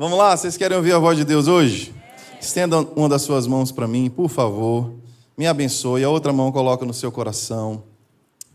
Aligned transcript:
Vamos 0.00 0.16
lá, 0.16 0.34
vocês 0.34 0.56
querem 0.56 0.78
ouvir 0.78 0.92
a 0.92 0.98
voz 0.98 1.18
de 1.18 1.26
Deus 1.26 1.46
hoje? 1.46 1.94
Estenda 2.40 2.80
uma 2.96 3.06
das 3.06 3.20
suas 3.20 3.46
mãos 3.46 3.70
para 3.70 3.86
mim, 3.86 4.08
por 4.08 4.30
favor. 4.30 4.94
Me 5.36 5.46
abençoe. 5.46 6.02
A 6.02 6.08
outra 6.08 6.32
mão 6.32 6.50
coloca 6.50 6.86
no 6.86 6.94
seu 6.94 7.12
coração. 7.12 7.82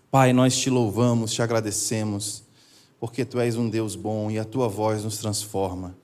Pai, 0.09 0.33
nós 0.33 0.57
te 0.57 0.71
louvamos, 0.71 1.31
te 1.31 1.43
agradecemos, 1.43 2.41
porque 2.99 3.23
tu 3.23 3.39
és 3.39 3.55
um 3.57 3.69
Deus 3.69 3.95
bom 3.95 4.31
e 4.31 4.39
a 4.39 4.43
tua 4.43 4.67
voz 4.67 5.03
nos 5.03 5.19
transforma. 5.19 5.95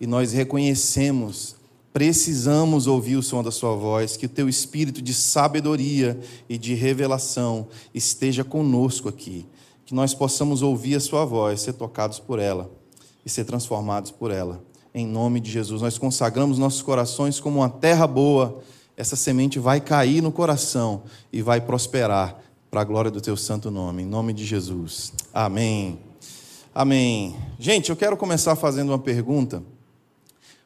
E 0.00 0.06
nós 0.06 0.32
reconhecemos, 0.32 1.56
precisamos 1.92 2.86
ouvir 2.86 3.16
o 3.16 3.22
som 3.22 3.42
da 3.42 3.50
sua 3.50 3.74
voz, 3.74 4.16
que 4.16 4.26
o 4.26 4.28
teu 4.28 4.48
espírito 4.48 5.02
de 5.02 5.12
sabedoria 5.12 6.20
e 6.48 6.56
de 6.56 6.72
revelação 6.74 7.66
esteja 7.92 8.44
conosco 8.44 9.08
aqui. 9.08 9.44
Que 9.84 9.92
nós 9.92 10.14
possamos 10.14 10.62
ouvir 10.62 10.94
a 10.94 11.00
sua 11.00 11.24
voz, 11.24 11.62
ser 11.62 11.72
tocados 11.72 12.20
por 12.20 12.38
ela 12.38 12.70
e 13.26 13.28
ser 13.28 13.44
transformados 13.44 14.12
por 14.12 14.30
ela 14.30 14.62
em 14.94 15.06
nome 15.06 15.40
de 15.40 15.50
Jesus. 15.50 15.82
Nós 15.82 15.98
consagramos 15.98 16.56
nossos 16.56 16.80
corações 16.80 17.40
como 17.40 17.58
uma 17.58 17.68
terra 17.68 18.06
boa. 18.06 18.62
Essa 18.96 19.16
semente 19.16 19.58
vai 19.58 19.80
cair 19.80 20.22
no 20.22 20.30
coração 20.30 21.02
e 21.32 21.42
vai 21.42 21.60
prosperar 21.60 22.40
para 22.70 22.80
a 22.80 22.84
glória 22.84 23.10
do 23.10 23.20
teu 23.20 23.36
santo 23.36 23.70
nome, 23.70 24.02
em 24.02 24.06
nome 24.06 24.32
de 24.32 24.44
Jesus. 24.44 25.12
Amém. 25.32 25.98
Amém. 26.72 27.36
Gente, 27.58 27.90
eu 27.90 27.96
quero 27.96 28.16
começar 28.16 28.54
fazendo 28.54 28.90
uma 28.90 28.98
pergunta. 28.98 29.62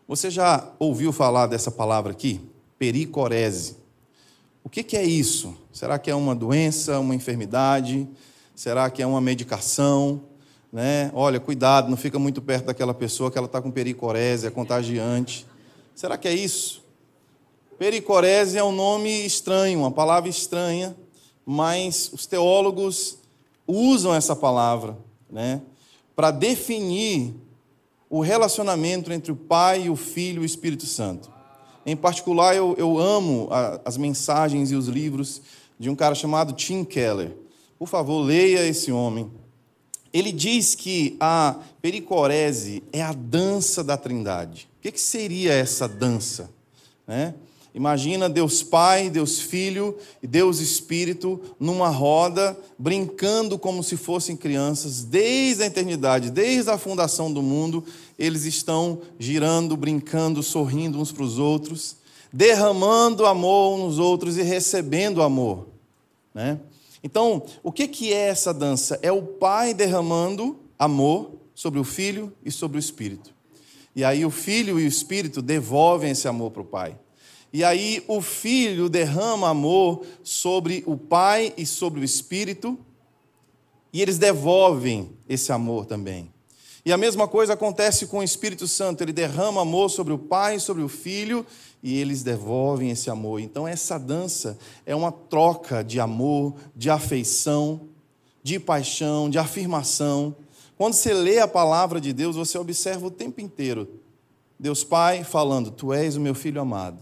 Você 0.06 0.30
já 0.30 0.70
ouviu 0.78 1.10
falar 1.12 1.46
dessa 1.46 1.70
palavra 1.70 2.12
aqui? 2.12 2.40
Pericorese. 2.78 3.76
O 4.62 4.68
que, 4.68 4.82
que 4.82 4.96
é 4.96 5.04
isso? 5.04 5.56
Será 5.72 5.98
que 5.98 6.10
é 6.10 6.14
uma 6.14 6.34
doença, 6.34 6.98
uma 6.98 7.14
enfermidade? 7.14 8.06
Será 8.54 8.90
que 8.90 9.02
é 9.02 9.06
uma 9.06 9.20
medicação? 9.20 10.22
Né? 10.72 11.10
Olha, 11.14 11.40
cuidado, 11.40 11.88
não 11.88 11.96
fica 11.96 12.18
muito 12.18 12.42
perto 12.42 12.66
daquela 12.66 12.94
pessoa 12.94 13.30
que 13.30 13.38
ela 13.38 13.46
está 13.46 13.60
com 13.60 13.70
pericorese, 13.70 14.46
é 14.46 14.50
contagiante. 14.50 15.46
Será 15.94 16.16
que 16.16 16.28
é 16.28 16.34
isso? 16.34 16.84
Pericorese 17.78 18.58
é 18.58 18.64
um 18.64 18.72
nome 18.72 19.24
estranho, 19.24 19.80
uma 19.80 19.90
palavra 19.90 20.28
estranha, 20.28 20.96
mas 21.46 22.10
os 22.12 22.26
teólogos 22.26 23.18
usam 23.66 24.14
essa 24.14 24.34
palavra, 24.34 24.96
né? 25.30 25.62
Para 26.14 26.30
definir 26.30 27.34
o 28.10 28.20
relacionamento 28.20 29.12
entre 29.12 29.30
o 29.30 29.36
Pai, 29.36 29.88
o 29.88 29.96
Filho 29.96 30.42
e 30.42 30.44
o 30.44 30.46
Espírito 30.46 30.86
Santo. 30.86 31.30
Em 31.86 31.96
particular, 31.96 32.56
eu, 32.56 32.74
eu 32.76 32.98
amo 32.98 33.48
a, 33.50 33.80
as 33.84 33.96
mensagens 33.96 34.70
e 34.70 34.74
os 34.74 34.88
livros 34.88 35.40
de 35.78 35.88
um 35.88 35.94
cara 35.94 36.14
chamado 36.14 36.52
Tim 36.52 36.84
Keller. 36.84 37.36
Por 37.78 37.86
favor, 37.86 38.20
leia 38.20 38.66
esse 38.66 38.90
homem 38.90 39.30
ele 40.18 40.32
diz 40.32 40.74
que 40.74 41.16
a 41.20 41.56
pericorese 41.80 42.82
é 42.92 43.02
a 43.02 43.12
dança 43.12 43.84
da 43.84 43.96
trindade. 43.96 44.68
O 44.78 44.82
que, 44.82 44.98
seria 44.98 45.52
essa 45.52 45.86
dança? 45.86 46.50
Né? 47.06 47.34
Imagina 47.74 48.28
Deus 48.28 48.62
Pai, 48.62 49.10
Deus 49.10 49.38
Filho 49.40 49.96
e 50.22 50.26
Deus 50.26 50.58
Espírito 50.58 51.40
numa 51.60 51.88
roda, 51.88 52.58
brincando 52.78 53.58
como 53.58 53.84
se 53.84 53.96
fossem 53.96 54.36
crianças, 54.36 55.04
desde 55.04 55.62
a 55.62 55.66
eternidade, 55.66 56.30
desde 56.30 56.70
a 56.70 56.78
fundação 56.78 57.32
do 57.32 57.42
mundo, 57.42 57.84
eles 58.18 58.44
estão 58.44 59.00
girando, 59.18 59.76
brincando, 59.76 60.42
sorrindo 60.42 60.98
uns 60.98 61.12
para 61.12 61.22
os 61.22 61.38
outros, 61.38 61.96
derramando 62.32 63.26
amor 63.26 63.76
uns 63.76 63.82
nos 63.84 63.98
outros 63.98 64.36
e 64.36 64.42
recebendo 64.42 65.22
amor. 65.22 65.68
Né? 66.34 66.58
Então, 67.02 67.44
o 67.62 67.70
que 67.70 68.12
é 68.12 68.28
essa 68.28 68.52
dança? 68.52 68.98
É 69.02 69.12
o 69.12 69.22
pai 69.22 69.72
derramando 69.72 70.58
amor 70.78 71.32
sobre 71.54 71.78
o 71.78 71.84
filho 71.84 72.32
e 72.44 72.50
sobre 72.50 72.78
o 72.78 72.80
espírito. 72.80 73.34
E 73.94 74.04
aí 74.04 74.24
o 74.24 74.30
filho 74.30 74.78
e 74.78 74.84
o 74.84 74.86
espírito 74.86 75.42
devolvem 75.42 76.12
esse 76.12 76.28
amor 76.28 76.50
para 76.50 76.62
o 76.62 76.64
pai. 76.64 76.96
E 77.52 77.64
aí 77.64 78.04
o 78.06 78.20
filho 78.20 78.88
derrama 78.88 79.48
amor 79.48 80.04
sobre 80.22 80.84
o 80.86 80.96
pai 80.96 81.52
e 81.56 81.64
sobre 81.64 82.00
o 82.00 82.04
espírito, 82.04 82.78
e 83.92 84.02
eles 84.02 84.18
devolvem 84.18 85.10
esse 85.28 85.50
amor 85.50 85.86
também. 85.86 86.30
E 86.84 86.92
a 86.92 86.96
mesma 86.96 87.26
coisa 87.26 87.54
acontece 87.54 88.06
com 88.06 88.18
o 88.18 88.22
Espírito 88.22 88.68
Santo, 88.68 89.02
ele 89.02 89.12
derrama 89.12 89.62
amor 89.62 89.90
sobre 89.90 90.12
o 90.12 90.18
pai, 90.18 90.58
sobre 90.58 90.82
o 90.82 90.88
filho, 90.88 91.44
e 91.82 91.96
eles 91.98 92.22
devolvem 92.22 92.90
esse 92.90 93.08
amor. 93.08 93.40
Então, 93.40 93.66
essa 93.66 93.98
dança 93.98 94.58
é 94.84 94.94
uma 94.94 95.12
troca 95.12 95.82
de 95.82 96.00
amor, 96.00 96.54
de 96.74 96.90
afeição, 96.90 97.82
de 98.42 98.58
paixão, 98.58 99.30
de 99.30 99.38
afirmação. 99.38 100.34
Quando 100.76 100.94
você 100.94 101.12
lê 101.12 101.38
a 101.38 101.48
palavra 101.48 102.00
de 102.00 102.12
Deus, 102.12 102.36
você 102.36 102.58
observa 102.58 103.06
o 103.06 103.10
tempo 103.10 103.40
inteiro 103.40 103.88
Deus 104.58 104.82
Pai 104.82 105.22
falando: 105.22 105.70
Tu 105.70 105.92
és 105.92 106.16
o 106.16 106.20
meu 106.20 106.34
filho 106.34 106.60
amado. 106.60 106.98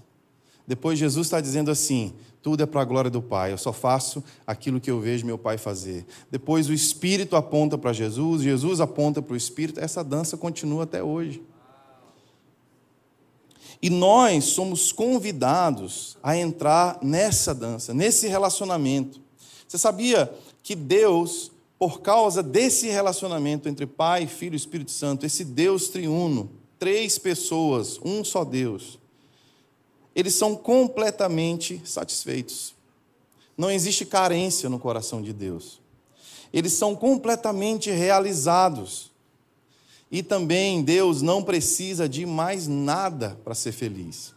Depois, 0.67 0.99
Jesus 0.99 1.27
está 1.27 1.41
dizendo 1.41 1.71
assim: 1.71 2.13
Tudo 2.43 2.63
é 2.63 2.67
para 2.67 2.83
a 2.83 2.85
glória 2.85 3.11
do 3.11 3.23
Pai, 3.23 3.53
eu 3.53 3.59
só 3.59 3.73
faço 3.73 4.23
aquilo 4.47 4.81
que 4.81 4.91
eu 4.91 5.01
vejo 5.01 5.25
meu 5.25 5.39
Pai 5.39 5.57
fazer. 5.57 6.05
Depois, 6.31 6.69
o 6.69 6.73
Espírito 6.73 7.35
aponta 7.35 7.79
para 7.79 7.93
Jesus, 7.93 8.43
Jesus 8.43 8.81
aponta 8.81 9.23
para 9.23 9.33
o 9.33 9.37
Espírito. 9.37 9.81
Essa 9.81 10.05
dança 10.05 10.37
continua 10.37 10.85
até 10.85 11.03
hoje. 11.03 11.43
E 13.87 13.91
nós 13.91 14.47
somos 14.47 14.91
convidados 14.91 16.19
a 16.21 16.37
entrar 16.37 16.99
nessa 17.01 17.55
dança, 17.55 17.95
nesse 17.95 18.27
relacionamento. 18.27 19.21
Você 19.69 19.79
sabia 19.79 20.29
que 20.61 20.75
Deus, 20.75 21.53
por 21.79 22.01
causa 22.01 22.43
desse 22.43 22.89
relacionamento 22.89 23.69
entre 23.69 23.87
Pai, 23.87 24.27
Filho 24.27 24.55
e 24.55 24.57
Espírito 24.57 24.91
Santo, 24.91 25.25
esse 25.25 25.45
Deus 25.45 25.89
triuno, 25.89 26.51
três 26.81 27.17
pessoas, 27.17 28.01
um 28.05 28.25
só 28.25 28.45
Deus, 28.45 28.99
eles 30.17 30.35
são 30.35 30.57
completamente 30.57 31.81
satisfeitos. 31.85 32.75
Não 33.57 33.71
existe 33.71 34.05
carência 34.05 34.69
no 34.69 34.81
coração 34.81 35.23
de 35.23 35.33
Deus. 35.33 35.81
Eles 36.53 36.73
são 36.73 36.97
completamente 36.97 37.93
realizados. 37.93 39.13
E 40.11 40.23
também 40.23 40.83
Deus 40.83 41.23
não 41.23 41.43
precisa 41.43 42.09
de 42.09 42.25
mais 42.25 42.69
nada 42.69 43.39
para 43.45 43.55
ser 43.55 43.73
feliz. 43.73 44.35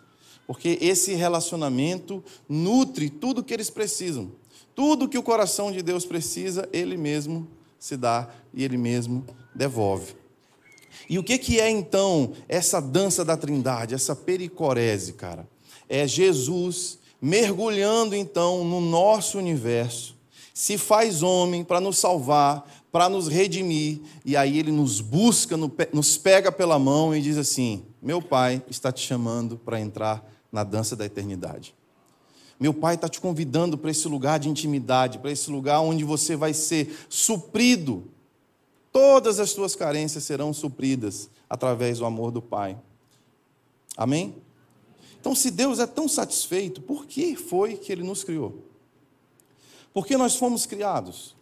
Porque 0.47 0.79
esse 0.81 1.13
relacionamento 1.13 2.23
nutre 2.47 3.09
tudo 3.09 3.43
que 3.43 3.53
eles 3.53 3.69
precisam. 3.69 4.31
Tudo 4.73 5.07
que 5.07 5.17
o 5.17 5.23
coração 5.23 5.71
de 5.71 5.83
Deus 5.83 6.05
precisa, 6.05 6.67
Ele 6.73 6.97
mesmo 6.97 7.47
se 7.77 7.95
dá 7.95 8.29
e 8.53 8.63
Ele 8.63 8.77
mesmo 8.77 9.25
devolve. 9.53 10.15
E 11.07 11.19
o 11.19 11.23
que, 11.23 11.37
que 11.37 11.59
é 11.59 11.69
então 11.69 12.33
essa 12.47 12.79
dança 12.79 13.23
da 13.23 13.37
trindade, 13.37 13.93
essa 13.93 14.15
pericorese, 14.15 15.13
cara? 15.13 15.47
É 15.87 16.07
Jesus 16.07 16.97
mergulhando 17.21 18.15
então 18.15 18.63
no 18.63 18.79
nosso 18.79 19.37
universo, 19.37 20.15
se 20.53 20.77
faz 20.77 21.21
homem 21.21 21.63
para 21.63 21.81
nos 21.81 21.97
salvar, 21.97 22.78
para 22.91 23.07
nos 23.07 23.27
redimir, 23.27 24.01
e 24.25 24.35
aí 24.35 24.57
ele 24.57 24.71
nos 24.71 24.99
busca, 24.99 25.55
nos 25.93 26.17
pega 26.17 26.51
pela 26.51 26.79
mão 26.79 27.15
e 27.15 27.21
diz 27.21 27.37
assim: 27.37 27.83
Meu 28.01 28.21
pai 28.21 28.63
está 28.69 28.91
te 28.91 29.05
chamando 29.05 29.57
para 29.57 29.79
entrar 29.79 30.27
na 30.51 30.63
dança 30.63 30.95
da 30.95 31.05
eternidade. 31.05 31.75
Meu 32.59 32.73
pai 32.73 32.95
está 32.95 33.07
te 33.07 33.21
convidando 33.21 33.77
para 33.77 33.89
esse 33.89 34.07
lugar 34.07 34.39
de 34.39 34.49
intimidade, 34.49 35.19
para 35.19 35.31
esse 35.31 35.49
lugar 35.49 35.79
onde 35.79 36.03
você 36.03 36.35
vai 36.35 36.53
ser 36.53 36.93
suprido. 37.07 38.03
Todas 38.91 39.39
as 39.39 39.51
suas 39.51 39.75
carências 39.75 40.23
serão 40.23 40.53
supridas 40.53 41.29
através 41.49 41.99
do 41.99 42.05
amor 42.05 42.31
do 42.31 42.41
Pai. 42.41 42.77
Amém? 43.95 44.35
Então, 45.21 45.35
se 45.35 45.51
Deus 45.51 45.79
é 45.79 45.85
tão 45.85 46.07
satisfeito, 46.07 46.81
por 46.81 47.05
que 47.05 47.35
foi 47.35 47.77
que 47.77 47.91
Ele 47.91 48.03
nos 48.03 48.23
criou? 48.23 48.63
Por 49.93 50.05
que 50.05 50.17
nós 50.17 50.35
fomos 50.35 50.65
criados? 50.65 51.35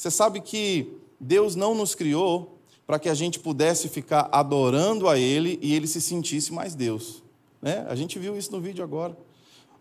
Você 0.00 0.10
sabe 0.10 0.40
que 0.40 0.94
Deus 1.20 1.54
não 1.54 1.74
nos 1.74 1.94
criou 1.94 2.58
para 2.86 2.98
que 2.98 3.06
a 3.06 3.12
gente 3.12 3.38
pudesse 3.38 3.86
ficar 3.86 4.30
adorando 4.32 5.06
a 5.06 5.18
Ele 5.18 5.58
e 5.60 5.74
Ele 5.74 5.86
se 5.86 6.00
sentisse 6.00 6.54
mais 6.54 6.74
Deus. 6.74 7.22
Né? 7.60 7.84
A 7.86 7.94
gente 7.94 8.18
viu 8.18 8.34
isso 8.34 8.50
no 8.50 8.62
vídeo 8.62 8.82
agora. 8.82 9.14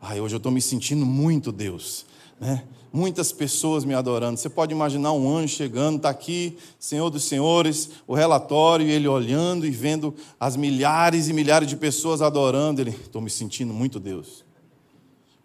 Ai, 0.01 0.19
hoje 0.19 0.36
eu 0.36 0.39
estou 0.39 0.51
me 0.51 0.62
sentindo 0.62 1.06
muito 1.06 1.54
Deus. 1.54 2.06
Né? 2.38 2.66
Muitas 2.92 3.31
pessoas 3.31 3.86
me 3.86 3.94
adorando. 3.94 4.38
Você 4.38 4.50
pode 4.50 4.74
imaginar 4.74 5.13
um 5.13 5.38
anjo 5.38 5.56
chegando, 5.56 5.95
está 5.95 6.10
aqui, 6.10 6.57
Senhor 6.77 7.10
dos 7.10 7.24
Senhores, 7.24 7.89
o 8.06 8.13
relatório, 8.13 8.86
e 8.86 8.92
ele 8.92 9.07
olhando 9.07 9.66
e 9.66 9.71
vendo 9.71 10.13
as 10.38 10.57
milhares 10.57 11.30
e 11.30 11.33
milhares 11.33 11.69
de 11.69 11.77
pessoas 11.77 12.21
adorando. 12.21 12.81
Ele, 12.81 12.89
estou 12.89 13.21
me 13.21 13.30
sentindo 13.30 13.74
muito 13.74 14.01
Deus. 14.01 14.44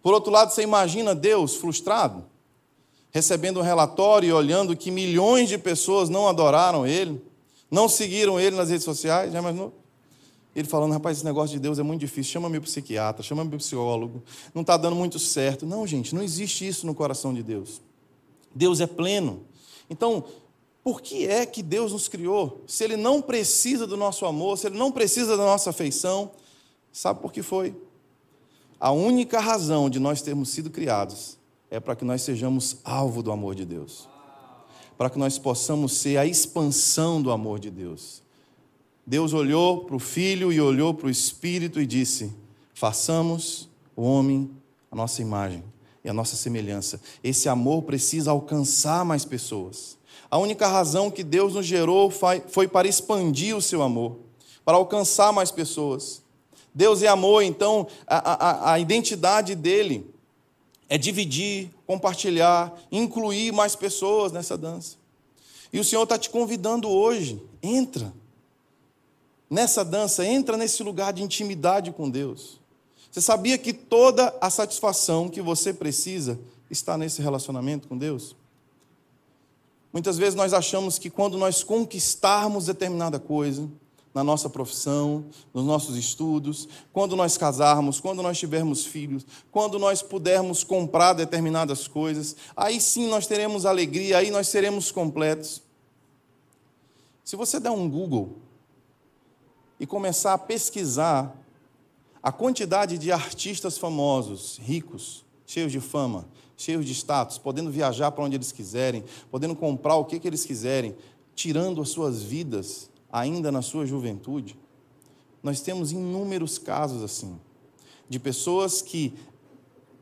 Por 0.03 0.13
outro 0.13 0.33
lado, 0.33 0.51
você 0.51 0.63
imagina 0.63 1.15
Deus 1.15 1.55
frustrado? 1.55 2.34
Recebendo 3.15 3.61
um 3.61 3.63
relatório 3.63 4.27
e 4.27 4.33
olhando 4.33 4.75
que 4.75 4.91
milhões 4.91 5.47
de 5.47 5.57
pessoas 5.57 6.09
não 6.09 6.27
adoraram 6.27 6.85
ele, 6.85 7.23
não 7.71 7.87
seguiram 7.87 8.37
ele 8.37 8.57
nas 8.57 8.69
redes 8.69 8.83
sociais, 8.83 9.31
já 9.31 9.39
imaginou? 9.39 9.71
Ele 10.53 10.67
falando, 10.67 10.91
rapaz, 10.91 11.15
esse 11.15 11.25
negócio 11.25 11.55
de 11.55 11.61
Deus 11.61 11.79
é 11.79 11.83
muito 11.83 12.01
difícil, 12.01 12.33
chama 12.33 12.49
meu 12.49 12.61
psiquiatra, 12.61 13.23
chama 13.23 13.45
meu 13.45 13.57
psicólogo, 13.57 14.21
não 14.53 14.63
está 14.63 14.75
dando 14.75 14.97
muito 14.97 15.17
certo. 15.17 15.65
Não, 15.65 15.87
gente, 15.87 16.13
não 16.13 16.21
existe 16.21 16.67
isso 16.67 16.85
no 16.85 16.93
coração 16.93 17.33
de 17.33 17.41
Deus. 17.41 17.81
Deus 18.53 18.81
é 18.81 18.85
pleno. 18.85 19.43
Então, 19.89 20.25
por 20.83 20.99
que 20.99 21.25
é 21.25 21.45
que 21.45 21.63
Deus 21.63 21.93
nos 21.93 22.09
criou? 22.09 22.65
Se 22.67 22.83
Ele 22.83 22.97
não 22.97 23.21
precisa 23.21 23.87
do 23.87 23.95
nosso 23.95 24.25
amor, 24.25 24.57
se 24.57 24.67
Ele 24.67 24.77
não 24.77 24.91
precisa 24.91 25.37
da 25.37 25.45
nossa 25.45 25.69
afeição, 25.69 26.31
sabe 26.91 27.21
por 27.21 27.31
que 27.31 27.41
foi? 27.41 27.73
A 28.77 28.91
única 28.91 29.39
razão 29.39 29.89
de 29.89 29.99
nós 29.99 30.21
termos 30.21 30.49
sido 30.49 30.69
criados 30.69 31.37
é 31.69 31.79
para 31.79 31.95
que 31.95 32.05
nós 32.05 32.21
sejamos 32.21 32.77
alvo 32.83 33.21
do 33.21 33.31
amor 33.31 33.55
de 33.55 33.65
Deus, 33.65 34.07
para 34.97 35.09
que 35.09 35.19
nós 35.19 35.37
possamos 35.37 35.93
ser 35.93 36.17
a 36.17 36.25
expansão 36.25 37.21
do 37.21 37.31
amor 37.31 37.59
de 37.59 37.69
Deus. 37.69 38.23
Deus 39.05 39.33
olhou 39.33 39.85
para 39.85 39.95
o 39.95 39.99
Filho 39.99 40.51
e 40.51 40.59
olhou 40.59 40.93
para 40.93 41.07
o 41.07 41.11
Espírito 41.11 41.79
e 41.79 41.85
disse: 41.85 42.33
façamos 42.73 43.69
o 43.95 44.03
homem 44.03 44.49
a 44.91 44.95
nossa 44.95 45.21
imagem 45.21 45.63
e 46.03 46.09
a 46.09 46.13
nossa 46.13 46.35
semelhança. 46.35 47.01
Esse 47.23 47.49
amor 47.49 47.83
precisa 47.83 48.31
alcançar 48.31 49.03
mais 49.03 49.25
pessoas. 49.25 49.97
A 50.31 50.37
única 50.37 50.67
razão 50.67 51.11
que 51.11 51.23
Deus 51.23 51.53
nos 51.53 51.65
gerou 51.65 52.09
foi 52.09 52.67
para 52.67 52.87
expandir 52.87 53.55
o 53.55 53.61
seu 53.61 53.81
amor, 53.81 54.17
para 54.63 54.77
alcançar 54.77 55.33
mais 55.33 55.51
pessoas. 55.51 56.23
Deus 56.73 57.03
é 57.03 57.07
amor, 57.07 57.41
então 57.41 57.87
a, 58.07 58.71
a, 58.71 58.73
a 58.73 58.79
identidade 58.79 59.55
dele 59.55 60.14
é 60.87 60.97
dividir, 60.97 61.71
compartilhar, 61.85 62.73
incluir 62.91 63.51
mais 63.51 63.75
pessoas 63.75 64.31
nessa 64.31 64.57
dança. 64.57 64.97
E 65.73 65.79
o 65.79 65.83
Senhor 65.83 66.03
está 66.03 66.17
te 66.17 66.29
convidando 66.29 66.89
hoje, 66.89 67.41
entra 67.61 68.13
nessa 69.49 69.83
dança, 69.83 70.25
entra 70.25 70.57
nesse 70.57 70.83
lugar 70.83 71.11
de 71.13 71.23
intimidade 71.23 71.91
com 71.91 72.09
Deus. 72.09 72.59
Você 73.11 73.21
sabia 73.21 73.57
que 73.57 73.73
toda 73.73 74.35
a 74.41 74.49
satisfação 74.49 75.29
que 75.29 75.41
você 75.41 75.73
precisa 75.73 76.39
está 76.69 76.97
nesse 76.97 77.21
relacionamento 77.21 77.87
com 77.87 77.97
Deus? 77.97 78.35
Muitas 79.93 80.17
vezes 80.17 80.35
nós 80.35 80.53
achamos 80.53 80.99
que 80.99 81.09
quando 81.09 81.37
nós 81.37 81.63
conquistarmos 81.63 82.65
determinada 82.65 83.17
coisa, 83.17 83.69
na 84.15 84.23
nossa 84.23 84.49
profissão, 84.49 85.25
nos 85.53 85.65
nossos 85.65 85.97
estudos, 85.97 86.69
quando 86.93 87.17
nós 87.17 87.37
casarmos, 87.37 87.99
quando 87.99 88.23
nós 88.23 88.39
tivermos 88.39 88.85
filhos, 88.85 89.27
quando 89.51 89.77
nós 89.77 90.01
pudermos 90.01 90.63
comprar 90.63 91.11
determinadas 91.11 91.85
coisas, 91.85 92.33
aí 92.55 92.79
sim 92.79 93.09
nós 93.09 93.27
teremos 93.27 93.65
alegria, 93.65 94.19
aí 94.19 94.31
nós 94.31 94.47
seremos 94.47 94.89
completos. 94.89 95.61
Se 97.25 97.35
você 97.35 97.59
der 97.59 97.71
um 97.71 97.89
Google 97.89 98.37
e 99.77 99.85
começar 99.85 100.33
a 100.33 100.37
pesquisar 100.37 101.37
a 102.23 102.31
quantidade 102.31 102.97
de 102.97 103.11
artistas 103.11 103.77
famosos, 103.77 104.57
ricos, 104.63 105.25
cheios 105.45 105.73
de 105.73 105.81
fama, 105.81 106.25
cheios 106.55 106.85
de 106.85 106.93
status, 106.93 107.37
podendo 107.37 107.69
viajar 107.69 108.11
para 108.11 108.23
onde 108.23 108.37
eles 108.37 108.53
quiserem, 108.53 109.03
podendo 109.29 109.57
comprar 109.57 109.97
o 109.97 110.05
que, 110.05 110.21
que 110.21 110.27
eles 110.27 110.45
quiserem, 110.45 110.95
tirando 111.35 111.81
as 111.81 111.89
suas 111.89 112.23
vidas 112.23 112.89
ainda 113.11 113.51
na 113.51 113.61
sua 113.61 113.85
juventude. 113.85 114.57
Nós 115.41 115.61
temos 115.61 115.91
inúmeros 115.91 116.57
casos 116.57 117.03
assim, 117.03 117.39
de 118.09 118.19
pessoas 118.19 118.81
que 118.81 119.13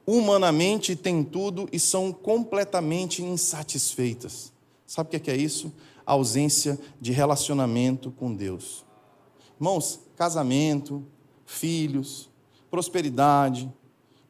humanamente 0.06 0.96
têm 0.96 1.24
tudo 1.24 1.68
e 1.72 1.80
são 1.80 2.12
completamente 2.12 3.24
insatisfeitas. 3.24 4.52
Sabe 4.86 5.16
o 5.16 5.20
que 5.20 5.32
é 5.32 5.36
isso? 5.36 5.72
A 6.06 6.14
ausência 6.14 6.80
de 7.00 7.12
relacionamento 7.12 8.12
com 8.12 8.34
Deus. 8.34 8.86
Irmãos, 9.56 10.00
casamento, 10.16 11.06
filhos, 11.46 12.30
prosperidade, 12.70 13.72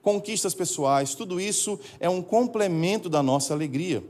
conquistas 0.01 0.53
pessoais, 0.53 1.15
tudo 1.15 1.39
isso 1.39 1.79
é 1.99 2.09
um 2.09 2.21
complemento 2.21 3.09
da 3.09 3.23
nossa 3.23 3.53
alegria, 3.53 4.03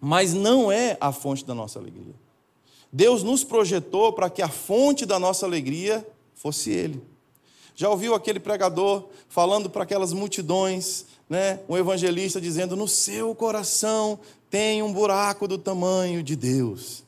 mas 0.00 0.34
não 0.34 0.70
é 0.70 0.96
a 1.00 1.10
fonte 1.10 1.44
da 1.44 1.54
nossa 1.54 1.78
alegria. 1.78 2.14
Deus 2.92 3.22
nos 3.22 3.42
projetou 3.42 4.12
para 4.12 4.28
que 4.28 4.42
a 4.42 4.48
fonte 4.48 5.06
da 5.06 5.18
nossa 5.18 5.46
alegria 5.46 6.06
fosse 6.34 6.70
Ele. 6.70 7.02
Já 7.74 7.88
ouviu 7.88 8.14
aquele 8.14 8.38
pregador 8.38 9.08
falando 9.28 9.70
para 9.70 9.84
aquelas 9.84 10.12
multidões, 10.12 11.06
né, 11.28 11.60
um 11.68 11.76
evangelista 11.76 12.38
dizendo: 12.38 12.76
No 12.76 12.86
seu 12.86 13.34
coração 13.34 14.20
tem 14.50 14.82
um 14.82 14.92
buraco 14.92 15.48
do 15.48 15.56
tamanho 15.56 16.22
de 16.22 16.36
Deus. 16.36 17.02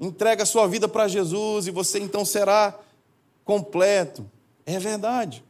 Entrega 0.00 0.46
sua 0.46 0.68
vida 0.68 0.86
para 0.86 1.08
Jesus 1.08 1.66
e 1.66 1.72
você 1.72 1.98
então 1.98 2.24
será 2.24 2.78
completo. 3.44 4.24
É 4.64 4.78
verdade. 4.78 5.42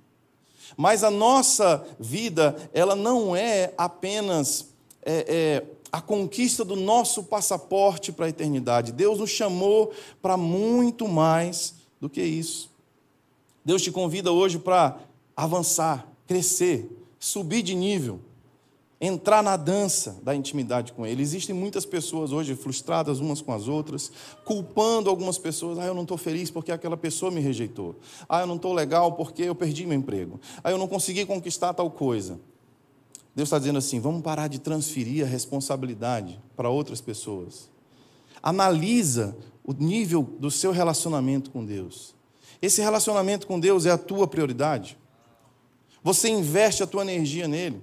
Mas 0.74 1.04
a 1.04 1.10
nossa 1.10 1.86
vida, 1.98 2.56
ela 2.72 2.96
não 2.96 3.36
é 3.36 3.74
apenas 3.76 4.68
é, 5.02 5.24
é, 5.28 5.64
a 5.90 6.00
conquista 6.00 6.64
do 6.64 6.76
nosso 6.76 7.24
passaporte 7.24 8.12
para 8.12 8.26
a 8.26 8.28
eternidade. 8.28 8.92
Deus 8.92 9.18
nos 9.18 9.30
chamou 9.30 9.92
para 10.20 10.36
muito 10.36 11.08
mais 11.08 11.74
do 12.00 12.08
que 12.08 12.22
isso. 12.22 12.70
Deus 13.64 13.82
te 13.82 13.90
convida 13.90 14.32
hoje 14.32 14.58
para 14.58 14.98
avançar, 15.36 16.06
crescer, 16.26 16.90
subir 17.18 17.62
de 17.62 17.74
nível 17.74 18.20
entrar 19.00 19.42
na 19.42 19.56
dança 19.56 20.16
da 20.22 20.34
intimidade 20.34 20.92
com 20.92 21.06
Ele. 21.06 21.22
Existem 21.22 21.54
muitas 21.54 21.86
pessoas 21.86 22.32
hoje 22.32 22.54
frustradas 22.54 23.20
umas 23.20 23.40
com 23.40 23.52
as 23.52 23.68
outras, 23.68 24.10
culpando 24.44 25.08
algumas 25.08 25.38
pessoas. 25.38 25.78
Ah, 25.78 25.86
eu 25.86 25.94
não 25.94 26.02
estou 26.02 26.18
feliz 26.18 26.50
porque 26.50 26.72
aquela 26.72 26.96
pessoa 26.96 27.30
me 27.30 27.40
rejeitou. 27.40 27.96
Ah, 28.28 28.40
eu 28.40 28.46
não 28.46 28.56
estou 28.56 28.72
legal 28.72 29.12
porque 29.12 29.42
eu 29.42 29.54
perdi 29.54 29.86
meu 29.86 29.98
emprego. 29.98 30.40
Ah, 30.62 30.70
eu 30.70 30.78
não 30.78 30.88
consegui 30.88 31.24
conquistar 31.24 31.72
tal 31.74 31.90
coisa. 31.90 32.40
Deus 33.38 33.46
está 33.46 33.60
dizendo 33.60 33.78
assim: 33.78 34.00
vamos 34.00 34.20
parar 34.20 34.48
de 34.48 34.58
transferir 34.58 35.24
a 35.24 35.28
responsabilidade 35.28 36.40
para 36.56 36.68
outras 36.68 37.00
pessoas. 37.00 37.70
Analisa 38.42 39.36
o 39.64 39.72
nível 39.72 40.24
do 40.40 40.50
seu 40.50 40.72
relacionamento 40.72 41.48
com 41.52 41.64
Deus. 41.64 42.16
Esse 42.60 42.80
relacionamento 42.80 43.46
com 43.46 43.60
Deus 43.60 43.86
é 43.86 43.92
a 43.92 43.96
tua 43.96 44.26
prioridade. 44.26 44.98
Você 46.02 46.28
investe 46.28 46.82
a 46.82 46.86
tua 46.86 47.02
energia 47.02 47.46
nele. 47.46 47.80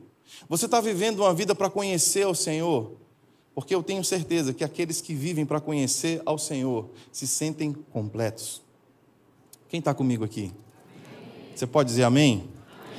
Você 0.50 0.66
está 0.66 0.82
vivendo 0.82 1.22
uma 1.22 1.34
vida 1.34 1.56
para 1.56 1.70
conhecer 1.70 2.24
ao 2.24 2.36
Senhor? 2.36 2.92
Porque 3.54 3.74
eu 3.74 3.82
tenho 3.82 4.04
certeza 4.04 4.54
que 4.54 4.62
aqueles 4.62 5.00
que 5.00 5.14
vivem 5.14 5.46
para 5.46 5.62
conhecer 5.62 6.22
ao 6.26 6.38
Senhor 6.38 6.90
se 7.14 7.26
sentem 7.26 7.72
completos. 7.94 8.62
Quem 9.70 9.80
está 9.80 9.94
comigo 9.94 10.26
aqui? 10.26 10.52
Você 11.56 11.66
pode 11.66 11.88
dizer 11.88 12.04
amém? 12.04 12.44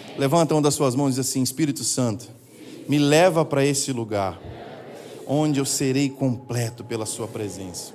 amém? 0.01 0.19
Levanta 0.19 0.55
uma 0.55 0.63
das 0.63 0.73
suas 0.73 0.95
mãos 0.95 1.09
e 1.09 1.21
diz 1.21 1.29
assim: 1.29 1.43
Espírito 1.43 1.85
Santo, 1.85 2.35
me 2.89 2.99
leva 2.99 3.45
para 3.45 3.65
esse 3.65 3.93
lugar 3.93 4.41
onde 5.27 5.59
eu 5.59 5.65
serei 5.65 6.09
completo 6.09 6.85
pela 6.85 7.05
Sua 7.05 7.27
presença. 7.27 7.95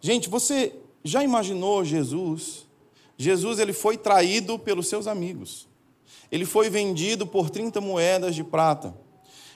Gente, 0.00 0.28
você 0.28 0.74
já 1.02 1.22
imaginou 1.22 1.84
Jesus? 1.84 2.66
Jesus 3.16 3.58
ele 3.58 3.72
foi 3.72 3.96
traído 3.96 4.58
pelos 4.58 4.88
seus 4.88 5.06
amigos. 5.06 5.68
Ele 6.30 6.44
foi 6.44 6.70
vendido 6.70 7.26
por 7.26 7.50
30 7.50 7.80
moedas 7.80 8.34
de 8.34 8.44
prata. 8.44 8.94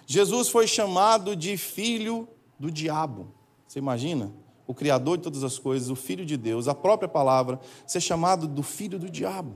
Jesus 0.07 0.49
foi 0.49 0.67
chamado 0.67 1.37
de 1.37 1.57
filho 1.57 2.29
do 2.59 2.71
diabo. 2.71 3.33
Você 3.67 3.79
imagina? 3.79 4.33
O 4.67 4.75
Criador 4.75 5.19
de 5.19 5.25
todas 5.25 5.45
as 5.45 5.59
coisas, 5.59 5.91
o 5.91 5.97
Filho 5.97 6.25
de 6.25 6.37
Deus, 6.37 6.69
a 6.69 6.75
própria 6.75 7.09
palavra, 7.09 7.61
ser 7.87 8.01
chamado 8.01 8.47
do 8.47 8.63
filho 8.63 8.99
do 8.99 9.11
diabo. 9.11 9.55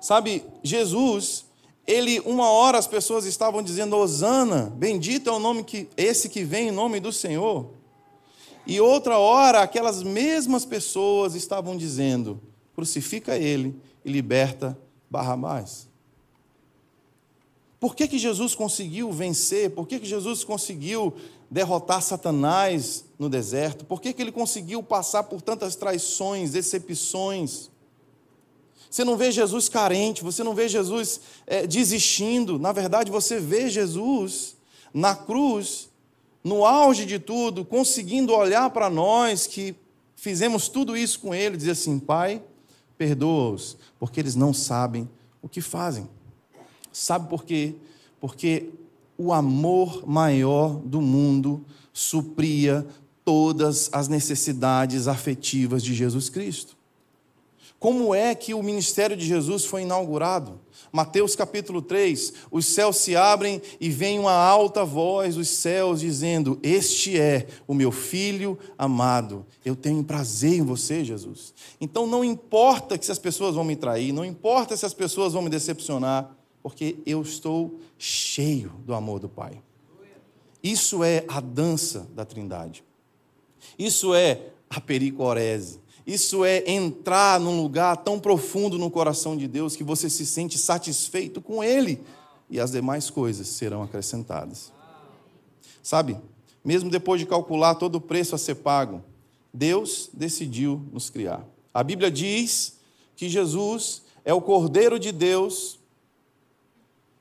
Sabe, 0.00 0.44
Jesus, 0.62 1.46
ele, 1.86 2.20
uma 2.20 2.48
hora 2.48 2.78
as 2.78 2.86
pessoas 2.86 3.24
estavam 3.24 3.62
dizendo, 3.62 3.96
Osana, 3.96 4.72
bendito 4.76 5.28
é 5.28 5.32
o 5.32 5.38
nome 5.38 5.64
que, 5.64 5.88
esse 5.96 6.28
que 6.28 6.44
vem 6.44 6.68
em 6.68 6.72
nome 6.72 7.00
do 7.00 7.12
Senhor. 7.12 7.70
E 8.66 8.80
outra 8.80 9.18
hora, 9.18 9.60
aquelas 9.60 10.02
mesmas 10.02 10.64
pessoas 10.64 11.34
estavam 11.34 11.76
dizendo, 11.76 12.40
crucifica 12.74 13.36
ele 13.36 13.74
e 14.04 14.10
liberta 14.10 14.78
Barrabás. 15.10 15.88
Por 17.80 17.96
que, 17.96 18.06
que 18.06 18.16
Jesus 18.16 18.54
conseguiu 18.54 19.10
vencer? 19.10 19.70
Por 19.70 19.88
que, 19.88 19.98
que 19.98 20.06
Jesus 20.06 20.44
conseguiu 20.44 21.12
derrotar 21.50 22.00
Satanás 22.00 23.04
no 23.18 23.28
deserto? 23.28 23.84
Por 23.84 24.00
que, 24.00 24.12
que 24.12 24.22
ele 24.22 24.30
conseguiu 24.30 24.84
passar 24.84 25.24
por 25.24 25.42
tantas 25.42 25.74
traições, 25.74 26.52
decepções? 26.52 27.71
Você 28.92 29.06
não 29.06 29.16
vê 29.16 29.32
Jesus 29.32 29.70
carente, 29.70 30.22
você 30.22 30.44
não 30.44 30.54
vê 30.54 30.68
Jesus 30.68 31.18
é, 31.46 31.66
desistindo. 31.66 32.58
Na 32.58 32.72
verdade, 32.72 33.10
você 33.10 33.40
vê 33.40 33.70
Jesus 33.70 34.54
na 34.92 35.16
cruz, 35.16 35.88
no 36.44 36.66
auge 36.66 37.06
de 37.06 37.18
tudo, 37.18 37.64
conseguindo 37.64 38.34
olhar 38.34 38.68
para 38.68 38.90
nós 38.90 39.46
que 39.46 39.74
fizemos 40.14 40.68
tudo 40.68 40.94
isso 40.94 41.20
com 41.20 41.34
Ele, 41.34 41.56
dizer 41.56 41.70
assim: 41.70 41.98
Pai, 41.98 42.42
perdoa-os, 42.98 43.78
porque 43.98 44.20
eles 44.20 44.36
não 44.36 44.52
sabem 44.52 45.08
o 45.40 45.48
que 45.48 45.62
fazem. 45.62 46.06
Sabe 46.92 47.30
por 47.30 47.44
quê? 47.44 47.74
Porque 48.20 48.68
o 49.16 49.32
amor 49.32 50.06
maior 50.06 50.76
do 50.76 51.00
mundo 51.00 51.64
supria 51.94 52.86
todas 53.24 53.88
as 53.90 54.06
necessidades 54.06 55.08
afetivas 55.08 55.82
de 55.82 55.94
Jesus 55.94 56.28
Cristo. 56.28 56.81
Como 57.82 58.14
é 58.14 58.32
que 58.32 58.54
o 58.54 58.62
ministério 58.62 59.16
de 59.16 59.26
Jesus 59.26 59.64
foi 59.64 59.82
inaugurado? 59.82 60.60
Mateus 60.92 61.34
capítulo 61.34 61.82
3: 61.82 62.32
os 62.48 62.64
céus 62.64 62.98
se 62.98 63.16
abrem 63.16 63.60
e 63.80 63.90
vem 63.90 64.20
uma 64.20 64.30
alta 64.32 64.84
voz 64.84 65.34
dos 65.34 65.48
céus 65.48 65.98
dizendo: 65.98 66.60
Este 66.62 67.18
é 67.18 67.48
o 67.66 67.74
meu 67.74 67.90
filho 67.90 68.56
amado, 68.78 69.44
eu 69.64 69.74
tenho 69.74 70.04
prazer 70.04 70.60
em 70.60 70.62
você, 70.62 71.04
Jesus. 71.04 71.52
Então 71.80 72.06
não 72.06 72.22
importa 72.22 72.96
que 72.96 73.04
se 73.04 73.10
as 73.10 73.18
pessoas 73.18 73.56
vão 73.56 73.64
me 73.64 73.74
trair, 73.74 74.12
não 74.12 74.24
importa 74.24 74.76
se 74.76 74.86
as 74.86 74.94
pessoas 74.94 75.32
vão 75.32 75.42
me 75.42 75.50
decepcionar, 75.50 76.30
porque 76.62 76.98
eu 77.04 77.20
estou 77.20 77.80
cheio 77.98 78.70
do 78.86 78.94
amor 78.94 79.18
do 79.18 79.28
Pai. 79.28 79.60
Isso 80.62 81.02
é 81.02 81.24
a 81.26 81.40
dança 81.40 82.06
da 82.14 82.24
Trindade. 82.24 82.84
Isso 83.76 84.14
é 84.14 84.52
a 84.70 84.80
pericorese. 84.80 85.81
Isso 86.06 86.44
é 86.44 86.68
entrar 86.68 87.38
num 87.38 87.62
lugar 87.62 87.96
tão 87.98 88.18
profundo 88.18 88.76
no 88.76 88.90
coração 88.90 89.36
de 89.36 89.46
Deus 89.46 89.76
que 89.76 89.84
você 89.84 90.10
se 90.10 90.26
sente 90.26 90.58
satisfeito 90.58 91.40
com 91.40 91.62
Ele 91.62 92.00
e 92.50 92.58
as 92.60 92.72
demais 92.72 93.08
coisas 93.08 93.46
serão 93.48 93.82
acrescentadas. 93.82 94.72
Sabe, 95.82 96.18
mesmo 96.64 96.90
depois 96.90 97.20
de 97.20 97.26
calcular 97.26 97.76
todo 97.76 97.96
o 97.96 98.00
preço 98.00 98.34
a 98.34 98.38
ser 98.38 98.56
pago, 98.56 99.02
Deus 99.52 100.10
decidiu 100.12 100.82
nos 100.92 101.08
criar. 101.08 101.46
A 101.72 101.82
Bíblia 101.82 102.10
diz 102.10 102.78
que 103.16 103.28
Jesus 103.28 104.02
é 104.24 104.34
o 104.34 104.40
Cordeiro 104.40 104.98
de 104.98 105.12
Deus, 105.12 105.78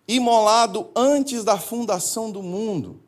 imolado 0.08 0.90
antes 0.96 1.44
da 1.44 1.58
fundação 1.58 2.32
do 2.32 2.44
mundo. 2.44 3.00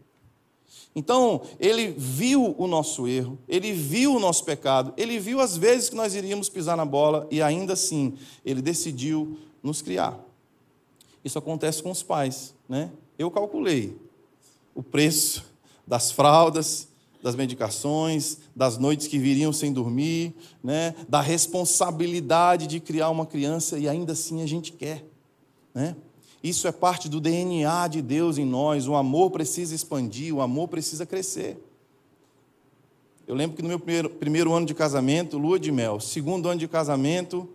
Então, 0.96 1.42
ele 1.60 1.88
viu 1.98 2.54
o 2.58 2.68
nosso 2.68 3.08
erro, 3.08 3.40
ele 3.48 3.72
viu 3.72 4.16
o 4.16 4.20
nosso 4.20 4.44
pecado, 4.46 4.94
ele 4.96 5.20
viu 5.20 5.40
as 5.40 5.58
vezes 5.58 5.90
que 5.90 5.96
nós 5.96 6.14
iríamos 6.14 6.50
pisar 6.50 6.78
na 6.78 6.86
bola 6.86 7.28
e 7.32 7.42
ainda 7.42 7.74
assim 7.74 8.14
ele 8.46 8.62
decidiu 8.62 9.38
nos 9.62 9.82
criar. 9.82 10.20
Isso 11.26 11.40
acontece 11.40 11.82
com 11.82 11.90
os 11.90 12.04
pais, 12.04 12.54
né? 12.70 12.92
Eu 13.18 13.32
calculei 13.32 13.98
o 14.76 14.84
preço 14.84 15.46
das 15.88 16.12
fraldas, 16.12 16.88
das 17.24 17.36
medicações, 17.36 18.40
das 18.56 18.78
noites 18.78 19.08
que 19.08 19.18
viriam 19.18 19.54
sem 19.54 19.72
dormir, 19.72 20.36
né? 20.64 20.94
Da 21.08 21.22
responsabilidade 21.22 22.68
de 22.68 22.80
criar 22.80 23.10
uma 23.10 23.26
criança 23.26 23.80
e 23.80 23.88
ainda 23.88 24.12
assim 24.14 24.44
a 24.44 24.46
gente 24.46 24.74
quer, 24.74 25.06
né? 25.74 25.96
Isso 26.44 26.68
é 26.68 26.74
parte 26.74 27.08
do 27.08 27.22
DNA 27.22 27.88
de 27.88 28.02
Deus 28.02 28.38
em 28.38 28.46
nós. 28.46 28.86
O 28.86 28.96
amor 28.96 29.32
precisa 29.32 29.74
expandir, 29.74 30.36
o 30.36 30.42
amor 30.42 30.68
precisa 30.68 31.06
crescer. 31.06 31.58
Eu 33.26 33.34
lembro 33.34 33.56
que 33.56 33.62
no 33.64 33.70
meu 33.70 33.80
primeiro, 33.80 34.10
primeiro 34.10 34.54
ano 34.54 34.66
de 34.66 34.74
casamento, 34.74 35.38
lua 35.38 35.58
de 35.58 35.72
mel, 35.72 36.02
segundo 36.02 36.50
ano 36.50 36.60
de 36.60 36.68
casamento, 36.68 37.48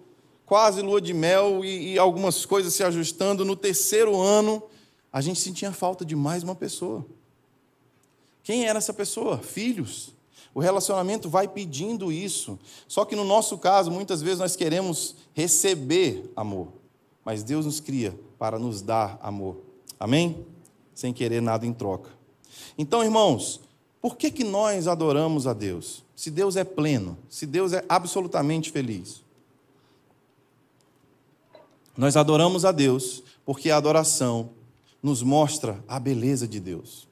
quase 0.47 0.81
lua 0.81 1.03
de 1.03 1.13
mel 1.13 1.63
e, 1.63 1.93
e 1.93 1.99
algumas 1.99 2.47
coisas 2.47 2.73
se 2.73 2.83
ajustando. 2.83 3.45
No 3.45 3.55
terceiro 3.55 4.19
ano, 4.19 4.63
a 5.13 5.21
gente 5.21 5.39
sentia 5.39 5.71
falta 5.71 6.03
de 6.03 6.17
mais 6.17 6.43
uma 6.43 6.55
pessoa. 6.55 7.05
Quem 8.43 8.67
era 8.67 8.79
essa 8.79 8.95
pessoa? 8.95 9.37
Filhos. 9.37 10.15
O 10.55 10.61
relacionamento 10.61 11.29
vai 11.29 11.47
pedindo 11.47 12.11
isso. 12.11 12.59
Só 12.89 13.05
que 13.05 13.15
no 13.15 13.23
nosso 13.23 13.59
caso, 13.59 13.91
muitas 13.91 14.23
vezes 14.23 14.39
nós 14.39 14.57
queremos 14.57 15.15
receber 15.35 16.33
amor, 16.35 16.69
mas 17.23 17.43
Deus 17.43 17.67
nos 17.67 17.81
cria 17.81 18.19
para 18.39 18.59
nos 18.59 18.81
dar 18.83 19.19
amor. 19.23 19.57
Amém? 19.99 20.47
Sem 20.95 21.13
querer 21.13 21.43
nada 21.43 21.67
em 21.67 21.73
troca. 21.73 22.11
Então, 22.77 23.03
irmãos, 23.03 23.61
por 24.01 24.17
que, 24.17 24.31
que 24.31 24.45
nós 24.45 24.87
adoramos 24.87 25.47
a 25.47 25.53
Deus? 25.53 26.05
Se 26.15 26.31
Deus 26.31 26.57
é 26.57 26.65
pleno, 26.65 27.19
se 27.29 27.47
Deus 27.47 27.73
é 27.73 27.85
absolutamente 27.89 28.71
feliz. 28.71 29.23
Nós 31.97 32.17
adoramos 32.17 32.65
a 32.65 32.73
Deus 32.73 33.23
porque 33.45 33.71
a 33.71 33.77
adoração 33.77 34.51
nos 35.03 35.23
mostra 35.23 35.83
a 35.89 35.99
beleza 35.99 36.47
de 36.47 36.61
Deus. 36.61 37.09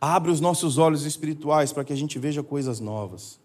Abre 0.00 0.30
os 0.30 0.40
nossos 0.40 0.76
olhos 0.76 1.04
espirituais 1.04 1.72
para 1.72 1.84
que 1.84 1.92
a 1.92 1.96
gente 1.96 2.18
veja 2.18 2.42
coisas 2.42 2.80
novas. 2.80 3.38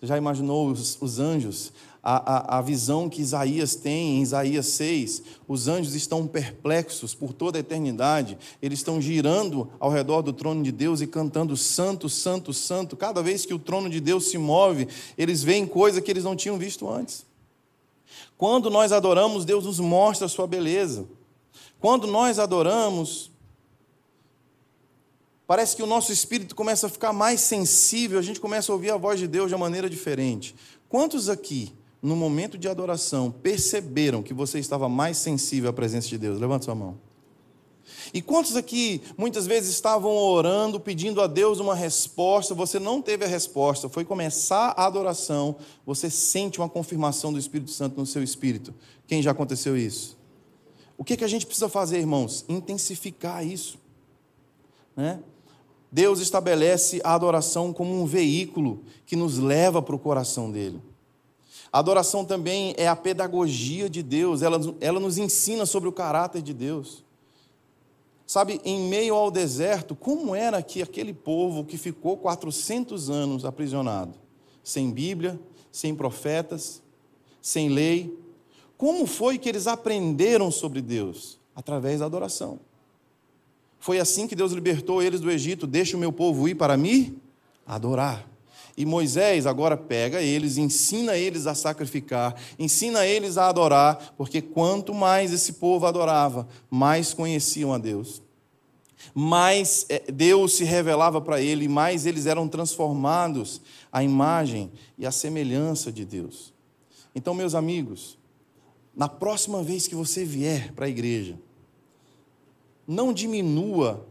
Você 0.00 0.06
já 0.06 0.16
imaginou 0.16 0.70
os, 0.70 1.00
os 1.00 1.18
anjos 1.18 1.72
a, 2.02 2.56
a, 2.56 2.58
a 2.58 2.62
visão 2.62 3.08
que 3.08 3.22
Isaías 3.22 3.76
tem 3.76 4.16
em 4.16 4.22
Isaías 4.22 4.66
6. 4.66 5.22
Os 5.46 5.68
anjos 5.68 5.94
estão 5.94 6.26
perplexos 6.26 7.14
por 7.14 7.32
toda 7.32 7.58
a 7.58 7.60
eternidade, 7.60 8.36
eles 8.60 8.80
estão 8.80 9.00
girando 9.00 9.70
ao 9.78 9.90
redor 9.90 10.22
do 10.22 10.32
trono 10.32 10.62
de 10.62 10.72
Deus 10.72 11.00
e 11.00 11.06
cantando 11.06 11.56
Santo, 11.56 12.08
Santo, 12.08 12.52
Santo. 12.52 12.96
Cada 12.96 13.22
vez 13.22 13.46
que 13.46 13.54
o 13.54 13.58
trono 13.58 13.88
de 13.88 14.00
Deus 14.00 14.30
se 14.30 14.38
move, 14.38 14.88
eles 15.16 15.42
veem 15.42 15.66
coisa 15.66 16.00
que 16.00 16.10
eles 16.10 16.24
não 16.24 16.34
tinham 16.34 16.58
visto 16.58 16.90
antes. 16.90 17.24
Quando 18.36 18.68
nós 18.68 18.90
adoramos, 18.90 19.44
Deus 19.44 19.64
nos 19.64 19.78
mostra 19.78 20.26
a 20.26 20.28
sua 20.28 20.48
beleza. 20.48 21.06
Quando 21.78 22.08
nós 22.08 22.40
adoramos, 22.40 23.30
parece 25.46 25.76
que 25.76 25.82
o 25.82 25.86
nosso 25.86 26.12
espírito 26.12 26.54
começa 26.54 26.88
a 26.88 26.90
ficar 26.90 27.12
mais 27.12 27.40
sensível, 27.40 28.18
a 28.18 28.22
gente 28.22 28.40
começa 28.40 28.72
a 28.72 28.74
ouvir 28.74 28.90
a 28.90 28.96
voz 28.96 29.20
de 29.20 29.28
Deus 29.28 29.48
de 29.48 29.54
uma 29.54 29.66
maneira 29.66 29.88
diferente. 29.88 30.54
Quantos 30.88 31.28
aqui 31.28 31.72
no 32.02 32.16
momento 32.16 32.58
de 32.58 32.68
adoração, 32.68 33.30
perceberam 33.30 34.22
que 34.22 34.34
você 34.34 34.58
estava 34.58 34.88
mais 34.88 35.16
sensível 35.16 35.70
à 35.70 35.72
presença 35.72 36.08
de 36.08 36.18
Deus? 36.18 36.40
Levanta 36.40 36.64
sua 36.64 36.74
mão. 36.74 36.98
E 38.12 38.20
quantos 38.20 38.56
aqui 38.56 39.00
muitas 39.16 39.46
vezes 39.46 39.70
estavam 39.70 40.10
orando, 40.10 40.80
pedindo 40.80 41.20
a 41.20 41.26
Deus 41.26 41.60
uma 41.60 41.74
resposta, 41.74 42.54
você 42.54 42.78
não 42.78 43.00
teve 43.00 43.24
a 43.24 43.28
resposta, 43.28 43.88
foi 43.88 44.04
começar 44.04 44.74
a 44.76 44.86
adoração, 44.86 45.56
você 45.86 46.10
sente 46.10 46.58
uma 46.58 46.68
confirmação 46.68 47.32
do 47.32 47.38
Espírito 47.38 47.70
Santo 47.70 47.98
no 47.98 48.06
seu 48.06 48.22
espírito. 48.22 48.74
Quem 49.06 49.22
já 49.22 49.30
aconteceu 49.30 49.76
isso? 49.76 50.18
O 50.98 51.04
que, 51.04 51.16
que 51.16 51.24
a 51.24 51.28
gente 51.28 51.46
precisa 51.46 51.68
fazer, 51.68 51.98
irmãos? 51.98 52.44
Intensificar 52.48 53.46
isso. 53.46 53.78
Né? 54.96 55.20
Deus 55.90 56.20
estabelece 56.20 57.00
a 57.04 57.14
adoração 57.14 57.72
como 57.72 57.92
um 58.00 58.06
veículo 58.06 58.82
que 59.06 59.16
nos 59.16 59.38
leva 59.38 59.80
para 59.82 59.94
o 59.94 59.98
coração 59.98 60.50
dele. 60.50 60.80
A 61.72 61.78
adoração 61.78 62.22
também 62.24 62.74
é 62.76 62.86
a 62.86 62.94
pedagogia 62.94 63.88
de 63.88 64.02
Deus, 64.02 64.42
ela, 64.42 64.60
ela 64.78 65.00
nos 65.00 65.16
ensina 65.16 65.64
sobre 65.64 65.88
o 65.88 65.92
caráter 65.92 66.42
de 66.42 66.52
Deus. 66.52 67.02
Sabe, 68.26 68.60
em 68.64 68.88
meio 68.88 69.14
ao 69.14 69.30
deserto, 69.30 69.94
como 69.94 70.34
era 70.34 70.62
que 70.62 70.82
aquele 70.82 71.14
povo 71.14 71.64
que 71.64 71.78
ficou 71.78 72.16
400 72.18 73.08
anos 73.08 73.44
aprisionado, 73.44 74.14
sem 74.62 74.90
Bíblia, 74.90 75.40
sem 75.70 75.94
profetas, 75.94 76.82
sem 77.40 77.70
lei, 77.70 78.16
como 78.76 79.06
foi 79.06 79.38
que 79.38 79.48
eles 79.48 79.66
aprenderam 79.66 80.50
sobre 80.50 80.82
Deus? 80.82 81.38
Através 81.54 82.00
da 82.00 82.06
adoração. 82.06 82.58
Foi 83.78 83.98
assim 83.98 84.26
que 84.26 84.34
Deus 84.34 84.52
libertou 84.52 85.02
eles 85.02 85.20
do 85.20 85.30
Egito: 85.30 85.66
deixa 85.66 85.96
o 85.96 86.00
meu 86.00 86.12
povo 86.12 86.48
ir 86.48 86.54
para 86.54 86.76
me 86.76 87.16
adorar. 87.66 88.31
E 88.76 88.86
Moisés 88.86 89.46
agora 89.46 89.76
pega 89.76 90.22
eles, 90.22 90.56
ensina 90.56 91.16
eles 91.16 91.46
a 91.46 91.54
sacrificar, 91.54 92.34
ensina 92.58 93.06
eles 93.06 93.36
a 93.36 93.48
adorar, 93.48 94.14
porque 94.16 94.40
quanto 94.40 94.94
mais 94.94 95.32
esse 95.32 95.54
povo 95.54 95.86
adorava, 95.86 96.48
mais 96.70 97.12
conheciam 97.12 97.72
a 97.72 97.78
Deus. 97.78 98.22
Mais 99.14 99.84
eh, 99.88 100.10
Deus 100.10 100.54
se 100.54 100.64
revelava 100.64 101.20
para 101.20 101.40
ele, 101.40 101.68
mais 101.68 102.06
eles 102.06 102.26
eram 102.26 102.48
transformados 102.48 103.60
à 103.90 104.02
imagem 104.02 104.70
e 104.96 105.04
à 105.04 105.10
semelhança 105.10 105.92
de 105.92 106.04
Deus. 106.04 106.54
Então, 107.14 107.34
meus 107.34 107.54
amigos, 107.54 108.16
na 108.96 109.08
próxima 109.08 109.62
vez 109.62 109.86
que 109.86 109.94
você 109.94 110.24
vier 110.24 110.72
para 110.72 110.86
a 110.86 110.88
igreja, 110.88 111.38
não 112.86 113.12
diminua 113.12 114.06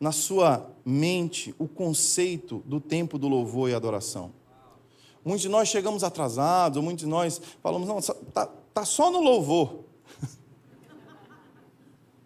na 0.00 0.12
sua 0.12 0.66
mente 0.82 1.54
o 1.58 1.68
conceito 1.68 2.62
do 2.64 2.80
tempo 2.80 3.18
do 3.18 3.28
louvor 3.28 3.68
e 3.68 3.74
adoração. 3.74 4.32
Muitos 5.22 5.42
de 5.42 5.48
nós 5.50 5.68
chegamos 5.68 6.02
atrasados, 6.02 6.82
muitos 6.82 7.04
de 7.04 7.10
nós 7.10 7.40
falamos, 7.62 7.86
não, 7.86 7.98
está 7.98 8.46
tá 8.72 8.84
só 8.86 9.10
no 9.10 9.20
louvor. 9.20 9.84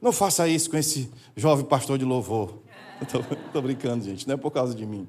Não 0.00 0.12
faça 0.12 0.46
isso 0.46 0.70
com 0.70 0.76
esse 0.76 1.10
jovem 1.34 1.64
pastor 1.64 1.98
de 1.98 2.04
louvor. 2.04 2.58
Estou 3.46 3.62
brincando, 3.62 4.04
gente, 4.04 4.26
não 4.28 4.34
é 4.34 4.36
por 4.36 4.50
causa 4.50 4.74
de 4.74 4.84
mim. 4.84 5.08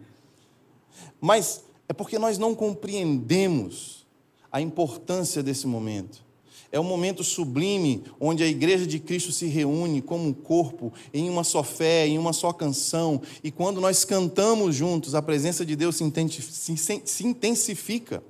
Mas 1.20 1.66
é 1.88 1.94
porque 1.94 2.18
nós 2.18 2.38
não 2.38 2.56
compreendemos 2.56 4.08
a 4.52 4.62
importância 4.62 5.44
desse 5.44 5.68
momento. 5.68 6.25
É 6.76 6.80
um 6.80 6.84
momento 6.84 7.24
sublime 7.24 8.04
onde 8.20 8.44
a 8.44 8.48
igreja 8.48 8.86
de 8.86 9.00
Cristo 9.00 9.32
se 9.32 9.46
reúne 9.46 10.02
como 10.02 10.28
um 10.28 10.34
corpo, 10.34 10.92
em 11.14 11.30
uma 11.30 11.42
só 11.42 11.64
fé, 11.64 12.06
em 12.06 12.18
uma 12.18 12.34
só 12.34 12.52
canção. 12.52 13.22
E 13.42 13.50
quando 13.50 13.80
nós 13.80 14.04
cantamos 14.04 14.76
juntos, 14.76 15.16
a 15.16 15.22
presença 15.22 15.66
de 15.66 15.74
Deus 15.74 15.96
se 15.96 17.24
intensifica. 17.24 18.22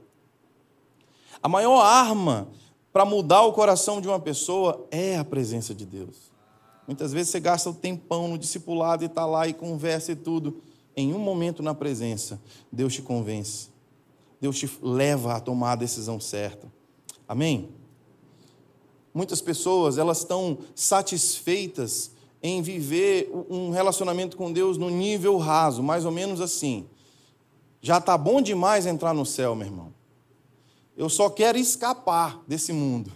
A 1.41 1.49
maior 1.49 1.81
arma 1.81 2.47
para 2.93 3.03
mudar 3.03 3.41
o 3.41 3.51
coração 3.51 3.99
de 3.99 4.07
uma 4.07 4.19
pessoa 4.19 4.85
é 4.91 5.17
a 5.17 5.25
presença 5.25 5.73
de 5.73 5.83
Deus. 5.83 6.31
Muitas 6.85 7.11
vezes 7.11 7.31
você 7.31 7.39
gasta 7.39 7.71
o 7.71 7.73
tempão 7.73 8.27
no 8.27 8.37
discipulado 8.37 9.01
e 9.03 9.07
está 9.07 9.25
lá 9.25 9.47
e 9.47 9.55
conversa 9.55 10.11
e 10.11 10.15
tudo. 10.15 10.61
Em 10.95 11.15
um 11.15 11.19
momento 11.19 11.63
na 11.63 11.73
presença, 11.73 12.39
Deus 12.71 12.93
te 12.93 13.01
convence. 13.01 13.69
Deus 14.39 14.55
te 14.55 14.69
leva 14.83 15.33
a 15.33 15.39
tomar 15.39 15.71
a 15.71 15.77
decisão 15.77 16.19
certa. 16.19 16.71
Amém? 17.27 17.83
Muitas 19.15 19.39
pessoas, 19.39 19.97
elas 19.97 20.17
estão 20.17 20.57
satisfeitas 20.75 22.11
em 22.43 22.61
viver 22.61 23.31
um 23.49 23.71
relacionamento 23.71 24.35
com 24.35 24.51
Deus 24.51 24.77
no 24.77 24.89
nível 24.89 25.37
raso, 25.37 25.81
mais 25.81 26.03
ou 26.03 26.11
menos 26.11 26.41
assim. 26.41 26.85
Já 27.81 27.99
está 27.99 28.17
bom 28.17 28.41
demais 28.41 28.85
entrar 28.85 29.13
no 29.13 29.25
céu, 29.25 29.55
meu 29.55 29.67
irmão. 29.67 29.93
Eu 30.97 31.07
só 31.07 31.29
quero 31.29 31.57
escapar 31.57 32.41
desse 32.45 32.73
mundo. 32.73 33.09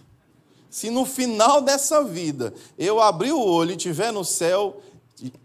Se 0.70 0.90
no 0.90 1.06
final 1.06 1.60
dessa 1.60 2.02
vida 2.02 2.54
eu 2.78 3.02
abrir 3.02 3.34
o 3.34 3.44
olho 3.44 3.72
e 3.72 3.76
estiver 3.76 4.14
no 4.14 4.24
céu, 4.24 4.82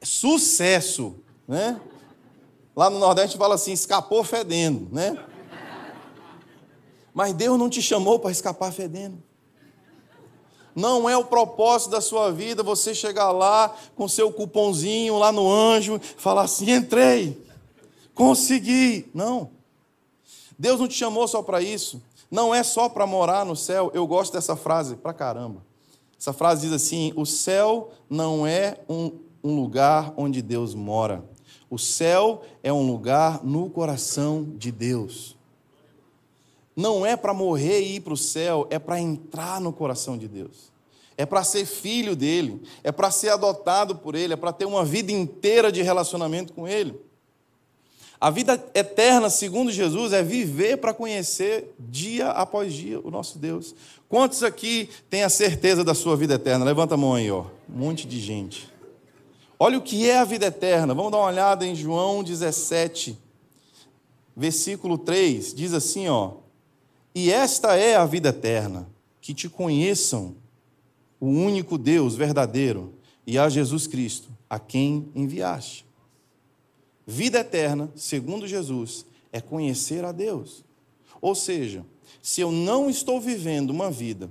sucesso, 0.05 1.17
né? 1.49 1.81
Lá 2.77 2.89
no 2.89 3.01
Nordeste 3.01 3.37
fala 3.37 3.57
assim, 3.57 3.73
escapou 3.73 4.23
fedendo, 4.23 4.87
né? 4.93 5.19
Mas 7.13 7.33
Deus 7.33 7.59
não 7.59 7.69
te 7.69 7.83
chamou 7.83 8.21
para 8.21 8.31
escapar 8.31 8.73
fedendo. 8.73 9.21
Não 10.75 11.09
é 11.09 11.17
o 11.17 11.25
propósito 11.25 11.91
da 11.91 12.01
sua 12.01 12.33
vida 12.33 12.63
você 12.63 12.95
chegar 12.95 13.31
lá 13.31 13.75
com 13.95 14.09
seu 14.09 14.33
cupomzinho 14.33 15.19
lá 15.19 15.31
no 15.31 15.51
anjo, 15.51 16.01
falar 16.17 16.43
assim: 16.43 16.71
entrei, 16.71 17.41
consegui. 18.15 19.09
Não. 19.15 19.51
Deus 20.59 20.81
não 20.81 20.89
te 20.89 20.95
chamou 20.95 21.29
só 21.29 21.43
para 21.43 21.61
isso. 21.61 22.03
Não 22.31 22.55
é 22.55 22.63
só 22.63 22.89
para 22.89 23.07
morar 23.07 23.45
no 23.45 23.55
céu. 23.55 23.91
Eu 23.95 24.07
gosto 24.07 24.33
dessa 24.33 24.57
frase 24.57 24.97
pra 24.97 25.13
caramba. 25.13 25.63
Essa 26.19 26.33
frase 26.33 26.63
diz 26.63 26.73
assim: 26.73 27.13
o 27.15 27.25
céu 27.25 27.91
não 28.09 28.47
é 28.47 28.79
um, 28.89 29.13
um 29.43 29.55
lugar 29.55 30.13
onde 30.17 30.43
Deus 30.43 30.75
mora. 30.75 31.25
O 31.71 31.79
céu 31.79 32.43
é 32.63 32.73
um 32.73 32.87
lugar 32.87 33.45
no 33.45 33.69
coração 33.69 34.45
de 34.57 34.73
Deus. 34.73 35.37
Não 36.77 37.07
é 37.07 37.17
para 37.17 37.33
morrer 37.33 37.81
e 37.81 37.97
ir 37.97 38.01
para 38.01 38.15
o 38.15 38.17
céu, 38.17 38.67
é 38.71 38.79
para 38.79 39.01
entrar 39.01 39.61
no 39.61 39.73
coração 39.73 40.19
de 40.19 40.27
Deus. 40.27 40.73
É 41.17 41.25
para 41.25 41.45
ser 41.45 41.65
filho 41.65 42.17
dele, 42.17 42.61
é 42.83 42.91
para 42.91 43.11
ser 43.11 43.29
adotado 43.29 43.95
por 43.95 44.17
ele, 44.17 44.33
é 44.33 44.37
para 44.37 44.53
ter 44.53 44.65
uma 44.65 44.85
vida 44.85 45.13
inteira 45.13 45.71
de 45.71 45.81
relacionamento 45.81 46.53
com 46.53 46.67
ele. 46.67 46.99
A 48.21 48.31
vida 48.31 48.55
eterna, 48.75 49.29
segundo 49.29 49.71
Jesus, 49.71 50.13
é 50.13 50.23
viver 50.23 50.79
para 50.79 50.95
conhecer 50.95 51.75
dia 51.79 52.31
após 52.31 52.73
dia 52.73 52.99
o 53.01 53.11
nosso 53.11 53.39
Deus. 53.39 53.75
Quantos 54.09 54.43
aqui 54.43 54.89
têm 55.11 55.23
a 55.23 55.29
certeza 55.29 55.85
da 55.85 55.95
sua 55.95 56.17
vida 56.17 56.35
eterna? 56.35 56.65
Levanta 56.65 56.95
a 56.95 56.97
mão 56.97 57.15
aí, 57.15 57.31
ó. 57.31 57.45
Um 57.69 57.79
monte 57.79 58.07
de 58.07 58.19
gente. 58.19 58.73
Olha 59.59 59.79
o 59.79 59.83
que 59.83 60.09
é 60.09 60.19
a 60.19 60.25
vida 60.25 60.47
eterna. 60.47 60.95
Vamos 60.95 61.13
dar 61.13 61.19
uma 61.19 61.27
olhada 61.27 61.67
em 61.67 61.75
João 61.75 62.25
17, 62.25 63.19
versículo 64.37 64.97
3. 64.97 65.53
Diz 65.53 65.75
assim, 65.75 66.09
ó: 66.09 66.44
e 67.15 67.31
esta 67.31 67.77
é 67.77 67.95
a 67.95 68.05
vida 68.05 68.31
eterna, 68.31 68.89
que 69.21 69.33
te 69.33 69.49
conheçam 69.49 70.35
o 71.21 71.27
único 71.27 71.79
Deus 71.79 72.17
verdadeiro 72.17 72.93
e 73.27 73.39
a 73.39 73.49
Jesus 73.49 73.87
Cristo, 73.87 74.29
a 74.51 74.59
quem 74.59 75.09
enviaste. 75.15 75.87
Vida 77.07 77.39
eterna, 77.39 77.91
segundo 77.95 78.47
Jesus, 78.47 79.07
é 79.33 79.41
conhecer 79.41 80.05
a 80.05 80.13
Deus. 80.13 80.65
Ou 81.21 81.35
seja, 81.35 81.85
se 82.21 82.41
eu 82.41 82.51
não 82.51 82.91
estou 82.91 83.21
vivendo 83.21 83.71
uma 83.71 83.91
vida 83.91 84.31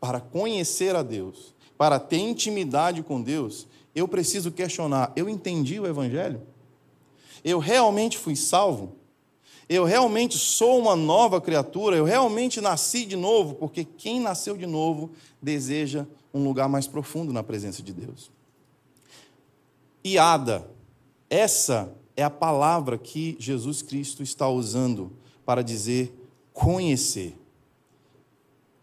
para 0.00 0.20
conhecer 0.20 0.96
a 0.96 1.02
Deus, 1.02 1.54
para 1.78 1.98
ter 1.98 2.18
intimidade 2.18 3.02
com 3.02 3.22
Deus, 3.22 3.66
eu 3.94 4.08
preciso 4.08 4.50
questionar: 4.50 5.12
eu 5.14 5.28
entendi 5.28 5.78
o 5.78 5.86
Evangelho? 5.86 6.42
Eu 7.44 7.58
realmente 7.58 8.18
fui 8.18 8.36
salvo? 8.36 8.96
Eu 9.68 9.84
realmente 9.84 10.36
sou 10.36 10.78
uma 10.78 10.94
nova 10.94 11.40
criatura, 11.40 11.96
eu 11.96 12.04
realmente 12.04 12.60
nasci 12.60 13.04
de 13.06 13.16
novo, 13.16 13.54
porque 13.54 13.84
quem 13.84 14.20
nasceu 14.20 14.56
de 14.56 14.66
novo 14.66 15.10
deseja 15.40 16.06
um 16.32 16.44
lugar 16.44 16.68
mais 16.68 16.86
profundo 16.86 17.32
na 17.32 17.42
presença 17.42 17.82
de 17.82 17.92
Deus. 17.92 18.30
Iada, 20.04 20.68
essa 21.30 21.94
é 22.16 22.22
a 22.22 22.30
palavra 22.30 22.98
que 22.98 23.36
Jesus 23.38 23.80
Cristo 23.80 24.22
está 24.22 24.48
usando 24.48 25.12
para 25.46 25.62
dizer 25.62 26.12
conhecer. 26.52 27.36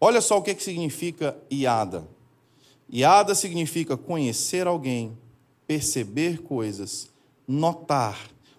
Olha 0.00 0.20
só 0.20 0.38
o 0.38 0.42
que, 0.42 0.54
que 0.54 0.62
significa 0.62 1.36
iada. 1.48 2.06
Iada 2.90 3.34
significa 3.34 3.96
conhecer 3.96 4.66
alguém, 4.66 5.16
perceber 5.66 6.42
coisas, 6.42 7.08
notar, 7.46 8.18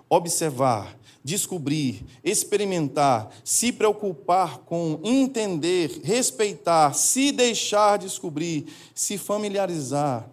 observar, 0.09 0.97
descobrir, 1.23 2.05
experimentar, 2.23 3.29
se 3.43 3.71
preocupar 3.71 4.59
com, 4.59 4.99
entender, 5.03 6.01
respeitar, 6.03 6.93
se 6.93 7.31
deixar 7.31 7.97
descobrir, 7.97 8.65
se 8.93 9.17
familiarizar, 9.17 10.29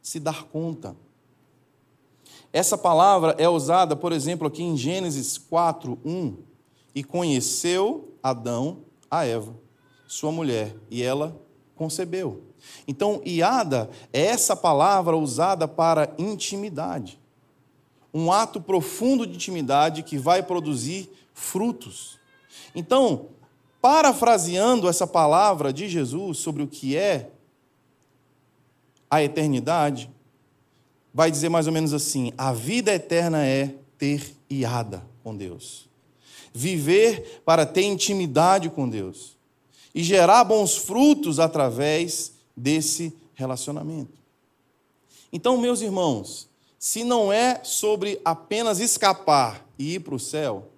se 0.00 0.20
dar 0.20 0.44
conta. 0.44 0.96
Essa 2.52 2.78
palavra 2.78 3.34
é 3.38 3.48
usada, 3.48 3.96
por 3.96 4.12
exemplo, 4.12 4.46
aqui 4.46 4.62
em 4.62 4.76
Gênesis 4.76 5.36
4, 5.36 5.98
1. 6.04 6.36
E 6.94 7.04
conheceu 7.04 8.14
Adão 8.22 8.78
a 9.10 9.24
Eva, 9.24 9.54
sua 10.06 10.32
mulher, 10.32 10.74
e 10.90 11.02
ela 11.02 11.38
concebeu. 11.76 12.42
Então, 12.86 13.20
iada 13.24 13.90
é 14.12 14.22
essa 14.22 14.56
palavra 14.56 15.16
usada 15.16 15.68
para 15.68 16.12
intimidade 16.18 17.18
um 18.12 18.32
ato 18.32 18.60
profundo 18.60 19.26
de 19.26 19.34
intimidade 19.34 20.02
que 20.02 20.18
vai 20.18 20.42
produzir 20.42 21.10
frutos. 21.34 22.18
Então, 22.74 23.26
parafraseando 23.80 24.88
essa 24.88 25.06
palavra 25.06 25.72
de 25.72 25.88
Jesus 25.88 26.38
sobre 26.38 26.62
o 26.62 26.68
que 26.68 26.96
é 26.96 27.30
a 29.10 29.22
eternidade, 29.22 30.10
vai 31.12 31.30
dizer 31.30 31.48
mais 31.48 31.66
ou 31.66 31.72
menos 31.72 31.92
assim: 31.92 32.32
a 32.36 32.52
vida 32.52 32.92
eterna 32.92 33.44
é 33.44 33.74
ter 33.96 34.34
iada 34.48 35.04
com 35.22 35.36
Deus, 35.36 35.88
viver 36.52 37.42
para 37.44 37.66
ter 37.66 37.82
intimidade 37.82 38.70
com 38.70 38.88
Deus 38.88 39.36
e 39.94 40.02
gerar 40.02 40.44
bons 40.44 40.76
frutos 40.76 41.38
através 41.38 42.32
desse 42.56 43.12
relacionamento. 43.34 44.18
Então, 45.32 45.56
meus 45.58 45.80
irmãos, 45.80 46.48
se 46.78 47.02
não 47.02 47.32
é 47.32 47.60
sobre 47.64 48.20
apenas 48.24 48.78
escapar 48.78 49.66
e 49.78 49.94
ir 49.94 50.00
para 50.00 50.14
o 50.14 50.20
céu, 50.20 50.68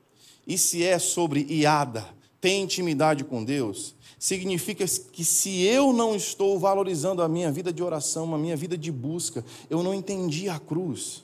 e 0.47 0.57
se 0.57 0.83
é 0.83 0.99
sobre 0.99 1.47
iada, 1.49 2.07
ter 2.41 2.57
intimidade 2.57 3.23
com 3.23 3.45
Deus, 3.45 3.95
significa 4.19 4.85
que 4.87 5.25
se 5.25 5.63
eu 5.63 5.93
não 5.93 6.17
estou 6.17 6.59
valorizando 6.59 7.23
a 7.23 7.29
minha 7.29 7.53
vida 7.53 7.73
de 7.73 7.83
oração, 7.83 8.35
a 8.35 8.39
minha 8.39 8.57
vida 8.57 8.77
de 8.77 8.91
busca, 8.91 9.45
eu 9.69 9.83
não 9.83 9.95
entendi 9.95 10.49
a 10.49 10.59
cruz. 10.59 11.23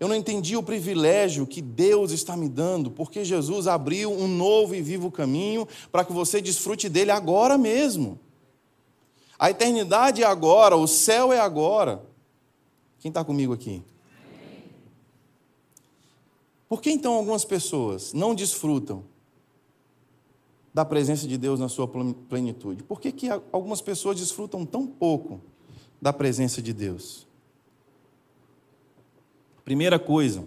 Eu 0.00 0.08
não 0.08 0.16
entendi 0.16 0.56
o 0.56 0.62
privilégio 0.62 1.46
que 1.46 1.60
Deus 1.60 2.10
está 2.10 2.36
me 2.36 2.48
dando, 2.48 2.90
porque 2.90 3.24
Jesus 3.24 3.68
abriu 3.68 4.10
um 4.10 4.26
novo 4.26 4.74
e 4.74 4.82
vivo 4.82 5.10
caminho 5.10 5.66
para 5.90 6.04
que 6.04 6.12
você 6.12 6.40
desfrute 6.40 6.88
dele 6.88 7.10
agora 7.10 7.56
mesmo. 7.56 8.18
A 9.38 9.50
eternidade 9.50 10.22
é 10.22 10.26
agora, 10.26 10.76
o 10.76 10.88
céu 10.88 11.32
é 11.32 11.38
agora. 11.38 12.02
Quem 13.02 13.08
está 13.08 13.24
comigo 13.24 13.52
aqui? 13.52 13.82
Por 16.68 16.80
que 16.80 16.88
então 16.88 17.14
algumas 17.14 17.44
pessoas 17.44 18.12
não 18.12 18.32
desfrutam 18.32 19.02
da 20.72 20.84
presença 20.84 21.26
de 21.26 21.36
Deus 21.36 21.58
na 21.58 21.68
sua 21.68 21.88
plenitude? 21.88 22.84
Por 22.84 23.00
que, 23.00 23.10
que 23.10 23.28
algumas 23.50 23.80
pessoas 23.80 24.16
desfrutam 24.16 24.64
tão 24.64 24.86
pouco 24.86 25.40
da 26.00 26.12
presença 26.12 26.62
de 26.62 26.72
Deus? 26.72 27.26
Primeira 29.64 29.98
coisa 29.98 30.46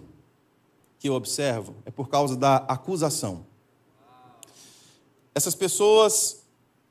que 0.98 1.10
eu 1.10 1.14
observo 1.14 1.74
é 1.84 1.90
por 1.90 2.08
causa 2.08 2.34
da 2.34 2.56
acusação. 2.56 3.44
Essas 5.34 5.54
pessoas, 5.54 6.42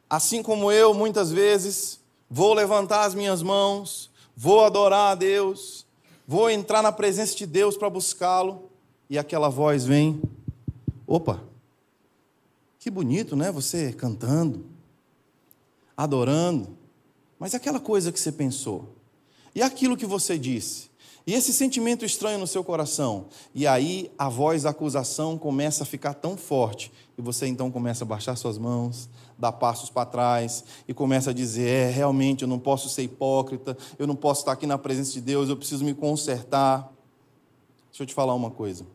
assim 0.08 0.44
como 0.44 0.72
eu, 0.72 0.94
muitas 0.94 1.32
vezes, 1.32 2.00
vou 2.30 2.54
levantar 2.54 3.06
as 3.06 3.16
minhas 3.16 3.42
mãos, 3.42 4.14
vou 4.36 4.66
adorar 4.66 5.12
a 5.12 5.16
Deus, 5.16 5.86
vou 6.28 6.50
entrar 6.50 6.82
na 6.82 6.92
presença 6.92 7.36
de 7.36 7.46
Deus 7.46 7.78
para 7.78 7.90
buscá-lo, 7.90 8.70
e 9.10 9.18
aquela 9.18 9.50
voz 9.50 9.86
vem: 9.86 10.22
opa, 11.08 11.42
que 12.80 12.90
bonito, 12.90 13.36
né? 13.36 13.52
Você 13.52 13.94
cantando, 13.94 14.66
adorando, 15.96 16.78
mas 17.40 17.56
aquela 17.56 17.80
coisa 17.80 18.12
que 18.12 18.20
você 18.20 18.32
pensou, 18.32 18.90
e 19.54 19.62
aquilo 19.62 19.98
que 19.98 20.06
você 20.06 20.38
disse, 20.38 20.90
e 21.28 21.34
esse 21.34 21.52
sentimento 21.52 22.06
estranho 22.06 22.38
no 22.38 22.46
seu 22.46 22.64
coração, 22.64 23.26
e 23.54 23.66
aí 23.66 24.12
a 24.18 24.30
voz 24.30 24.64
da 24.64 24.70
acusação 24.70 25.38
começa 25.38 25.84
a 25.84 25.86
ficar 25.86 26.14
tão 26.14 26.38
forte, 26.38 26.92
e 27.18 27.22
você 27.22 27.48
então 27.48 27.72
começa 27.72 28.04
a 28.04 28.08
baixar 28.08 28.36
suas 28.36 28.58
mãos, 28.58 29.10
dar 29.38 29.52
passos 29.52 29.90
para 29.90 30.06
trás, 30.06 30.64
e 30.88 30.94
começa 30.94 31.32
a 31.32 31.34
dizer: 31.34 31.68
é, 31.68 31.90
realmente 31.90 32.44
eu 32.44 32.48
não 32.48 32.60
posso 32.60 32.90
ser 32.90 33.04
hipócrita, 33.04 33.78
eu 33.98 34.08
não 34.08 34.16
posso 34.16 34.42
estar 34.42 34.52
aqui 34.52 34.66
na 34.66 34.78
presença 34.78 35.12
de 35.14 35.22
Deus, 35.22 35.50
eu 35.50 35.58
preciso 35.58 35.84
me 35.84 35.94
consertar. 35.94 36.92
Deixa 37.90 38.04
eu 38.04 38.08
te 38.08 38.14
falar 38.14 38.34
uma 38.34 38.52
coisa. 38.52 38.86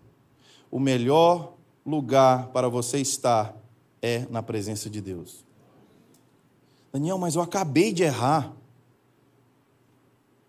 O 0.71 0.79
melhor 0.79 1.55
lugar 1.85 2.49
para 2.49 2.69
você 2.69 2.99
estar 2.99 3.57
é 4.03 4.27
na 4.31 4.43
presença 4.43 4.89
de 4.89 5.01
Deus. 5.01 5.45
Daniel, 6.93 7.19
mas 7.19 7.35
eu 7.35 7.43
acabei 7.43 7.93
de 7.93 8.03
errar. 8.03 8.53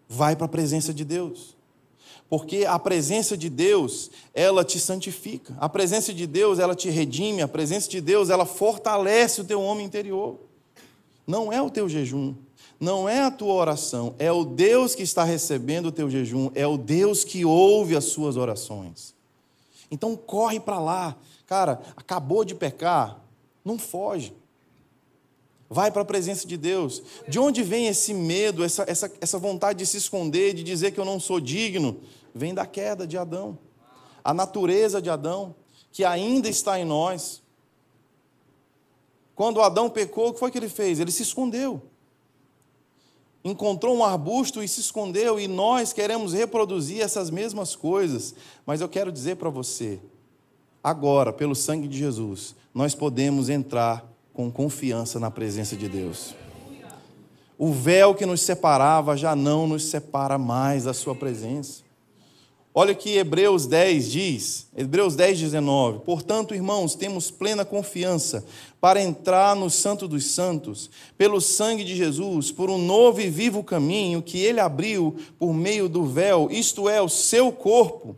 Vai 0.08 0.36
para 0.36 0.46
a 0.46 0.50
presença 0.50 0.94
de 0.94 1.06
Deus. 1.06 1.56
Porque 2.32 2.64
a 2.66 2.80
presença 2.80 3.36
de 3.36 3.50
Deus, 3.50 4.10
ela 4.34 4.64
te 4.64 4.80
santifica. 4.80 5.54
A 5.60 5.68
presença 5.68 6.14
de 6.14 6.26
Deus, 6.26 6.60
ela 6.60 6.74
te 6.74 6.90
redime. 6.90 7.42
A 7.42 7.48
presença 7.48 7.90
de 7.90 8.00
Deus, 8.00 8.30
ela 8.30 8.46
fortalece 8.46 9.42
o 9.42 9.44
teu 9.44 9.62
homem 9.62 9.86
interior. 9.86 10.40
Não 11.28 11.52
é 11.52 11.62
o 11.62 11.70
teu 11.70 11.90
jejum, 11.90 12.34
não 12.80 13.10
é 13.10 13.20
a 13.20 13.30
tua 13.30 13.54
oração, 13.54 14.16
é 14.18 14.32
o 14.32 14.46
Deus 14.46 14.96
que 14.96 15.04
está 15.04 15.26
recebendo 15.26 15.88
o 15.88 15.92
teu 15.92 16.10
jejum, 16.10 16.50
é 16.56 16.66
o 16.66 16.78
Deus 16.78 17.26
que 17.26 17.44
ouve 17.44 17.98
as 17.98 18.06
suas 18.06 18.38
orações. 18.38 19.14
Então 19.92 20.16
corre 20.16 20.58
para 20.58 20.80
lá. 20.80 21.18
Cara, 21.46 21.82
acabou 21.98 22.46
de 22.46 22.56
pecar, 22.56 23.20
não 23.64 23.78
foge. 23.78 24.34
Vai 25.70 25.92
para 25.92 26.02
a 26.02 26.06
presença 26.06 26.48
de 26.48 26.56
Deus. 26.56 27.04
De 27.28 27.38
onde 27.40 27.62
vem 27.62 27.88
esse 27.88 28.14
medo, 28.14 28.64
essa, 28.64 28.86
essa, 28.88 29.12
essa 29.20 29.38
vontade 29.38 29.80
de 29.80 29.86
se 29.86 29.98
esconder, 29.98 30.54
de 30.54 30.64
dizer 30.64 30.92
que 30.92 31.00
eu 31.00 31.06
não 31.06 31.20
sou 31.20 31.42
digno? 31.42 32.00
Vem 32.34 32.54
da 32.54 32.66
queda 32.66 33.06
de 33.06 33.18
Adão. 33.18 33.58
A 34.24 34.34
natureza 34.34 35.02
de 35.02 35.10
Adão, 35.10 35.56
que 35.92 36.06
ainda 36.06 36.48
está 36.48 36.80
em 36.80 36.86
nós. 36.86 37.42
Quando 39.36 39.62
Adão 39.62 39.90
pecou, 39.90 40.30
o 40.30 40.34
que 40.34 40.40
foi 40.40 40.52
que 40.52 40.58
ele 40.58 40.70
fez? 40.70 41.00
Ele 41.00 41.12
se 41.12 41.24
escondeu 41.24 41.82
encontrou 43.44 43.96
um 43.96 44.04
arbusto 44.04 44.62
e 44.62 44.68
se 44.68 44.80
escondeu, 44.80 45.40
e 45.40 45.48
nós 45.48 45.92
queremos 45.92 46.34
reproduzir 46.34 47.02
essas 47.02 47.30
mesmas 47.30 47.76
coisas. 47.76 48.36
Mas 48.66 48.82
eu 48.82 48.90
quero 48.90 49.12
dizer 49.12 49.36
para 49.38 49.50
você, 49.50 50.00
agora, 50.84 51.34
pelo 51.34 51.56
sangue 51.56 51.88
de 51.88 51.98
Jesus, 51.98 52.56
nós 52.74 52.94
podemos 52.94 53.50
entrar 53.50 54.06
com 54.34 54.52
confiança 54.52 55.20
na 55.20 55.32
presença 55.32 55.76
de 55.76 55.90
Deus. 55.90 56.36
O 57.58 57.72
véu 57.72 58.16
que 58.16 58.26
nos 58.26 58.42
separava 58.42 59.16
já 59.16 59.36
não 59.36 59.68
nos 59.68 59.86
separa 59.86 60.38
mais 60.38 60.86
da 60.86 60.94
Sua 60.94 61.14
presença. 61.14 61.81
Olha 62.74 62.94
o 62.94 62.96
que 62.96 63.18
Hebreus 63.18 63.66
10 63.66 64.10
diz, 64.10 64.68
Hebreus 64.76 65.14
10, 65.14 65.40
19. 65.40 66.00
Portanto, 66.00 66.56
irmãos, 66.56 66.96
temos 66.96 67.30
plena 67.30 67.66
confiança 67.66 68.46
para 68.80 69.02
entrar 69.02 69.58
no 69.58 69.70
Santo 69.70 70.08
dos 70.08 70.26
Santos, 70.28 70.90
pelo 71.18 71.42
sangue 71.42 71.84
de 71.84 71.96
Jesus, 71.98 72.50
por 72.50 72.70
um 72.70 72.78
novo 72.78 73.20
e 73.20 73.30
vivo 73.30 73.62
caminho 73.62 74.22
que 74.22 74.40
ele 74.40 74.62
abriu 74.62 75.18
por 75.38 75.54
meio 75.54 75.90
do 75.90 76.06
véu, 76.06 76.48
isto 76.50 76.88
é, 76.88 77.02
o 77.02 77.10
seu 77.10 77.52
corpo. 77.52 78.16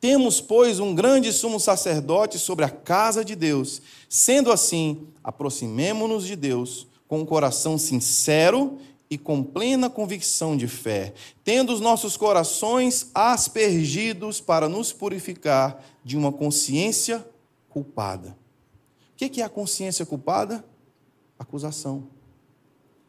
Temos, 0.00 0.40
pois, 0.40 0.80
um 0.80 0.94
grande 0.94 1.30
sumo 1.30 1.60
sacerdote 1.60 2.38
sobre 2.38 2.64
a 2.64 2.70
casa 2.70 3.22
de 3.22 3.34
Deus. 3.34 3.80
Sendo 4.08 4.52
assim, 4.52 5.06
aproximemo-nos 5.22 6.26
de 6.26 6.36
Deus 6.36 6.86
com 7.06 7.20
um 7.20 7.26
coração 7.26 7.76
sincero 7.76 8.78
e 9.10 9.18
com 9.18 9.42
plena 9.42 9.90
convicção 9.90 10.56
de 10.56 10.66
fé, 10.66 11.14
tendo 11.42 11.72
os 11.72 11.80
nossos 11.80 12.16
corações 12.16 13.10
aspergidos 13.14 14.40
para 14.40 14.68
nos 14.68 14.92
purificar 14.92 15.84
de 16.02 16.16
uma 16.16 16.32
consciência 16.32 17.24
culpada. 17.68 18.36
O 19.12 19.16
que 19.16 19.40
é 19.40 19.44
a 19.44 19.48
consciência 19.48 20.04
culpada? 20.04 20.64
Acusação. 21.38 22.08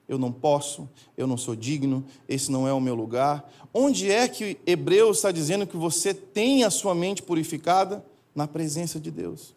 Eu 0.08 0.20
não 0.20 0.32
posso, 0.32 0.88
eu 1.18 1.26
não 1.26 1.38
sou 1.38 1.56
digno, 1.56 2.06
esse 2.30 2.52
não 2.52 2.68
é 2.68 2.74
o 2.74 2.80
meu 2.80 2.94
lugar. 2.94 3.52
Onde 3.74 4.12
é 4.12 4.28
que 4.28 4.60
Hebreus 4.66 5.18
está 5.18 5.32
dizendo 5.32 5.66
que 5.66 5.76
você 5.76 6.14
tem 6.14 6.64
a 6.64 6.70
sua 6.70 6.94
mente 6.94 7.24
purificada? 7.24 8.06
Na 8.36 8.48
presença 8.48 9.00
de 9.00 9.10
Deus. 9.10 9.56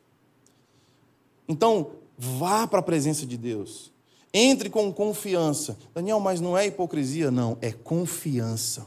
Então, 1.48 1.90
vá 2.16 2.66
para 2.66 2.78
a 2.78 2.82
presença 2.82 3.26
de 3.26 3.36
Deus. 3.36 3.92
Entre 4.40 4.70
com 4.70 4.92
confiança. 4.92 5.76
Daniel, 5.92 6.20
mas 6.20 6.40
não 6.40 6.56
é 6.56 6.64
hipocrisia, 6.64 7.28
não, 7.28 7.58
é 7.60 7.72
confiança. 7.72 8.86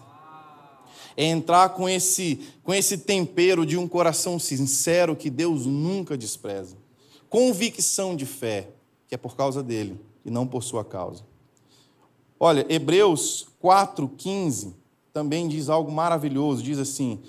É 1.18 1.26
entrar 1.26 1.68
com 1.72 1.90
esse, 1.90 2.40
com 2.64 2.74
esse 2.74 3.00
tempero 3.00 3.66
de 3.66 3.76
um 3.78 3.86
coração 3.86 4.40
sincero 4.40 5.14
que 5.14 5.30
Deus 5.30 5.66
nunca 5.66 6.18
despreza. 6.18 6.78
Convicção 7.28 8.16
de 8.16 8.26
fé, 8.26 8.70
que 9.10 9.14
é 9.14 9.18
por 9.18 9.36
causa 9.36 9.62
dele 9.62 10.00
e 10.24 10.32
não 10.32 10.48
por 10.48 10.64
sua 10.64 10.86
causa. 10.86 11.26
Olha, 12.40 12.66
Hebreus 12.70 13.46
4,15 13.62 14.72
também 15.12 15.50
diz 15.50 15.68
algo 15.68 15.92
maravilhoso: 15.92 16.64
diz 16.64 16.80
assim, 16.80 17.20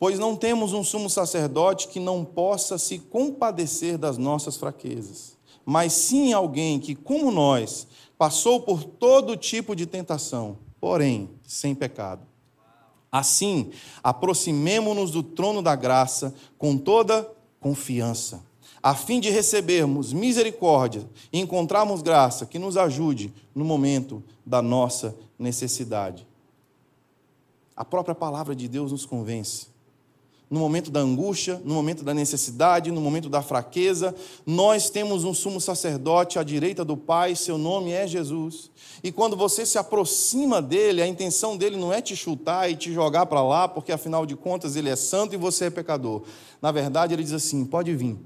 pois 0.00 0.18
não 0.18 0.34
temos 0.34 0.72
um 0.72 0.82
sumo 0.82 1.08
sacerdote 1.08 1.86
que 1.86 2.00
não 2.00 2.24
possa 2.24 2.76
se 2.76 2.98
compadecer 2.98 3.96
das 3.96 4.18
nossas 4.18 4.56
fraquezas 4.56 5.35
mas 5.66 5.92
sim 5.92 6.32
alguém 6.32 6.78
que, 6.78 6.94
como 6.94 7.32
nós, 7.32 7.88
passou 8.16 8.60
por 8.60 8.84
todo 8.84 9.36
tipo 9.36 9.74
de 9.74 9.84
tentação, 9.84 10.58
porém 10.80 11.28
sem 11.42 11.74
pecado. 11.74 12.22
Assim, 13.10 13.72
aproximemo-nos 14.02 15.10
do 15.10 15.24
trono 15.24 15.60
da 15.60 15.74
graça 15.74 16.32
com 16.56 16.78
toda 16.78 17.28
confiança, 17.58 18.44
a 18.80 18.94
fim 18.94 19.18
de 19.18 19.28
recebermos 19.28 20.12
misericórdia 20.12 21.08
e 21.32 21.40
encontrarmos 21.40 22.00
graça 22.00 22.46
que 22.46 22.60
nos 22.60 22.76
ajude 22.76 23.34
no 23.52 23.64
momento 23.64 24.22
da 24.44 24.62
nossa 24.62 25.16
necessidade. 25.36 26.24
A 27.74 27.84
própria 27.84 28.14
palavra 28.14 28.54
de 28.54 28.68
Deus 28.68 28.92
nos 28.92 29.04
convence 29.04 29.75
no 30.48 30.60
momento 30.60 30.90
da 30.90 31.00
angústia, 31.00 31.60
no 31.64 31.74
momento 31.74 32.04
da 32.04 32.14
necessidade, 32.14 32.92
no 32.92 33.00
momento 33.00 33.28
da 33.28 33.42
fraqueza. 33.42 34.14
Nós 34.44 34.88
temos 34.88 35.24
um 35.24 35.34
sumo 35.34 35.60
sacerdote 35.60 36.38
à 36.38 36.44
direita 36.44 36.84
do 36.84 36.96
Pai, 36.96 37.34
seu 37.34 37.58
nome 37.58 37.90
é 37.90 38.06
Jesus. 38.06 38.70
E 39.02 39.10
quando 39.10 39.36
você 39.36 39.66
se 39.66 39.76
aproxima 39.76 40.62
dele, 40.62 41.02
a 41.02 41.06
intenção 41.06 41.56
dele 41.56 41.76
não 41.76 41.92
é 41.92 42.00
te 42.00 42.14
chutar 42.14 42.70
e 42.70 42.76
te 42.76 42.92
jogar 42.92 43.26
para 43.26 43.42
lá, 43.42 43.66
porque 43.66 43.90
afinal 43.90 44.24
de 44.24 44.36
contas 44.36 44.76
ele 44.76 44.88
é 44.88 44.96
santo 44.96 45.34
e 45.34 45.38
você 45.38 45.66
é 45.66 45.70
pecador. 45.70 46.22
Na 46.62 46.70
verdade, 46.70 47.12
ele 47.12 47.24
diz 47.24 47.32
assim: 47.32 47.64
pode 47.64 47.94
vir. 47.94 48.16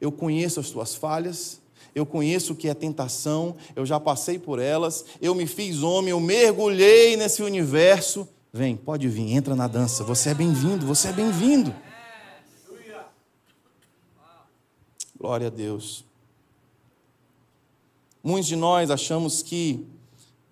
Eu 0.00 0.10
conheço 0.10 0.58
as 0.58 0.70
tuas 0.70 0.94
falhas, 0.94 1.60
eu 1.94 2.06
conheço 2.06 2.54
o 2.54 2.56
que 2.56 2.68
é 2.68 2.74
tentação, 2.74 3.54
eu 3.76 3.84
já 3.84 4.00
passei 4.00 4.38
por 4.38 4.58
elas, 4.58 5.04
eu 5.20 5.34
me 5.34 5.46
fiz 5.46 5.82
homem, 5.82 6.10
eu 6.10 6.18
mergulhei 6.18 7.16
nesse 7.16 7.42
universo 7.42 8.26
Vem, 8.54 8.76
pode 8.76 9.08
vir, 9.08 9.32
entra 9.32 9.56
na 9.56 9.66
dança. 9.66 10.04
Você 10.04 10.28
é 10.28 10.34
bem-vindo, 10.34 10.84
você 10.84 11.08
é 11.08 11.12
bem-vindo. 11.12 11.74
Glória 15.18 15.46
a 15.46 15.50
Deus. 15.50 16.04
Muitos 18.22 18.48
de 18.48 18.56
nós 18.56 18.90
achamos 18.90 19.42
que 19.42 19.86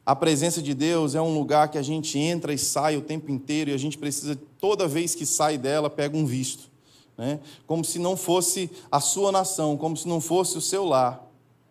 a 0.07 0.17
presença 0.17 0.63
de 0.63 0.73
Deus 0.73 1.15
é 1.15 1.21
um 1.21 1.35
lugar 1.35 1.69
que 1.71 1.77
a 1.77 1.83
gente 1.83 2.19
entra 2.19 2.55
e 2.55 2.59
sai 2.59 2.97
o 2.97 3.03
tempo 3.03 3.31
inteiro 3.31 3.71
e 3.71 3.75
a 3.75 3.79
gente 3.79 3.99
precisa, 3.99 4.35
toda 4.59 4.89
vez 4.89 5.15
que 5.15 5.27
sai 5.27 5.59
dela, 5.59 5.91
pega 5.91 6.17
um 6.17 6.25
visto. 6.25 6.71
Né? 7.19 7.39
Como 7.67 7.85
se 7.85 7.99
não 7.99 8.17
fosse 8.17 8.71
a 8.91 8.99
sua 8.99 9.31
nação, 9.31 9.77
como 9.77 9.95
se 9.95 10.09
não 10.09 10.23
fosse 10.23 10.57
o 10.57 10.61
seu 10.63 10.87
lar. 10.87 11.23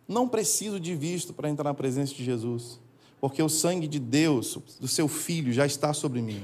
Não 0.07 0.29
preciso 0.29 0.79
de 0.79 0.93
visto 0.93 1.33
para 1.33 1.49
entrar 1.49 1.63
na 1.63 1.73
presença 1.73 2.13
de 2.13 2.23
Jesus 2.23 2.79
porque 3.19 3.41
o 3.41 3.49
sangue 3.49 3.87
de 3.87 3.99
Deus, 3.99 4.57
do 4.79 4.87
seu 4.87 5.07
filho, 5.07 5.51
já 5.51 5.65
está 5.65 5.93
sobre 5.93 6.21
mim. 6.21 6.43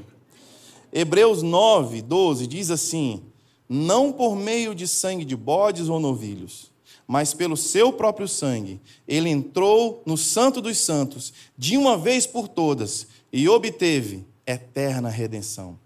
Hebreus 0.92 1.42
9, 1.42 2.02
12 2.02 2.48
diz 2.48 2.70
assim: 2.72 3.22
Não 3.68 4.12
por 4.12 4.36
meio 4.36 4.74
de 4.76 4.88
sangue 4.88 5.26
de 5.26 5.36
bodes 5.36 5.90
ou 5.90 6.00
novilhos, 6.00 6.72
mas 7.08 7.34
pelo 7.34 7.58
seu 7.58 7.94
próprio 7.94 8.28
sangue, 8.28 8.80
ele 9.08 9.30
entrou 9.30 10.02
no 10.06 10.18
Santo 10.18 10.62
dos 10.62 10.78
Santos, 10.78 11.34
de 11.58 11.78
uma 11.78 11.98
vez 11.98 12.26
por 12.26 12.48
todas, 12.48 13.08
e 13.32 13.48
obteve 13.48 14.26
eterna 14.46 15.10
redenção. 15.10 15.78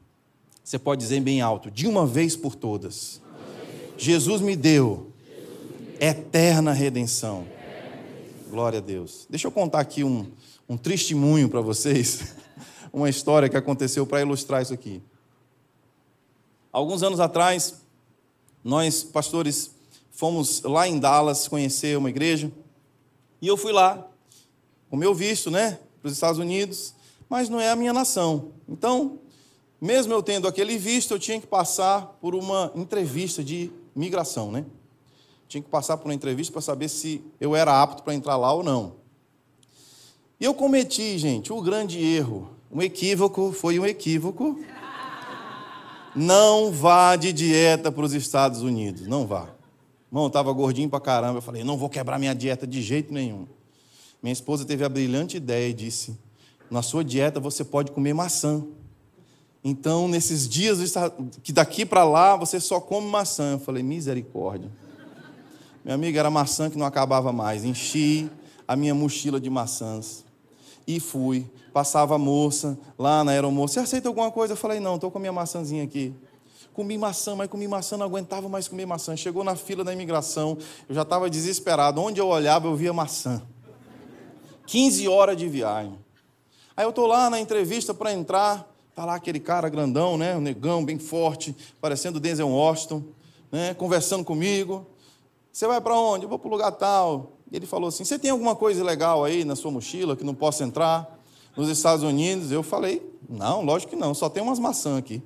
Você 0.64 0.78
pode 0.78 1.02
dizer 1.02 1.20
bem 1.22 1.42
alto: 1.42 1.72
de 1.72 1.88
uma 1.88 2.06
vez 2.06 2.36
por 2.36 2.56
todas. 2.56 3.22
Jesus 3.98 4.40
me 4.40 4.56
deu 4.56 5.12
eterna 6.00 6.72
redenção. 6.72 7.46
Glória 8.50 8.80
a 8.80 8.82
Deus. 8.82 9.28
Deixa 9.30 9.48
eu 9.48 9.52
contar 9.52 9.80
aqui 9.82 10.04
um, 10.04 10.26
um 10.70 10.78
testemunho 10.78 11.50
para 11.50 11.62
vocês, 11.62 12.36
uma 12.94 13.10
história 13.10 13.50
que 13.50 13.58
aconteceu 13.58 14.06
para 14.06 14.22
ilustrar 14.22 14.62
isso 14.62 14.74
aqui. 14.74 15.02
Alguns 16.72 17.02
anos 17.02 17.20
atrás, 17.20 17.82
nós, 18.64 19.04
pastores, 19.04 19.72
fomos 20.12 20.62
lá 20.62 20.88
em 20.88 21.00
Dallas 21.00 21.48
conhecer 21.48 21.98
uma 21.98 22.10
igreja, 22.10 22.52
e 23.42 23.48
eu 23.48 23.58
fui 23.58 23.72
lá, 23.72 24.08
com 24.90 24.96
meu 24.96 25.16
visto, 25.16 25.50
né, 25.50 25.80
para 26.00 26.08
os 26.08 26.14
Estados 26.14 26.40
Unidos, 26.40 26.94
mas 27.28 27.50
não 27.50 27.60
é 27.60 27.72
a 27.72 27.76
minha 27.76 27.94
nação. 27.94 28.52
Então, 28.68 29.18
mesmo 29.82 30.14
eu 30.14 30.22
tendo 30.22 30.48
aquele 30.48 30.78
visto, 30.78 31.14
eu 31.14 31.20
tinha 31.20 31.40
que 31.40 31.48
passar 31.48 32.18
por 32.22 32.36
uma 32.36 32.72
entrevista 32.76 33.44
de 33.44 33.72
migração, 33.96 34.52
né? 34.52 34.66
Tinha 35.48 35.64
que 35.64 35.70
passar 35.70 35.98
por 35.98 36.08
uma 36.08 36.14
entrevista 36.14 36.52
para 36.52 36.62
saber 36.62 36.90
se 36.90 37.24
eu 37.40 37.56
era 37.56 37.82
apto 37.82 38.04
para 38.04 38.14
entrar 38.14 38.36
lá 38.36 38.52
ou 38.52 38.62
não. 38.62 38.99
E 40.40 40.46
eu 40.46 40.54
cometi, 40.54 41.18
gente, 41.18 41.52
o 41.52 41.62
grande 41.62 42.00
erro. 42.00 42.50
Um 42.72 42.82
equívoco, 42.82 43.52
foi 43.52 43.80
um 43.80 43.86
equívoco. 43.86 44.60
Não 46.16 46.72
vá 46.72 47.16
de 47.16 47.34
dieta 47.34 47.92
para 47.92 48.06
os 48.06 48.14
Estados 48.14 48.62
Unidos, 48.62 49.08
não 49.08 49.28
vá. 49.28 49.50
Irmão, 50.08 50.24
eu 50.24 50.28
estava 50.28 50.52
gordinho 50.54 50.90
para 50.90 51.00
caramba, 51.00 51.38
eu 51.38 51.42
falei, 51.42 51.64
não 51.64 51.78
vou 51.78 51.90
quebrar 51.90 52.18
minha 52.18 52.34
dieta 52.34 52.66
de 52.66 52.82
jeito 52.82 53.14
nenhum. 53.14 53.48
Minha 54.22 54.34
esposa 54.34 54.66
teve 54.66 54.84
a 54.84 54.90
brilhante 54.90 55.38
ideia 55.38 55.70
e 55.70 55.74
disse: 55.74 56.18
na 56.70 56.82
sua 56.82 57.04
dieta 57.04 57.40
você 57.40 57.64
pode 57.64 57.92
comer 57.92 58.14
maçã. 58.14 58.64
Então, 59.64 60.08
nesses 60.08 60.48
dias 60.48 60.80
que 61.44 61.52
daqui 61.52 61.86
para 61.86 62.04
lá 62.04 62.36
você 62.36 62.60
só 62.60 62.80
come 62.80 63.08
maçã. 63.08 63.54
Eu 63.54 63.60
falei: 63.60 63.84
misericórdia. 63.84 64.70
Minha 65.84 65.96
amiga, 65.96 66.20
era 66.20 66.30
maçã 66.30 66.70
que 66.70 66.78
não 66.78 66.86
acabava 66.86 67.32
mais. 67.32 67.64
Enchi 67.64 68.30
a 68.68 68.76
minha 68.76 68.94
mochila 68.94 69.40
de 69.40 69.50
maçãs. 69.50 70.26
E 70.90 71.00
fui. 71.00 71.46
Passava 71.72 72.16
a 72.16 72.18
moça 72.18 72.76
lá 72.98 73.24
na 73.24 73.32
aeromoça. 73.32 73.76
Você 73.76 73.80
aceita 73.82 74.08
alguma 74.08 74.32
coisa? 74.32 74.54
Eu 74.54 74.58
falei: 74.58 74.80
não, 74.80 74.96
estou 74.96 75.12
com 75.12 75.20
a 75.20 75.22
minha 75.22 75.32
maçãzinha 75.32 75.84
aqui. 75.84 76.12
Comi 76.74 76.98
maçã, 76.98 77.36
mas 77.36 77.48
comi 77.48 77.68
maçã, 77.68 77.96
não 77.96 78.08
aguentava 78.08 78.50
mais 78.50 78.68
comer 78.68 78.88
maçã. 78.88 79.16
Chegou 79.16 79.44
na 79.44 79.56
fila 79.56 79.84
da 79.84 79.94
imigração, 79.94 80.58
eu 80.88 80.96
já 80.96 81.04
estava 81.04 81.30
desesperado. 81.30 82.02
Onde 82.02 82.20
eu 82.20 82.28
olhava, 82.28 82.68
eu 82.68 82.76
via 82.76 82.92
maçã. 82.92 83.40
15 84.66 85.08
horas 85.08 85.38
de 85.38 85.48
viagem. 85.48 85.94
Aí 86.76 86.84
eu 86.84 86.90
estou 86.90 87.06
lá 87.06 87.30
na 87.30 87.40
entrevista 87.40 87.94
para 87.94 88.12
entrar, 88.12 88.68
tá 88.96 89.06
lá 89.06 89.14
aquele 89.14 89.40
cara 89.40 89.70
grandão, 89.70 90.18
né, 90.18 90.40
negão 90.40 90.84
bem 90.84 90.98
forte, 90.98 91.56
parecendo 91.80 92.20
Denzel 92.20 92.50
Washington, 92.50 93.04
né, 93.52 93.76
conversando 93.76 94.26
comigo. 94.26 94.88
Você 95.52 95.68
vai 95.68 95.80
para 95.80 95.96
onde? 95.96 96.26
Eu 96.26 96.30
vou 96.30 96.40
para 96.40 96.48
o 96.48 96.52
lugar 96.52 96.72
tal. 96.72 97.34
Ele 97.52 97.66
falou 97.66 97.90
assim: 97.90 98.04
Você 98.04 98.20
tem 98.20 98.32
alguma 98.32 98.56
coisa 98.56 98.84
legal 98.84 99.24
aí 99.24 99.44
na 99.44 99.56
sua 99.56 99.72
mochila 99.72 100.16
que 100.16 100.24
não 100.24 100.36
possa 100.36 100.64
entrar 100.64 101.20
nos 101.56 101.70
Estados 101.70 102.04
Unidos? 102.04 102.52
Eu 102.52 102.64
falei: 102.64 103.02
Não, 103.28 103.64
lógico 103.64 103.92
que 103.92 103.96
não, 103.96 104.14
só 104.14 104.30
tem 104.30 104.42
umas 104.42 104.60
maçãs 104.60 104.98
aqui. 104.98 105.22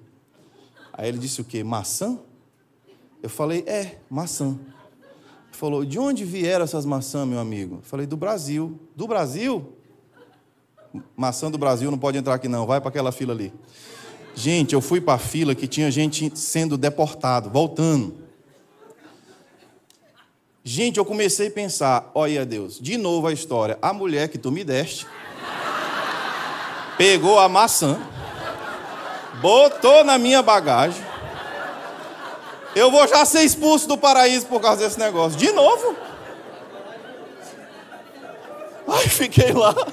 Aí 0.94 1.10
ele 1.10 1.18
disse 1.18 1.42
o 1.42 1.44
quê? 1.44 1.64
Maçã? 1.64 2.18
Eu 3.22 3.30
falei: 3.30 3.64
É, 3.68 3.98
maçã. 4.10 4.58
Ele 5.48 5.58
falou: 5.58 5.84
De 5.84 6.00
onde 6.00 6.24
vieram 6.24 6.64
essas 6.64 6.86
maçãs, 6.86 7.28
meu 7.28 7.40
amigo? 7.40 7.76
Eu 7.76 7.82
falei: 7.84 8.06
Do 8.06 8.16
Brasil. 8.16 8.80
Do 8.96 9.08
Brasil? 9.08 9.74
Maçã 11.16 11.50
do 11.50 11.58
Brasil 11.58 11.90
não 11.90 11.98
pode 11.98 12.18
entrar 12.18 12.36
aqui, 12.36 12.48
não, 12.48 12.68
vai 12.68 12.80
para 12.80 12.90
aquela 12.90 13.12
fila 13.12 13.34
ali. 13.34 13.52
Gente, 14.36 14.74
eu 14.74 14.82
fui 14.82 15.02
para 15.02 15.16
a 15.16 15.18
fila 15.18 15.54
que 15.56 15.68
tinha 15.68 15.90
gente 15.92 16.32
sendo 16.38 16.78
deportado, 16.78 17.50
voltando. 17.50 18.23
Gente, 20.64 20.98
eu 20.98 21.04
comecei 21.04 21.48
a 21.48 21.52
pensar: 21.52 22.10
olha 22.16 22.46
Deus, 22.46 22.80
de 22.80 22.98
novo 22.98 23.28
a 23.28 23.34
história. 23.34 23.78
A 23.82 23.92
mulher 23.92 24.30
que 24.30 24.38
tu 24.38 24.52
me 24.52 24.64
deste 24.64 25.06
pegou 26.98 27.38
a 27.38 27.50
maçã, 27.50 28.00
botou 29.42 30.04
na 30.04 30.18
minha 30.18 30.42
bagagem. 30.42 31.04
Eu 32.76 32.90
vou 32.90 33.06
já 33.08 33.26
ser 33.26 33.42
expulso 33.42 33.88
do 33.88 33.98
paraíso 33.98 34.46
por 34.46 34.62
causa 34.62 34.84
desse 34.84 34.98
negócio. 34.98 35.38
De 35.38 35.52
novo? 35.52 35.96
Ai, 38.88 39.08
fiquei 39.08 39.52
lá. 39.52 39.76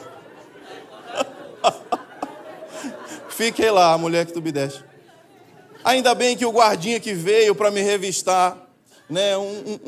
Fiquei 3.28 3.70
lá, 3.70 3.92
a 3.94 3.98
mulher 3.98 4.26
que 4.26 4.32
tu 4.32 4.42
me 4.42 4.52
deste. 4.52 4.84
Ainda 5.82 6.14
bem 6.14 6.36
que 6.36 6.44
o 6.44 6.50
guardinha 6.50 7.00
que 7.00 7.14
veio 7.14 7.54
para 7.54 7.70
me 7.70 7.80
revistar, 7.80 8.69
né? 9.10 9.36
Um, 9.36 9.42
um, 9.42 9.78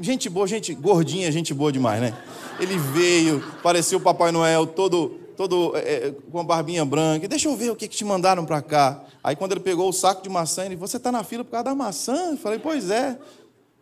gente 0.00 0.28
boa, 0.28 0.46
gente 0.46 0.74
gordinha, 0.74 1.30
gente 1.30 1.54
boa 1.54 1.70
demais, 1.70 2.00
né? 2.00 2.16
Ele 2.58 2.76
veio, 2.76 3.42
parecia 3.62 3.96
o 3.96 4.00
Papai 4.00 4.32
Noel, 4.32 4.66
todo, 4.66 5.20
todo 5.36 5.72
é, 5.76 6.12
com 6.30 6.40
a 6.40 6.44
barbinha 6.44 6.84
branca. 6.84 7.28
Deixa 7.28 7.48
eu 7.48 7.56
ver 7.56 7.70
o 7.70 7.76
que, 7.76 7.88
que 7.88 7.96
te 7.96 8.04
mandaram 8.04 8.44
para 8.44 8.60
cá. 8.60 9.04
Aí 9.22 9.36
quando 9.36 9.52
ele 9.52 9.60
pegou 9.60 9.88
o 9.88 9.92
saco 9.92 10.22
de 10.22 10.28
maçã, 10.28 10.64
ele 10.64 10.76
você 10.76 10.96
está 10.96 11.12
na 11.12 11.22
fila 11.22 11.44
por 11.44 11.52
causa 11.52 11.64
da 11.64 11.74
maçã? 11.74 12.32
Eu 12.32 12.36
falei, 12.36 12.58
pois 12.58 12.90
é. 12.90 13.16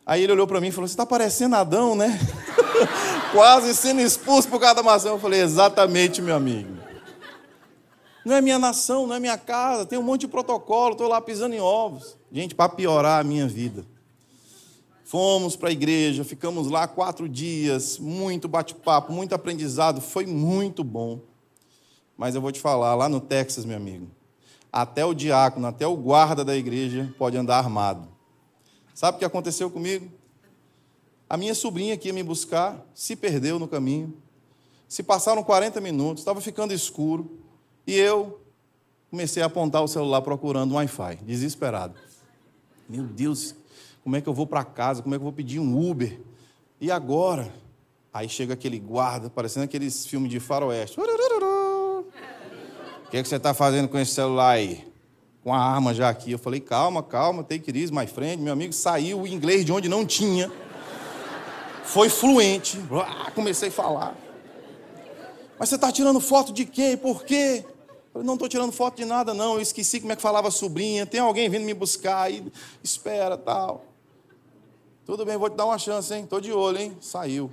Aí 0.05 0.23
ele 0.25 0.33
olhou 0.33 0.47
para 0.47 0.61
mim 0.61 0.69
e 0.69 0.73
falou: 0.73 0.89
Você 0.89 0.95
está 0.95 1.07
parecendo 1.07 1.55
Adão, 1.55 1.95
né? 1.95 2.19
Quase 3.33 3.75
sendo 3.75 4.01
expulso 4.01 4.49
por 4.49 4.59
causa 4.59 4.77
da 4.77 4.83
maçã. 4.83 5.11
Eu 5.11 5.21
falei: 5.21 5.41
Exatamente, 5.41 6.21
meu 6.21 6.35
amigo. 6.35 6.81
Não 8.25 8.35
é 8.35 8.41
minha 8.41 8.59
nação, 8.59 9.07
não 9.07 9.15
é 9.15 9.21
minha 9.21 9.39
casa, 9.39 9.87
tem 9.87 9.99
um 9.99 10.03
monte 10.03 10.23
de 10.23 10.29
protocolo, 10.29 10.93
estou 10.93 11.09
lá 11.09 11.21
pisando 11.21 11.55
em 11.55 11.61
ovos. 11.61 12.19
Gente, 12.31 12.55
para 12.55 12.69
piorar 12.69 13.21
a 13.21 13.25
minha 13.25 13.47
vida. 13.47 13.85
Fomos 15.11 15.57
para 15.57 15.71
a 15.71 15.73
igreja, 15.73 16.23
ficamos 16.23 16.69
lá 16.69 16.87
quatro 16.87 17.29
dias, 17.29 17.99
muito 17.99 18.47
bate-papo, 18.47 19.13
muito 19.13 19.35
aprendizado, 19.35 20.01
foi 20.01 20.25
muito 20.25 20.85
bom. 20.85 21.19
Mas 22.17 22.37
eu 22.37 22.41
vou 22.41 22.53
te 22.53 22.61
falar, 22.61 22.95
lá 22.95 23.09
no 23.09 23.21
Texas, 23.21 23.65
meu 23.65 23.77
amigo, 23.77 24.07
até 24.73 25.05
o 25.05 25.13
diácono, 25.13 25.67
até 25.67 25.85
o 25.85 25.97
guarda 25.97 26.45
da 26.45 26.57
igreja 26.57 27.13
pode 27.19 27.37
andar 27.37 27.59
armado. 27.59 28.07
Sabe 28.95 29.17
o 29.17 29.19
que 29.19 29.25
aconteceu 29.25 29.69
comigo? 29.69 30.09
A 31.29 31.37
minha 31.37 31.57
sobrinha 31.57 31.97
que 31.97 32.07
ia 32.07 32.15
me 32.15 32.23
buscar 32.23 32.81
se 32.95 33.17
perdeu 33.17 33.59
no 33.59 33.67
caminho. 33.67 34.15
Se 34.89 35.03
passaram 35.03 35.43
40 35.43 35.81
minutos, 35.81 36.21
estava 36.21 36.41
ficando 36.41 36.73
escuro. 36.73 37.29
E 37.85 37.97
eu 37.97 38.41
comecei 39.11 39.43
a 39.43 39.47
apontar 39.47 39.83
o 39.83 39.89
celular 39.89 40.23
procurando 40.23 40.71
um 40.71 40.77
Wi-Fi, 40.77 41.17
desesperado. 41.25 41.97
Meu 42.89 43.03
Deus, 43.03 43.57
como 44.03 44.17
é 44.17 44.21
que 44.21 44.29
eu 44.29 44.35
vou 44.35 44.47
para 44.47 44.65
casa? 44.65 45.03
Como 45.03 45.15
é 45.15 45.19
que 45.19 45.21
eu 45.21 45.25
vou 45.25 45.33
pedir 45.33 45.59
um 45.59 45.91
Uber? 45.91 46.21
E 46.81 46.91
agora? 46.91 47.53
Aí 48.13 48.29
chega 48.29 48.55
aquele 48.55 48.79
guarda, 48.79 49.31
parecendo 49.31 49.65
aqueles 49.65 50.05
filmes 50.07 50.31
de 50.31 50.41
faroeste. 50.41 50.99
O 50.99 52.05
que, 53.11 53.17
é 53.17 53.23
que 53.23 53.29
você 53.29 53.37
está 53.37 53.55
fazendo 53.55 53.89
com 53.89 53.99
esse 53.99 54.13
celular 54.13 54.51
aí? 54.51 54.89
Com 55.45 55.55
a 55.55 55.59
arma 55.59 55.95
já 55.95 56.09
aqui. 56.09 56.33
Eu 56.33 56.39
falei, 56.39 56.61
calma, 56.61 57.03
calma, 57.03 57.43
take 57.45 57.71
it 57.71 57.79
easy, 57.79 57.93
my 57.93 58.07
friend. 58.07 58.43
Meu 58.43 58.53
amigo 58.53 58.73
saiu 58.73 59.21
o 59.21 59.27
inglês 59.27 59.65
de 59.65 59.73
onde 59.73 59.89
não 59.89 60.05
tinha. 60.05 60.51
Foi 61.85 62.09
fluente. 62.09 62.81
Comecei 63.35 63.69
a 63.69 63.73
falar. 63.73 64.17
Mas 65.59 65.69
você 65.69 65.75
está 65.75 65.93
tirando 65.93 66.21
foto 66.21 66.53
de 66.53 66.65
quê? 66.65 66.99
Por 67.01 67.25
quê? 67.25 67.65
Eu 68.15 68.25
não 68.25 68.35
estou 68.35 68.49
tirando 68.49 68.73
foto 68.73 68.97
de 68.97 69.05
nada, 69.05 69.35
não. 69.35 69.55
Eu 69.55 69.61
esqueci 69.61 70.01
como 70.01 70.13
é 70.13 70.17
que 70.17 70.23
falava 70.23 70.51
sobrinha. 70.51 71.07
Tem 71.07 71.21
alguém 71.21 71.49
vindo 71.49 71.65
me 71.65 71.75
buscar 71.75 72.23
aí. 72.23 72.45
Espera, 72.83 73.37
tal. 73.37 73.90
Tudo 75.11 75.25
bem, 75.25 75.37
vou 75.37 75.51
te 75.51 75.57
dar 75.57 75.67
uma 75.67 75.77
chance, 75.77 76.15
hein? 76.15 76.23
Estou 76.23 76.41
de 76.41 76.53
olho, 76.53 76.79
hein? 76.79 76.97
Saiu. 77.01 77.51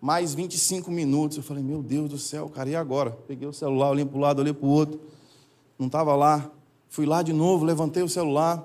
Mais 0.00 0.32
25 0.32 0.92
minutos. 0.92 1.36
Eu 1.36 1.42
falei, 1.42 1.60
meu 1.60 1.82
Deus 1.82 2.08
do 2.08 2.18
céu, 2.18 2.48
cara, 2.48 2.70
e 2.70 2.76
agora? 2.76 3.10
Peguei 3.26 3.48
o 3.48 3.52
celular, 3.52 3.90
olhei 3.90 4.04
para 4.04 4.16
o 4.16 4.20
lado, 4.20 4.38
olhei 4.38 4.52
para 4.52 4.64
o 4.64 4.70
outro. 4.70 5.00
Não 5.76 5.88
estava 5.88 6.14
lá. 6.14 6.48
Fui 6.88 7.04
lá 7.04 7.20
de 7.20 7.32
novo, 7.32 7.64
levantei 7.64 8.00
o 8.00 8.08
celular. 8.08 8.64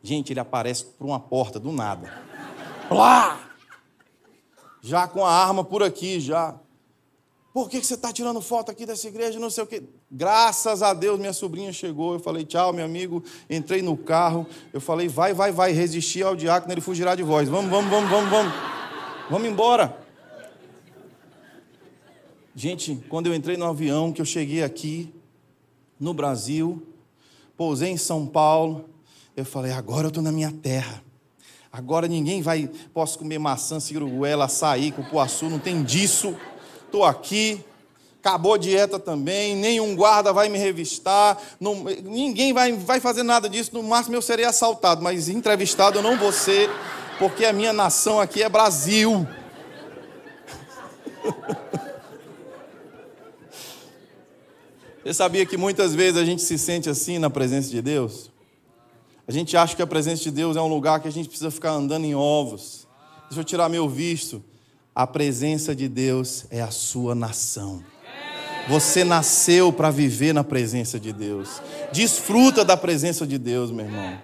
Gente, 0.00 0.32
ele 0.32 0.38
aparece 0.38 0.84
por 0.84 1.04
uma 1.04 1.18
porta, 1.18 1.58
do 1.58 1.72
nada. 1.72 2.08
Plá! 2.88 3.48
Já 4.80 5.08
com 5.08 5.26
a 5.26 5.32
arma 5.32 5.64
por 5.64 5.82
aqui, 5.82 6.20
já. 6.20 6.54
Por 7.52 7.68
que 7.68 7.82
você 7.82 7.94
está 7.94 8.10
tirando 8.10 8.40
foto 8.40 8.70
aqui 8.70 8.86
dessa 8.86 9.06
igreja? 9.06 9.38
Não 9.38 9.50
sei 9.50 9.64
o 9.64 9.66
quê. 9.66 9.82
Graças 10.10 10.82
a 10.82 10.94
Deus, 10.94 11.20
minha 11.20 11.34
sobrinha 11.34 11.70
chegou. 11.70 12.14
Eu 12.14 12.20
falei, 12.20 12.46
tchau, 12.46 12.72
meu 12.72 12.84
amigo. 12.84 13.22
Entrei 13.48 13.82
no 13.82 13.94
carro. 13.94 14.46
Eu 14.72 14.80
falei, 14.80 15.06
vai, 15.06 15.34
vai, 15.34 15.52
vai. 15.52 15.72
Resisti 15.72 16.22
ao 16.22 16.34
diácono, 16.34 16.72
ele 16.72 16.80
fugirá 16.80 17.14
de 17.14 17.22
voz. 17.22 17.50
Vamos, 17.50 17.70
vamos, 17.70 17.90
vamos, 17.90 18.10
vamos, 18.10 18.30
vamos. 18.30 18.52
Vamos 19.28 19.48
embora. 19.48 19.98
Gente, 22.54 23.04
quando 23.10 23.26
eu 23.26 23.34
entrei 23.34 23.58
no 23.58 23.66
avião, 23.66 24.12
que 24.12 24.22
eu 24.22 24.26
cheguei 24.26 24.62
aqui, 24.62 25.12
no 26.00 26.14
Brasil, 26.14 26.86
pousei 27.54 27.90
em 27.90 27.96
São 27.98 28.26
Paulo, 28.26 28.86
eu 29.36 29.44
falei, 29.44 29.72
agora 29.72 30.06
eu 30.06 30.08
estou 30.08 30.22
na 30.22 30.32
minha 30.32 30.50
terra. 30.50 31.02
Agora 31.70 32.08
ninguém 32.08 32.42
vai, 32.42 32.68
posso 32.92 33.18
comer 33.18 33.38
maçã, 33.38 33.78
ciruela, 33.78 34.46
açaí, 34.46 34.90
cupuaçu, 34.90 35.48
não 35.48 35.58
tem 35.58 35.82
disso 35.82 36.36
estou 36.92 37.04
aqui, 37.06 37.64
acabou 38.20 38.52
a 38.52 38.58
dieta 38.58 38.98
também, 38.98 39.56
nenhum 39.56 39.96
guarda 39.96 40.30
vai 40.30 40.50
me 40.50 40.58
revistar, 40.58 41.40
não, 41.58 41.84
ninguém 42.04 42.52
vai, 42.52 42.72
vai 42.72 43.00
fazer 43.00 43.22
nada 43.22 43.48
disso, 43.48 43.70
no 43.72 43.82
máximo 43.82 44.14
eu 44.14 44.20
serei 44.20 44.44
assaltado, 44.44 45.02
mas 45.02 45.30
entrevistado 45.30 45.98
eu 45.98 46.02
não 46.02 46.18
vou 46.18 46.30
ser, 46.30 46.68
porque 47.18 47.46
a 47.46 47.52
minha 47.52 47.72
nação 47.72 48.20
aqui 48.20 48.42
é 48.42 48.48
Brasil. 48.48 49.26
Você 55.02 55.14
sabia 55.14 55.46
que 55.46 55.56
muitas 55.56 55.94
vezes 55.94 56.20
a 56.20 56.24
gente 56.24 56.42
se 56.42 56.58
sente 56.58 56.90
assim 56.90 57.18
na 57.18 57.30
presença 57.30 57.70
de 57.70 57.80
Deus? 57.80 58.30
A 59.26 59.32
gente 59.32 59.56
acha 59.56 59.74
que 59.74 59.82
a 59.82 59.86
presença 59.86 60.22
de 60.22 60.30
Deus 60.30 60.56
é 60.56 60.60
um 60.60 60.68
lugar 60.68 61.00
que 61.00 61.08
a 61.08 61.12
gente 61.12 61.28
precisa 61.28 61.50
ficar 61.50 61.70
andando 61.70 62.04
em 62.04 62.14
ovos. 62.14 62.86
Deixa 63.28 63.40
eu 63.40 63.44
tirar 63.44 63.68
meu 63.68 63.88
visto. 63.88 64.44
A 64.94 65.06
presença 65.06 65.74
de 65.74 65.88
Deus 65.88 66.44
é 66.50 66.60
a 66.60 66.70
sua 66.70 67.14
nação. 67.14 67.82
Você 68.68 69.04
nasceu 69.04 69.72
para 69.72 69.90
viver 69.90 70.34
na 70.34 70.44
presença 70.44 71.00
de 71.00 71.12
Deus. 71.12 71.62
Desfruta 71.92 72.64
da 72.64 72.76
presença 72.76 73.26
de 73.26 73.38
Deus, 73.38 73.70
meu 73.70 73.86
irmão. 73.86 74.22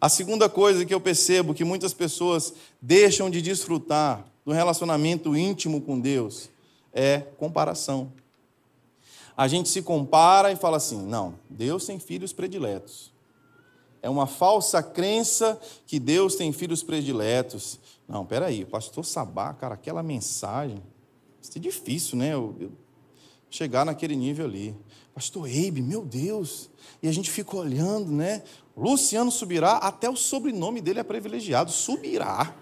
A 0.00 0.08
segunda 0.08 0.48
coisa 0.48 0.84
que 0.84 0.94
eu 0.94 1.00
percebo 1.00 1.54
que 1.54 1.64
muitas 1.64 1.92
pessoas 1.92 2.54
deixam 2.80 3.28
de 3.28 3.42
desfrutar 3.42 4.24
do 4.46 4.52
relacionamento 4.52 5.36
íntimo 5.36 5.80
com 5.80 6.00
Deus 6.00 6.48
é 6.92 7.18
comparação. 7.36 8.10
A 9.36 9.46
gente 9.46 9.68
se 9.68 9.82
compara 9.82 10.50
e 10.50 10.56
fala 10.56 10.78
assim: 10.78 11.02
não, 11.02 11.34
Deus 11.50 11.84
tem 11.84 11.98
filhos 11.98 12.32
prediletos. 12.32 13.12
É 14.00 14.08
uma 14.08 14.26
falsa 14.26 14.82
crença 14.82 15.60
que 15.86 15.98
Deus 15.98 16.36
tem 16.36 16.52
filhos 16.52 16.82
prediletos. 16.82 17.78
Não, 18.08 18.24
peraí, 18.24 18.62
o 18.62 18.66
pastor 18.66 19.04
Sabá, 19.04 19.52
cara, 19.52 19.74
aquela 19.74 20.02
mensagem, 20.02 20.82
é 21.54 21.58
difícil, 21.58 22.18
né? 22.18 22.34
Eu, 22.34 22.54
eu 22.60 22.72
chegar 23.48 23.84
naquele 23.84 24.16
nível 24.16 24.44
ali. 24.44 24.76
Pastor 25.14 25.48
Eibe, 25.48 25.80
meu 25.80 26.04
Deus. 26.04 26.68
E 27.02 27.08
a 27.08 27.12
gente 27.12 27.30
fica 27.30 27.56
olhando, 27.56 28.10
né? 28.12 28.42
Luciano 28.76 29.30
Subirá, 29.30 29.76
até 29.78 30.10
o 30.10 30.16
sobrenome 30.16 30.80
dele 30.80 31.00
é 31.00 31.02
privilegiado, 31.02 31.70
Subirá. 31.70 32.54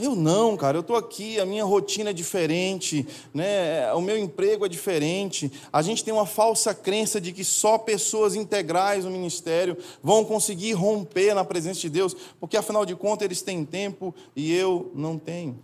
Eu 0.00 0.16
não, 0.16 0.56
cara, 0.56 0.76
eu 0.76 0.80
estou 0.80 0.96
aqui, 0.96 1.38
a 1.38 1.44
minha 1.44 1.64
rotina 1.64 2.10
é 2.10 2.12
diferente, 2.12 3.06
né? 3.34 3.92
o 3.92 4.00
meu 4.00 4.16
emprego 4.16 4.64
é 4.64 4.68
diferente. 4.68 5.52
A 5.72 5.82
gente 5.82 6.02
tem 6.02 6.14
uma 6.14 6.26
falsa 6.26 6.74
crença 6.74 7.20
de 7.20 7.32
que 7.32 7.44
só 7.44 7.76
pessoas 7.76 8.34
integrais 8.34 9.04
no 9.04 9.10
ministério 9.10 9.76
vão 10.02 10.24
conseguir 10.24 10.72
romper 10.72 11.34
na 11.34 11.44
presença 11.44 11.80
de 11.80 11.90
Deus, 11.90 12.16
porque 12.38 12.56
afinal 12.56 12.86
de 12.86 12.96
contas 12.96 13.26
eles 13.26 13.42
têm 13.42 13.64
tempo 13.64 14.14
e 14.34 14.52
eu 14.52 14.90
não 14.94 15.18
tenho. 15.18 15.58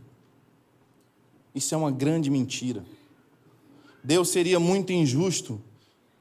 Isso 1.55 1.75
é 1.75 1.79
uma 1.79 1.91
grande 1.91 2.29
mentira. 2.29 2.85
Deus 4.05 4.29
seria 4.29 4.61
muito 4.61 4.93
injusto 4.93 5.61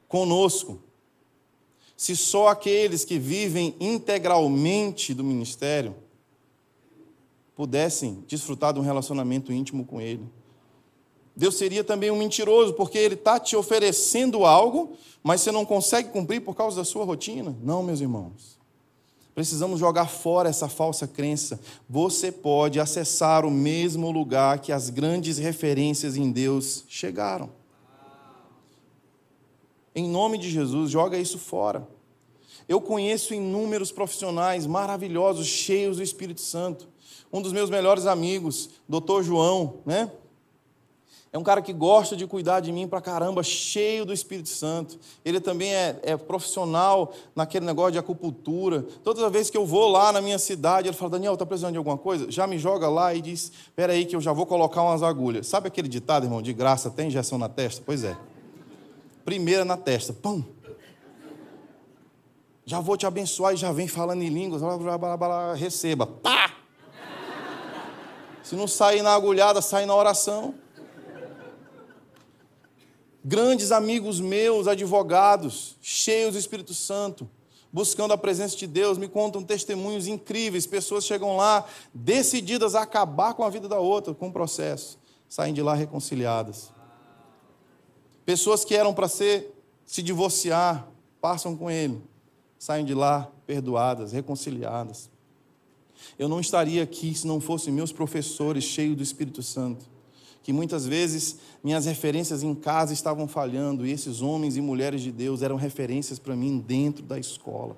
conosco 0.08 0.80
se 1.96 2.14
só 2.14 2.48
aqueles 2.48 3.04
que 3.04 3.18
vivem 3.18 3.74
integralmente 3.80 5.14
do 5.14 5.24
ministério 5.24 5.94
pudessem 7.56 8.22
desfrutar 8.28 8.74
de 8.74 8.78
um 8.78 8.82
relacionamento 8.82 9.50
íntimo 9.50 9.84
com 9.84 10.00
Ele. 10.00 10.24
Deus 11.34 11.56
seria 11.56 11.82
também 11.82 12.10
um 12.10 12.18
mentiroso, 12.18 12.74
porque 12.74 12.98
Ele 12.98 13.14
está 13.14 13.40
te 13.40 13.56
oferecendo 13.56 14.44
algo, 14.44 14.92
mas 15.22 15.40
você 15.40 15.50
não 15.50 15.64
consegue 15.64 16.10
cumprir 16.10 16.40
por 16.40 16.54
causa 16.54 16.76
da 16.76 16.84
sua 16.84 17.04
rotina. 17.04 17.56
Não, 17.62 17.82
meus 17.82 18.00
irmãos. 18.00 18.56
Precisamos 19.34 19.78
jogar 19.78 20.06
fora 20.06 20.48
essa 20.48 20.68
falsa 20.68 21.06
crença. 21.06 21.60
Você 21.88 22.32
pode 22.32 22.80
acessar 22.80 23.44
o 23.44 23.50
mesmo 23.50 24.10
lugar 24.10 24.60
que 24.60 24.72
as 24.72 24.88
grandes 24.88 25.36
referências 25.36 26.16
em 26.16 26.30
Deus 26.30 26.84
chegaram. 26.88 27.50
Em 29.94 30.08
nome 30.08 30.38
de 30.38 30.50
Jesus, 30.50 30.90
joga 30.90 31.18
isso 31.18 31.38
fora. 31.38 31.86
Eu 32.68 32.80
conheço 32.80 33.34
inúmeros 33.34 33.92
profissionais 33.92 34.66
maravilhosos, 34.66 35.46
cheios 35.46 35.98
do 35.98 36.02
Espírito 36.02 36.40
Santo, 36.40 36.88
um 37.36 37.42
dos 37.42 37.52
meus 37.52 37.68
melhores 37.68 38.06
amigos, 38.06 38.70
doutor 38.88 39.22
João, 39.22 39.80
né? 39.84 40.10
É 41.30 41.38
um 41.38 41.42
cara 41.42 41.60
que 41.60 41.72
gosta 41.72 42.16
de 42.16 42.26
cuidar 42.26 42.60
de 42.60 42.72
mim 42.72 42.88
pra 42.88 42.98
caramba, 42.98 43.42
cheio 43.42 44.06
do 44.06 44.12
Espírito 44.12 44.48
Santo. 44.48 44.98
Ele 45.22 45.38
também 45.38 45.74
é, 45.74 46.00
é, 46.02 46.16
profissional 46.16 47.12
naquele 47.34 47.66
negócio 47.66 47.92
de 47.92 47.98
acupuntura. 47.98 48.86
Toda 49.04 49.28
vez 49.28 49.50
que 49.50 49.56
eu 49.56 49.66
vou 49.66 49.86
lá 49.90 50.12
na 50.12 50.22
minha 50.22 50.38
cidade, 50.38 50.88
ele 50.88 50.96
fala: 50.96 51.10
Daniel, 51.10 51.36
tá 51.36 51.44
precisando 51.44 51.72
de 51.72 51.78
alguma 51.78 51.98
coisa? 51.98 52.30
Já 52.30 52.46
me 52.46 52.58
joga 52.58 52.88
lá 52.88 53.14
e 53.14 53.20
diz: 53.20 53.52
Espera 53.66 53.92
aí, 53.92 54.06
que 54.06 54.16
eu 54.16 54.20
já 54.20 54.32
vou 54.32 54.46
colocar 54.46 54.82
umas 54.82 55.02
agulhas. 55.02 55.46
Sabe 55.46 55.68
aquele 55.68 55.88
ditado, 55.88 56.24
irmão, 56.24 56.40
de 56.40 56.54
graça 56.54 56.88
tem 56.88 57.08
injeção 57.08 57.36
na 57.36 57.50
testa? 57.50 57.82
Pois 57.84 58.02
é. 58.02 58.16
Primeira 59.26 59.62
na 59.62 59.76
testa, 59.76 60.14
pum. 60.14 60.42
Já 62.64 62.80
vou 62.80 62.96
te 62.96 63.06
abençoar 63.06 63.52
e 63.52 63.56
já 63.58 63.70
vem 63.72 63.86
falando 63.86 64.22
em 64.22 64.30
línguas, 64.30 64.62
receba. 65.58 66.06
Pá! 66.06 66.55
Se 68.46 68.54
não 68.54 68.68
sair 68.68 69.02
na 69.02 69.12
agulhada, 69.12 69.60
sai 69.60 69.86
na 69.86 69.94
oração. 69.96 70.54
Grandes 73.24 73.72
amigos 73.72 74.20
meus, 74.20 74.68
advogados, 74.68 75.76
cheios 75.82 76.34
do 76.34 76.38
Espírito 76.38 76.72
Santo, 76.72 77.28
buscando 77.72 78.12
a 78.12 78.16
presença 78.16 78.56
de 78.56 78.68
Deus, 78.68 78.98
me 78.98 79.08
contam 79.08 79.42
testemunhos 79.42 80.06
incríveis. 80.06 80.64
Pessoas 80.64 81.04
chegam 81.04 81.36
lá 81.36 81.64
decididas 81.92 82.76
a 82.76 82.82
acabar 82.82 83.34
com 83.34 83.42
a 83.42 83.50
vida 83.50 83.68
da 83.68 83.80
outra, 83.80 84.14
com 84.14 84.28
o 84.28 84.32
processo, 84.32 84.96
saem 85.28 85.52
de 85.52 85.60
lá 85.60 85.74
reconciliadas. 85.74 86.70
Pessoas 88.24 88.64
que 88.64 88.76
eram 88.76 88.94
para 88.94 89.08
ser 89.08 89.60
se 89.84 90.04
divorciar, 90.04 90.86
passam 91.20 91.56
com 91.56 91.68
ele, 91.68 92.00
saem 92.60 92.84
de 92.84 92.94
lá 92.94 93.28
perdoadas, 93.44 94.12
reconciliadas. 94.12 95.15
Eu 96.18 96.28
não 96.28 96.40
estaria 96.40 96.82
aqui 96.82 97.14
se 97.14 97.26
não 97.26 97.40
fossem 97.40 97.72
meus 97.72 97.92
professores 97.92 98.64
cheios 98.64 98.96
do 98.96 99.02
Espírito 99.02 99.42
Santo, 99.42 99.84
que 100.42 100.52
muitas 100.52 100.86
vezes 100.86 101.36
minhas 101.62 101.86
referências 101.86 102.42
em 102.42 102.54
casa 102.54 102.92
estavam 102.92 103.26
falhando 103.26 103.86
e 103.86 103.90
esses 103.90 104.22
homens 104.22 104.56
e 104.56 104.60
mulheres 104.60 105.02
de 105.02 105.12
Deus 105.12 105.42
eram 105.42 105.56
referências 105.56 106.18
para 106.18 106.36
mim 106.36 106.58
dentro 106.58 107.02
da 107.02 107.18
escola. 107.18 107.76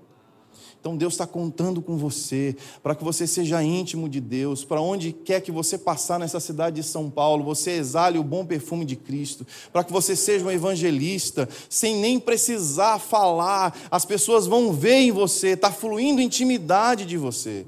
Então 0.80 0.96
Deus 0.96 1.14
está 1.14 1.26
contando 1.26 1.82
com 1.82 1.96
você, 1.96 2.56
para 2.82 2.94
que 2.94 3.02
você 3.02 3.26
seja 3.26 3.62
íntimo 3.62 4.08
de 4.08 4.20
Deus, 4.20 4.64
para 4.64 4.80
onde 4.80 5.12
quer 5.12 5.40
que 5.40 5.50
você 5.50 5.76
passar 5.76 6.20
nessa 6.20 6.38
cidade 6.38 6.76
de 6.76 6.86
São 6.86 7.10
Paulo, 7.10 7.44
você 7.44 7.72
exale 7.72 8.18
o 8.18 8.24
bom 8.24 8.44
perfume 8.44 8.84
de 8.84 8.94
Cristo, 8.94 9.46
para 9.72 9.82
que 9.82 9.92
você 9.92 10.14
seja 10.14 10.44
um 10.44 10.50
evangelista, 10.50 11.48
sem 11.68 11.96
nem 11.96 12.20
precisar 12.20 12.98
falar, 12.98 13.76
as 13.90 14.04
pessoas 14.04 14.46
vão 14.46 14.72
ver 14.72 14.98
em 14.98 15.10
você, 15.10 15.48
está 15.48 15.72
fluindo 15.72 16.20
intimidade 16.20 17.04
de 17.04 17.16
você. 17.16 17.66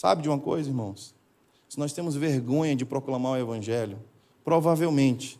Sabe 0.00 0.22
de 0.22 0.30
uma 0.30 0.38
coisa, 0.38 0.66
irmãos? 0.66 1.14
Se 1.68 1.78
nós 1.78 1.92
temos 1.92 2.16
vergonha 2.16 2.74
de 2.74 2.86
proclamar 2.86 3.32
o 3.32 3.36
Evangelho, 3.36 3.98
provavelmente 4.42 5.38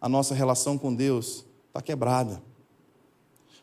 a 0.00 0.08
nossa 0.08 0.34
relação 0.34 0.76
com 0.76 0.92
Deus 0.92 1.46
está 1.68 1.80
quebrada. 1.80 2.42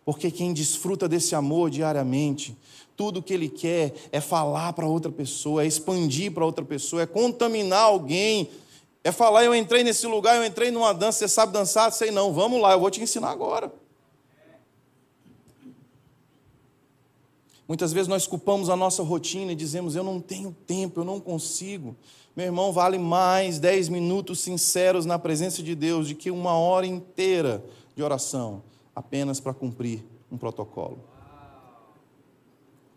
Porque 0.05 0.31
quem 0.31 0.53
desfruta 0.53 1.09
desse 1.09 1.35
amor 1.35 1.69
diariamente, 1.69 2.57
tudo 2.95 3.21
que 3.21 3.33
ele 3.33 3.49
quer 3.49 3.93
é 4.13 4.21
falar 4.21 4.71
para 4.71 4.87
outra 4.87 5.11
pessoa, 5.11 5.61
é 5.61 5.67
expandir 5.67 6.31
para 6.31 6.45
outra 6.45 6.63
pessoa, 6.63 7.01
é 7.01 7.05
contaminar 7.05 7.83
alguém, 7.83 8.49
é 9.03 9.11
falar: 9.11 9.43
eu 9.43 9.53
entrei 9.53 9.83
nesse 9.83 10.07
lugar, 10.07 10.37
eu 10.37 10.45
entrei 10.45 10.71
numa 10.71 10.93
dança, 10.93 11.19
você 11.19 11.27
sabe 11.27 11.51
dançar? 11.51 11.91
Sei 11.91 12.11
não, 12.11 12.31
vamos 12.31 12.61
lá, 12.61 12.71
eu 12.71 12.79
vou 12.79 12.89
te 12.89 13.03
ensinar 13.03 13.29
agora. 13.29 13.69
Muitas 17.67 17.93
vezes 17.93 18.07
nós 18.07 18.27
culpamos 18.27 18.69
a 18.69 18.75
nossa 18.75 19.01
rotina 19.03 19.53
e 19.53 19.55
dizemos: 19.55 19.95
Eu 19.95 20.03
não 20.03 20.19
tenho 20.19 20.55
tempo, 20.65 20.99
eu 20.99 21.05
não 21.05 21.19
consigo. 21.19 21.95
Meu 22.35 22.45
irmão, 22.45 22.73
vale 22.73 22.97
mais 22.97 23.59
dez 23.59 23.87
minutos 23.87 24.39
sinceros 24.39 25.05
na 25.05 25.17
presença 25.17 25.61
de 25.61 25.75
Deus 25.75 26.09
do 26.09 26.15
que 26.15 26.31
uma 26.31 26.57
hora 26.57 26.85
inteira 26.85 27.63
de 27.95 28.03
oração, 28.03 28.63
apenas 28.95 29.39
para 29.39 29.53
cumprir 29.53 30.03
um 30.31 30.37
protocolo. 30.37 30.99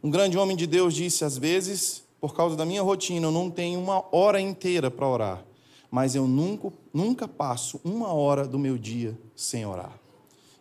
Um 0.03 0.11
grande 0.11 0.39
homem 0.39 0.57
de 0.57 0.67
Deus 0.67 0.95
disse: 0.95 1.25
Às 1.25 1.37
vezes, 1.39 2.03
por 2.21 2.35
causa 2.35 2.57
da 2.57 2.65
minha 2.65 2.83
rotina, 2.83 3.27
eu 3.27 3.33
não 3.33 3.51
tenho 3.51 3.79
uma 3.79 4.05
hora 4.11 4.41
inteira 4.41 4.91
para 4.91 5.09
orar, 5.09 5.45
mas 5.91 6.15
eu 6.15 6.27
nunca, 6.27 6.73
nunca 6.93 7.29
passo 7.29 7.81
uma 7.85 8.13
hora 8.13 8.49
do 8.49 8.59
meu 8.59 8.77
dia 8.77 9.17
sem 9.35 9.65
orar. 9.65 10.06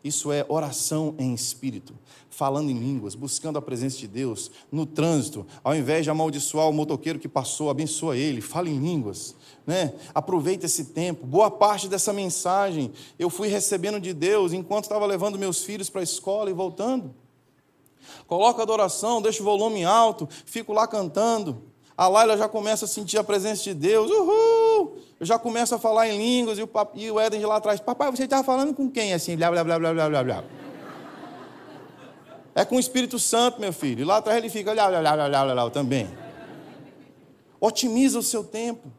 Isso 0.06 0.32
é 0.32 0.46
oração 0.48 1.16
em 1.18 1.34
espírito, 1.34 1.96
falando 2.30 2.70
em 2.70 2.78
línguas, 2.78 3.16
buscando 3.16 3.58
a 3.58 3.62
presença 3.62 3.98
de 3.98 4.08
Deus 4.08 4.52
no 4.72 4.86
trânsito. 4.86 5.48
Ao 5.64 5.76
invés 5.76 6.04
de 6.04 6.12
amaldiçoar 6.12 6.70
o 6.70 6.72
motoqueiro 6.72 7.18
que 7.18 7.28
passou, 7.28 7.72
abençoa 7.72 8.16
ele, 8.16 8.40
fala 8.40 8.70
em 8.70 8.78
línguas. 8.78 9.36
Né? 9.66 9.96
Aproveita 10.14 10.68
esse 10.68 10.86
tempo. 10.86 11.26
Boa 11.26 11.50
parte 11.50 11.88
dessa 11.88 12.14
mensagem 12.14 12.92
eu 13.18 13.32
fui 13.32 13.48
recebendo 13.48 14.00
de 14.00 14.14
Deus 14.14 14.54
enquanto 14.54 14.84
estava 14.84 15.08
levando 15.08 15.40
meus 15.40 15.64
filhos 15.64 15.90
para 15.90 16.02
a 16.02 16.04
escola 16.04 16.52
e 16.52 16.54
voltando. 16.54 17.12
Coloco 18.28 18.60
a 18.60 18.64
adoração, 18.64 19.24
deixo 19.24 19.42
o 19.42 19.46
volume 19.46 19.84
alto, 19.86 20.30
fico 20.46 20.72
lá 20.72 20.88
cantando. 20.88 21.64
A 21.98 22.08
Laila 22.08 22.38
já 22.38 22.50
começa 22.50 22.86
a 22.86 22.88
sentir 22.88 23.18
a 23.18 23.24
presença 23.24 23.64
de 23.64 23.74
Deus. 23.74 24.12
Uhul! 24.12 24.98
Eu 25.20 25.26
já 25.26 25.40
começo 25.40 25.74
a 25.74 25.80
falar 25.80 26.10
em 26.10 26.18
línguas 26.18 26.60
e 26.60 26.62
o, 26.62 26.68
pap... 26.68 26.92
e 26.96 27.10
o 27.10 27.20
Éden 27.20 27.40
de 27.40 27.46
lá 27.46 27.56
atrás, 27.56 27.80
papai, 27.80 28.12
você 28.12 28.26
estava 28.26 28.44
falando 28.44 28.74
com 28.74 28.90
quem 28.92 29.14
assim? 29.14 29.38
Blá, 29.38 29.50
blá, 29.50 29.64
blá, 29.64 29.80
blá, 29.80 29.94
blá, 29.94 30.10
blá, 30.10 30.24
blá. 30.24 30.44
É 32.54 32.66
com 32.66 32.76
o 32.76 32.80
Espírito 32.80 33.18
Santo, 33.18 33.62
meu 33.62 33.72
filho. 33.72 34.02
E 34.02 34.06
lá 34.06 34.18
atrás 34.18 34.38
ele 34.38 34.50
fica, 34.50 34.74
blá, 34.74 34.90
blá, 34.90 35.00
blá, 35.00 35.16
blá, 35.16 35.30
blá, 35.30 35.54
blá, 35.54 35.70
também. 35.70 36.10
Otimiza 37.60 38.20
o 38.20 38.24
seu 38.24 38.44
tempo. 38.44 38.92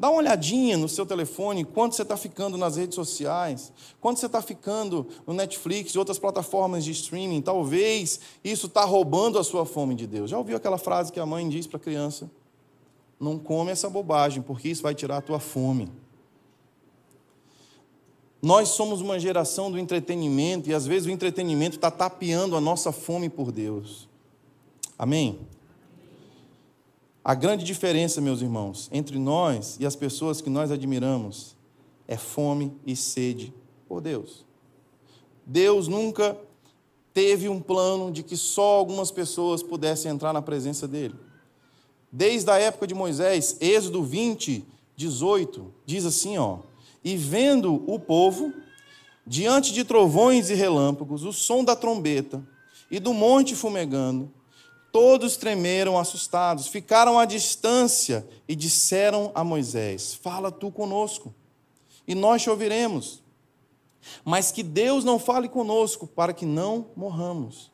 Dá 0.00 0.08
uma 0.08 0.16
olhadinha 0.16 0.78
no 0.78 0.88
seu 0.88 1.04
telefone, 1.04 1.62
quanto 1.62 1.94
você 1.94 2.00
está 2.00 2.16
ficando 2.16 2.56
nas 2.56 2.76
redes 2.78 2.94
sociais, 2.94 3.70
quanto 4.00 4.18
você 4.18 4.24
está 4.24 4.40
ficando 4.40 5.06
no 5.26 5.34
Netflix 5.34 5.92
e 5.92 5.98
outras 5.98 6.18
plataformas 6.18 6.86
de 6.86 6.90
streaming. 6.92 7.42
Talvez 7.42 8.18
isso 8.42 8.66
está 8.66 8.82
roubando 8.82 9.38
a 9.38 9.44
sua 9.44 9.66
fome 9.66 9.94
de 9.94 10.06
Deus. 10.06 10.30
Já 10.30 10.38
ouviu 10.38 10.56
aquela 10.56 10.78
frase 10.78 11.12
que 11.12 11.20
a 11.20 11.26
mãe 11.26 11.46
diz 11.46 11.66
para 11.66 11.76
a 11.76 11.80
criança? 11.80 12.30
Não 13.20 13.38
come 13.38 13.72
essa 13.72 13.90
bobagem, 13.90 14.42
porque 14.42 14.70
isso 14.70 14.82
vai 14.82 14.94
tirar 14.94 15.18
a 15.18 15.20
tua 15.20 15.38
fome. 15.38 15.92
Nós 18.40 18.70
somos 18.70 19.02
uma 19.02 19.20
geração 19.20 19.70
do 19.70 19.78
entretenimento 19.78 20.70
e 20.70 20.72
às 20.72 20.86
vezes 20.86 21.08
o 21.08 21.10
entretenimento 21.10 21.76
está 21.76 21.90
tapeando 21.90 22.56
a 22.56 22.60
nossa 22.60 22.90
fome 22.90 23.28
por 23.28 23.52
Deus. 23.52 24.08
Amém? 24.98 25.40
A 27.22 27.34
grande 27.34 27.64
diferença, 27.64 28.20
meus 28.20 28.40
irmãos, 28.40 28.88
entre 28.90 29.18
nós 29.18 29.76
e 29.78 29.84
as 29.84 29.94
pessoas 29.94 30.40
que 30.40 30.48
nós 30.48 30.70
admiramos 30.70 31.54
é 32.08 32.16
fome 32.16 32.72
e 32.86 32.96
sede 32.96 33.52
por 33.86 34.00
Deus. 34.00 34.44
Deus 35.44 35.86
nunca 35.86 36.36
teve 37.12 37.48
um 37.48 37.60
plano 37.60 38.10
de 38.10 38.22
que 38.22 38.36
só 38.36 38.76
algumas 38.76 39.10
pessoas 39.10 39.62
pudessem 39.62 40.10
entrar 40.10 40.32
na 40.32 40.42
presença 40.42 40.88
dele. 40.88 41.14
desde 42.12 42.50
a 42.50 42.58
época 42.58 42.88
de 42.88 42.94
Moisés, 42.94 43.56
Êxodo 43.60 44.02
20, 44.02 44.64
18, 44.96 45.72
diz 45.86 46.04
assim, 46.04 46.38
ó: 46.38 46.58
"E 47.04 47.16
vendo 47.16 47.84
o 47.86 48.00
povo 48.00 48.52
diante 49.24 49.72
de 49.72 49.84
trovões 49.84 50.50
e 50.50 50.54
relâmpagos, 50.54 51.22
o 51.22 51.32
som 51.32 51.62
da 51.62 51.76
trombeta 51.76 52.42
e 52.90 52.98
do 52.98 53.14
monte 53.14 53.54
fumegando, 53.54 54.28
todos 54.92 55.36
tremeram 55.36 55.98
assustados, 55.98 56.68
ficaram 56.68 57.18
à 57.18 57.24
distância 57.24 58.26
e 58.48 58.54
disseram 58.54 59.30
a 59.34 59.42
Moisés: 59.42 60.14
Fala 60.14 60.50
tu 60.50 60.70
conosco, 60.70 61.34
e 62.06 62.14
nós 62.14 62.42
te 62.42 62.50
ouviremos. 62.50 63.22
Mas 64.24 64.50
que 64.50 64.62
Deus 64.62 65.04
não 65.04 65.18
fale 65.18 65.48
conosco, 65.48 66.06
para 66.06 66.32
que 66.32 66.46
não 66.46 66.86
morramos. 66.96 67.70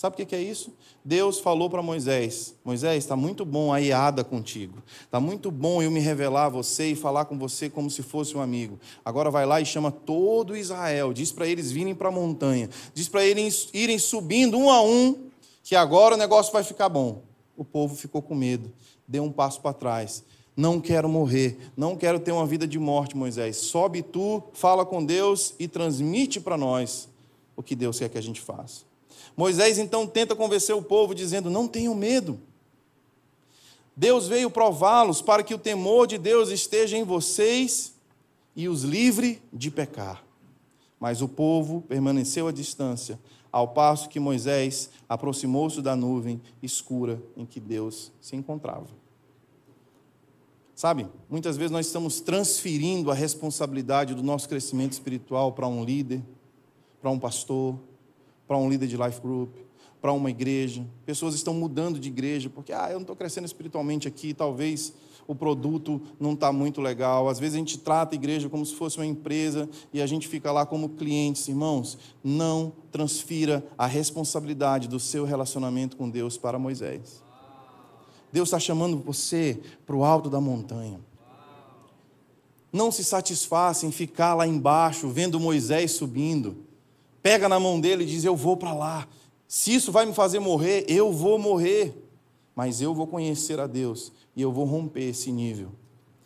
Sabe 0.00 0.22
o 0.22 0.26
que 0.26 0.34
é 0.34 0.40
isso? 0.40 0.72
Deus 1.04 1.38
falou 1.40 1.68
para 1.68 1.82
Moisés: 1.82 2.54
Moisés, 2.64 3.04
está 3.04 3.14
muito 3.14 3.44
bom 3.44 3.70
a 3.70 3.82
iada 3.82 4.24
contigo. 4.24 4.82
Está 5.02 5.20
muito 5.20 5.50
bom 5.50 5.82
eu 5.82 5.90
me 5.90 6.00
revelar 6.00 6.46
a 6.46 6.48
você 6.48 6.92
e 6.92 6.94
falar 6.94 7.26
com 7.26 7.38
você 7.38 7.68
como 7.68 7.90
se 7.90 8.02
fosse 8.02 8.34
um 8.34 8.40
amigo. 8.40 8.80
Agora 9.04 9.30
vai 9.30 9.44
lá 9.44 9.60
e 9.60 9.66
chama 9.66 9.90
todo 9.90 10.56
Israel. 10.56 11.12
Diz 11.12 11.32
para 11.32 11.46
eles 11.46 11.70
virem 11.70 11.94
para 11.94 12.08
a 12.08 12.12
montanha. 12.12 12.70
Diz 12.94 13.08
para 13.08 13.22
eles 13.22 13.68
irem 13.74 13.98
subindo 13.98 14.56
um 14.56 14.70
a 14.70 14.80
um, 14.80 15.29
que 15.62 15.76
agora 15.76 16.14
o 16.14 16.18
negócio 16.18 16.52
vai 16.52 16.64
ficar 16.64 16.88
bom. 16.88 17.22
O 17.56 17.64
povo 17.64 17.94
ficou 17.94 18.22
com 18.22 18.34
medo, 18.34 18.72
deu 19.06 19.22
um 19.22 19.30
passo 19.30 19.60
para 19.60 19.72
trás. 19.72 20.24
Não 20.56 20.80
quero 20.80 21.08
morrer, 21.08 21.58
não 21.76 21.96
quero 21.96 22.18
ter 22.18 22.32
uma 22.32 22.46
vida 22.46 22.66
de 22.66 22.78
morte, 22.78 23.16
Moisés. 23.16 23.56
Sobe 23.56 24.02
tu, 24.02 24.42
fala 24.52 24.84
com 24.84 25.04
Deus 25.04 25.54
e 25.58 25.68
transmite 25.68 26.40
para 26.40 26.56
nós 26.56 27.08
o 27.56 27.62
que 27.62 27.76
Deus 27.76 27.98
quer 27.98 28.08
que 28.08 28.18
a 28.18 28.22
gente 28.22 28.40
faça. 28.40 28.82
Moisés 29.36 29.78
então 29.78 30.06
tenta 30.06 30.34
convencer 30.34 30.74
o 30.74 30.82
povo, 30.82 31.14
dizendo: 31.14 31.48
Não 31.48 31.68
tenham 31.68 31.94
medo. 31.94 32.38
Deus 33.96 34.26
veio 34.26 34.50
prová-los 34.50 35.20
para 35.20 35.42
que 35.42 35.54
o 35.54 35.58
temor 35.58 36.06
de 36.06 36.16
Deus 36.16 36.48
esteja 36.50 36.96
em 36.96 37.04
vocês 37.04 37.94
e 38.56 38.68
os 38.68 38.82
livre 38.82 39.42
de 39.52 39.70
pecar. 39.70 40.24
Mas 40.98 41.22
o 41.22 41.28
povo 41.28 41.82
permaneceu 41.82 42.48
à 42.48 42.52
distância, 42.52 43.18
ao 43.52 43.68
passo 43.68 44.08
que 44.08 44.20
Moisés 44.20 44.90
aproximou-se 45.08 45.82
da 45.82 45.96
nuvem 45.96 46.40
escura 46.62 47.22
em 47.36 47.44
que 47.44 47.58
Deus 47.58 48.12
se 48.20 48.36
encontrava. 48.36 48.86
Sabe, 50.74 51.06
muitas 51.28 51.56
vezes 51.56 51.70
nós 51.70 51.86
estamos 51.86 52.20
transferindo 52.20 53.10
a 53.10 53.14
responsabilidade 53.14 54.14
do 54.14 54.22
nosso 54.22 54.48
crescimento 54.48 54.92
espiritual 54.92 55.52
para 55.52 55.66
um 55.66 55.84
líder, 55.84 56.22
para 57.02 57.10
um 57.10 57.18
pastor, 57.18 57.78
para 58.48 58.56
um 58.56 58.68
líder 58.68 58.86
de 58.86 58.96
life 58.96 59.20
group, 59.20 59.54
para 60.00 60.12
uma 60.12 60.30
igreja. 60.30 60.86
Pessoas 61.04 61.34
estão 61.34 61.54
mudando 61.54 61.98
de 61.98 62.08
igreja 62.08 62.48
porque, 62.48 62.72
ah, 62.72 62.88
eu 62.88 62.94
não 62.94 63.02
estou 63.02 63.16
crescendo 63.16 63.44
espiritualmente 63.44 64.08
aqui, 64.08 64.32
talvez 64.32 64.92
o 65.26 65.34
produto 65.34 66.00
não 66.18 66.32
está 66.32 66.52
muito 66.52 66.80
legal. 66.80 67.28
Às 67.28 67.38
vezes 67.38 67.54
a 67.54 67.58
gente 67.58 67.78
trata 67.78 68.14
a 68.14 68.16
igreja 68.16 68.48
como 68.48 68.64
se 68.64 68.74
fosse 68.74 68.96
uma 68.98 69.06
empresa 69.06 69.68
e 69.92 70.00
a 70.00 70.06
gente 70.06 70.26
fica 70.26 70.50
lá 70.50 70.66
como 70.66 70.88
clientes. 70.90 71.46
Irmãos, 71.48 71.98
não 72.24 72.72
transfira 72.90 73.64
a 73.76 73.86
responsabilidade 73.86 74.88
do 74.88 74.98
seu 74.98 75.24
relacionamento 75.24 75.96
com 75.96 76.08
Deus 76.08 76.36
para 76.36 76.58
Moisés. 76.58 77.22
Deus 78.32 78.48
está 78.48 78.58
chamando 78.58 78.98
você 78.98 79.60
para 79.86 79.96
o 79.96 80.04
alto 80.04 80.30
da 80.30 80.40
montanha. 80.40 81.00
Não 82.72 82.92
se 82.92 83.02
satisfaça 83.02 83.86
em 83.86 83.90
ficar 83.90 84.34
lá 84.34 84.46
embaixo 84.46 85.08
vendo 85.08 85.40
Moisés 85.40 85.90
subindo 85.92 86.70
pega 87.22 87.48
na 87.48 87.60
mão 87.60 87.80
dele 87.80 88.04
e 88.04 88.06
diz: 88.06 88.24
Eu 88.24 88.36
vou 88.36 88.56
para 88.56 88.72
lá. 88.72 89.06
Se 89.50 89.74
isso 89.74 89.90
vai 89.90 90.06
me 90.06 90.14
fazer 90.14 90.38
morrer, 90.38 90.84
eu 90.86 91.12
vou 91.12 91.36
morrer. 91.36 91.92
Mas 92.54 92.80
eu 92.80 92.94
vou 92.94 93.08
conhecer 93.08 93.58
a 93.58 93.66
Deus 93.66 94.12
e 94.36 94.40
eu 94.40 94.52
vou 94.52 94.64
romper 94.64 95.08
esse 95.08 95.32
nível. 95.32 95.72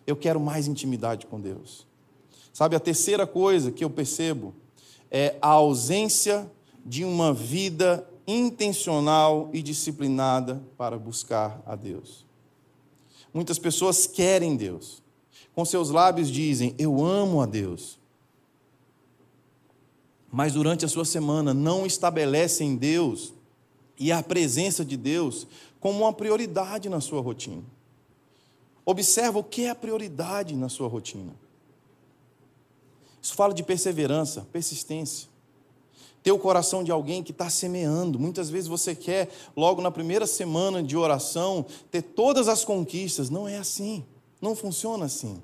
Eu 0.07 0.15
quero 0.15 0.39
mais 0.39 0.69
intimidade 0.69 1.27
com 1.27 1.41
Deus. 1.41 1.87
Sabe, 2.53 2.77
a 2.77 2.81
terceira 2.81 3.27
coisa 3.27 3.73
que 3.73 3.83
eu 3.83 3.89
percebo 3.89 4.55
é 5.11 5.39
a 5.41 5.49
ausência 5.49 6.51
de 6.85 7.03
uma 7.03 7.33
vida 7.33 8.07
intencional 8.27 9.49
e 9.55 9.63
disciplinada 9.63 10.63
para 10.77 10.99
buscar 10.99 11.63
a 11.65 11.75
Deus. 11.75 12.27
Muitas 13.33 13.59
pessoas 13.59 14.07
querem 14.07 14.55
Deus. 14.55 15.03
Com 15.55 15.65
seus 15.65 15.89
lábios 15.89 16.31
dizem: 16.31 16.75
Eu 16.77 17.03
amo 17.03 17.41
a 17.41 17.47
Deus 17.47 17.99
mas 20.35 20.55
durante 20.55 20.85
a 20.85 20.89
sua 20.89 21.05
semana 21.05 21.55
não 21.55 21.87
estabelecem 21.87 22.75
Deus 22.75 23.33
e 23.97 24.11
a 24.11 24.21
presença 24.21 24.85
de 24.85 24.97
Deus 24.97 25.47
como 25.79 26.01
uma 26.01 26.13
prioridade 26.13 26.89
na 26.89 27.01
sua 27.01 27.21
rotina. 27.21 27.63
Observa 28.85 29.39
o 29.39 29.45
que 29.45 29.67
é 29.67 29.71
a 29.71 29.77
prioridade 29.77 30.57
na 30.57 30.69
sua 30.69 30.89
rotina. 30.89 31.37
Isso 33.23 33.33
fala 33.35 33.55
de 33.55 33.63
perseverança, 33.63 34.45
persistência. 34.53 35.29
Ter 36.21 36.33
o 36.33 36.39
coração 36.39 36.83
de 36.83 36.91
alguém 36.91 37.23
que 37.23 37.31
está 37.31 37.49
semeando. 37.49 38.19
Muitas 38.19 38.51
vezes 38.51 38.67
você 38.67 38.93
quer, 38.93 39.31
logo 39.57 39.81
na 39.81 39.91
primeira 39.93 40.27
semana 40.27 40.83
de 40.83 40.97
oração, 40.97 41.65
ter 41.93 42.03
todas 42.03 42.49
as 42.49 42.65
conquistas. 42.65 43.31
Não 43.31 43.47
é 43.47 43.57
assim. 43.57 44.05
Não 44.43 44.57
funciona 44.57 45.05
assim. 45.05 45.41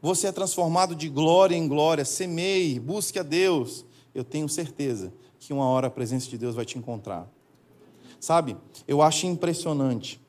Você 0.00 0.28
é 0.28 0.32
transformado 0.32 0.94
de 0.94 1.08
glória 1.08 1.56
em 1.56 1.66
glória. 1.66 2.04
Semeie, 2.04 2.78
busque 2.78 3.18
a 3.18 3.24
Deus 3.24 3.84
eu 4.14 4.24
tenho 4.24 4.48
certeza 4.48 5.12
que 5.38 5.52
uma 5.52 5.66
hora 5.66 5.88
a 5.88 5.90
presença 5.90 6.28
de 6.28 6.38
Deus 6.38 6.54
vai 6.54 6.64
te 6.64 6.78
encontrar. 6.78 7.28
Sabe, 8.20 8.56
eu 8.86 9.02
acho 9.02 9.26
impressionante. 9.26 10.20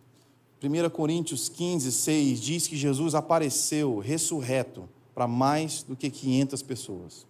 1 0.61 0.89
Coríntios 0.89 1.47
15, 1.47 1.91
6 1.91 2.41
diz 2.41 2.67
que 2.67 2.75
Jesus 2.75 3.13
apareceu 3.13 3.99
ressurreto 3.99 4.89
para 5.13 5.27
mais 5.27 5.83
do 5.83 5.95
que 5.95 6.09
500 6.09 6.61
pessoas. 6.61 7.25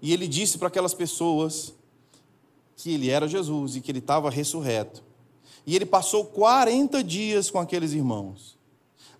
E 0.00 0.12
ele 0.12 0.28
disse 0.28 0.58
para 0.58 0.68
aquelas 0.68 0.94
pessoas 0.94 1.74
que 2.76 2.92
ele 2.92 3.08
era 3.08 3.26
Jesus 3.26 3.76
e 3.76 3.80
que 3.80 3.90
ele 3.90 4.00
estava 4.00 4.30
ressurreto. 4.30 5.02
E 5.66 5.76
ele 5.76 5.86
passou 5.86 6.24
40 6.24 7.02
dias 7.04 7.50
com 7.50 7.58
aqueles 7.58 7.92
irmãos. 7.92 8.58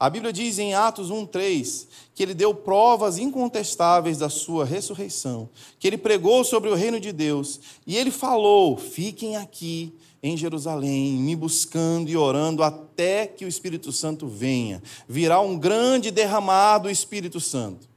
A 0.03 0.11
Bíblia 0.11 0.33
diz 0.33 0.59
em 0.59 0.75
Atos 0.75 1.13
1:3 1.13 1.87
que 2.13 2.25
ele 2.25 2.35
deu 2.35 2.53
provas 2.53 3.19
incontestáveis 3.19 4.19
da 4.19 4.29
sua 4.29 4.65
ressurreição, 4.65 5.49
que 5.79 5.87
ele 5.87 5.97
pregou 5.97 6.43
sobre 6.43 6.69
o 6.69 6.75
reino 6.75 6.99
de 6.99 7.13
Deus, 7.13 7.61
e 7.87 7.97
ele 7.97 8.11
falou: 8.11 8.77
"Fiquem 8.77 9.37
aqui 9.37 9.95
em 10.21 10.37
Jerusalém, 10.37 11.13
me 11.13 11.37
buscando 11.37 12.11
e 12.11 12.17
orando 12.17 12.65
até 12.65 13.29
que 13.29 13.45
o 13.45 13.49
Espírito 13.49 13.93
Santo 13.93 14.27
venha. 14.27 14.83
Virá 15.09 15.41
um 15.41 15.57
grande 15.57 16.11
derramado 16.11 16.91
Espírito 16.91 17.39
Santo." 17.39 17.89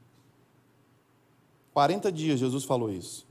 40 1.74 2.12
dias 2.12 2.38
Jesus 2.38 2.62
falou 2.62 2.88
isso. 2.88 3.26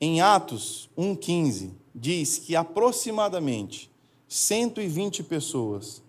Em 0.00 0.22
Atos 0.22 0.88
1:15 0.96 1.70
diz 1.94 2.38
que 2.38 2.56
aproximadamente 2.56 3.87
120 4.28 5.22
pessoas 5.22 6.02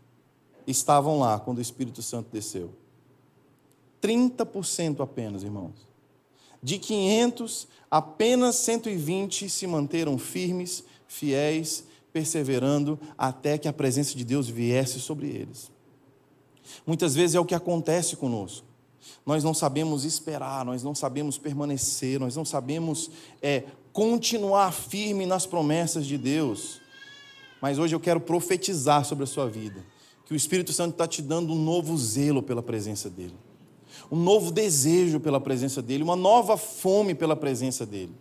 estavam 0.67 1.19
lá 1.19 1.39
quando 1.39 1.59
o 1.59 1.61
Espírito 1.61 2.01
Santo 2.01 2.29
desceu. 2.31 2.71
30% 4.01 5.01
apenas, 5.01 5.43
irmãos. 5.43 5.87
De 6.61 6.77
500, 6.77 7.67
apenas 7.89 8.55
120 8.55 9.49
se 9.49 9.65
manteram 9.65 10.17
firmes, 10.17 10.83
fiéis, 11.07 11.85
perseverando 12.11 12.99
até 13.17 13.57
que 13.57 13.67
a 13.67 13.73
presença 13.73 14.15
de 14.15 14.25
Deus 14.25 14.47
viesse 14.47 14.99
sobre 14.99 15.27
eles. 15.27 15.71
Muitas 16.85 17.15
vezes 17.15 17.35
é 17.35 17.39
o 17.39 17.45
que 17.45 17.55
acontece 17.55 18.15
conosco. 18.15 18.67
Nós 19.25 19.43
não 19.43 19.53
sabemos 19.53 20.05
esperar, 20.05 20.65
nós 20.65 20.83
não 20.83 20.93
sabemos 20.93 21.37
permanecer, 21.37 22.19
nós 22.19 22.35
não 22.35 22.45
sabemos 22.45 23.09
é, 23.41 23.63
continuar 23.93 24.71
firme 24.71 25.25
nas 25.25 25.45
promessas 25.45 26.05
de 26.05 26.17
Deus. 26.17 26.78
Mas 27.61 27.77
hoje 27.77 27.95
eu 27.95 27.99
quero 27.99 28.19
profetizar 28.19 29.03
sobre 29.05 29.23
a 29.23 29.27
sua 29.27 29.47
vida. 29.47 29.83
Que 30.25 30.33
o 30.33 30.35
Espírito 30.35 30.71
Santo 30.71 30.93
está 30.93 31.07
te 31.07 31.21
dando 31.21 31.53
um 31.53 31.61
novo 31.61 31.97
zelo 31.97 32.41
pela 32.41 32.61
presença 32.61 33.09
dEle. 33.09 33.35
Um 34.11 34.15
novo 34.15 34.51
desejo 34.51 35.19
pela 35.19 35.39
presença 35.39 35.81
dEle. 35.81 36.03
Uma 36.03 36.15
nova 36.15 36.55
fome 36.55 37.15
pela 37.15 37.35
presença 37.35 37.85
dEle. 37.85 38.15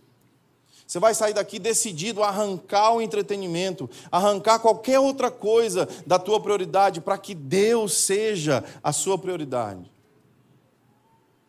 Você 0.89 0.97
vai 0.97 1.13
sair 1.13 1.35
daqui 1.35 1.59
decidido 1.59 2.23
a 2.23 2.29
arrancar 2.29 2.95
o 2.95 3.01
entretenimento, 3.01 3.87
arrancar 4.11 4.57
qualquer 4.57 4.99
outra 4.99 5.29
coisa 5.29 5.87
da 6.03 6.17
tua 6.17 6.39
prioridade 6.41 6.99
para 6.99 7.15
que 7.15 7.35
Deus 7.35 7.93
seja 7.93 8.63
a 8.81 8.91
sua 8.91 9.15
prioridade. 9.15 9.91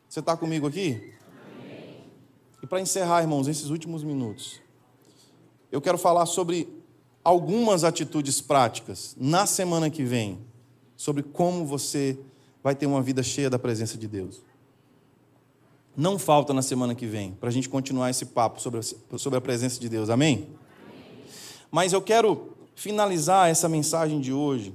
Você 0.07 0.21
está 0.21 0.37
comigo 0.37 0.67
aqui? 0.67 1.15
Amém. 1.57 2.05
E 2.63 2.67
para 2.67 2.83
encerrar, 2.83 3.23
irmãos, 3.23 3.49
esses 3.49 3.71
últimos 3.71 4.05
minutos, 4.05 4.61
eu 5.73 5.81
quero 5.81 5.97
falar 5.97 6.27
sobre 6.27 6.80
algumas 7.31 7.85
atitudes 7.85 8.41
práticas 8.41 9.15
na 9.17 9.47
semana 9.47 9.89
que 9.89 10.03
vem 10.03 10.41
sobre 10.97 11.23
como 11.23 11.65
você 11.65 12.19
vai 12.61 12.75
ter 12.75 12.87
uma 12.87 13.01
vida 13.01 13.23
cheia 13.23 13.49
da 13.49 13.57
presença 13.57 13.97
de 13.97 14.09
Deus. 14.09 14.43
Não 15.97 16.19
falta 16.19 16.53
na 16.53 16.61
semana 16.61 16.93
que 16.93 17.07
vem 17.07 17.31
para 17.31 17.49
a 17.49 17.53
gente 17.53 17.69
continuar 17.69 18.11
esse 18.11 18.27
papo 18.27 18.61
sobre 18.61 18.81
a, 18.81 19.17
sobre 19.17 19.39
a 19.39 19.41
presença 19.41 19.79
de 19.79 19.89
Deus, 19.89 20.11
amém? 20.11 20.35
amém? 20.39 20.49
Mas 21.71 21.93
eu 21.93 22.03
quero 22.03 22.57
finalizar 22.75 23.49
essa 23.49 23.69
mensagem 23.69 24.21
de 24.21 24.33
hoje 24.33 24.75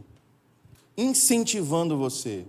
incentivando 0.97 1.97
você 1.97 2.45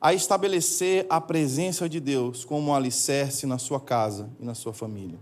a 0.00 0.14
estabelecer 0.14 1.04
a 1.10 1.20
presença 1.20 1.86
de 1.86 2.00
Deus 2.00 2.46
como 2.46 2.70
um 2.70 2.74
alicerce 2.74 3.44
na 3.44 3.58
sua 3.58 3.78
casa 3.78 4.30
e 4.40 4.44
na 4.46 4.54
sua 4.54 4.72
família. 4.72 5.18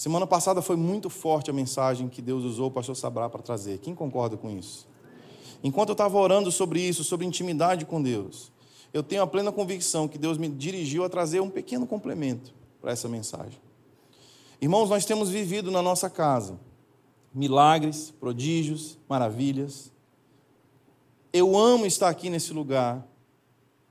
Semana 0.00 0.26
passada 0.26 0.62
foi 0.62 0.76
muito 0.76 1.10
forte 1.10 1.50
a 1.50 1.52
mensagem 1.52 2.08
que 2.08 2.22
Deus 2.22 2.42
usou 2.42 2.68
o 2.68 2.70
pastor 2.70 2.96
Sabrá 2.96 3.28
para 3.28 3.42
trazer. 3.42 3.80
Quem 3.80 3.94
concorda 3.94 4.34
com 4.34 4.48
isso? 4.48 4.88
Enquanto 5.62 5.90
eu 5.90 5.92
estava 5.92 6.16
orando 6.16 6.50
sobre 6.50 6.80
isso, 6.80 7.04
sobre 7.04 7.26
intimidade 7.26 7.84
com 7.84 8.00
Deus, 8.00 8.50
eu 8.94 9.02
tenho 9.02 9.20
a 9.20 9.26
plena 9.26 9.52
convicção 9.52 10.08
que 10.08 10.16
Deus 10.16 10.38
me 10.38 10.48
dirigiu 10.48 11.04
a 11.04 11.10
trazer 11.10 11.40
um 11.40 11.50
pequeno 11.50 11.86
complemento 11.86 12.50
para 12.80 12.92
essa 12.92 13.10
mensagem. 13.10 13.60
Irmãos, 14.58 14.88
nós 14.88 15.04
temos 15.04 15.28
vivido 15.28 15.70
na 15.70 15.82
nossa 15.82 16.08
casa 16.08 16.58
milagres, 17.34 18.10
prodígios, 18.18 18.96
maravilhas. 19.06 19.92
Eu 21.30 21.58
amo 21.58 21.84
estar 21.84 22.08
aqui 22.08 22.30
nesse 22.30 22.54
lugar, 22.54 23.06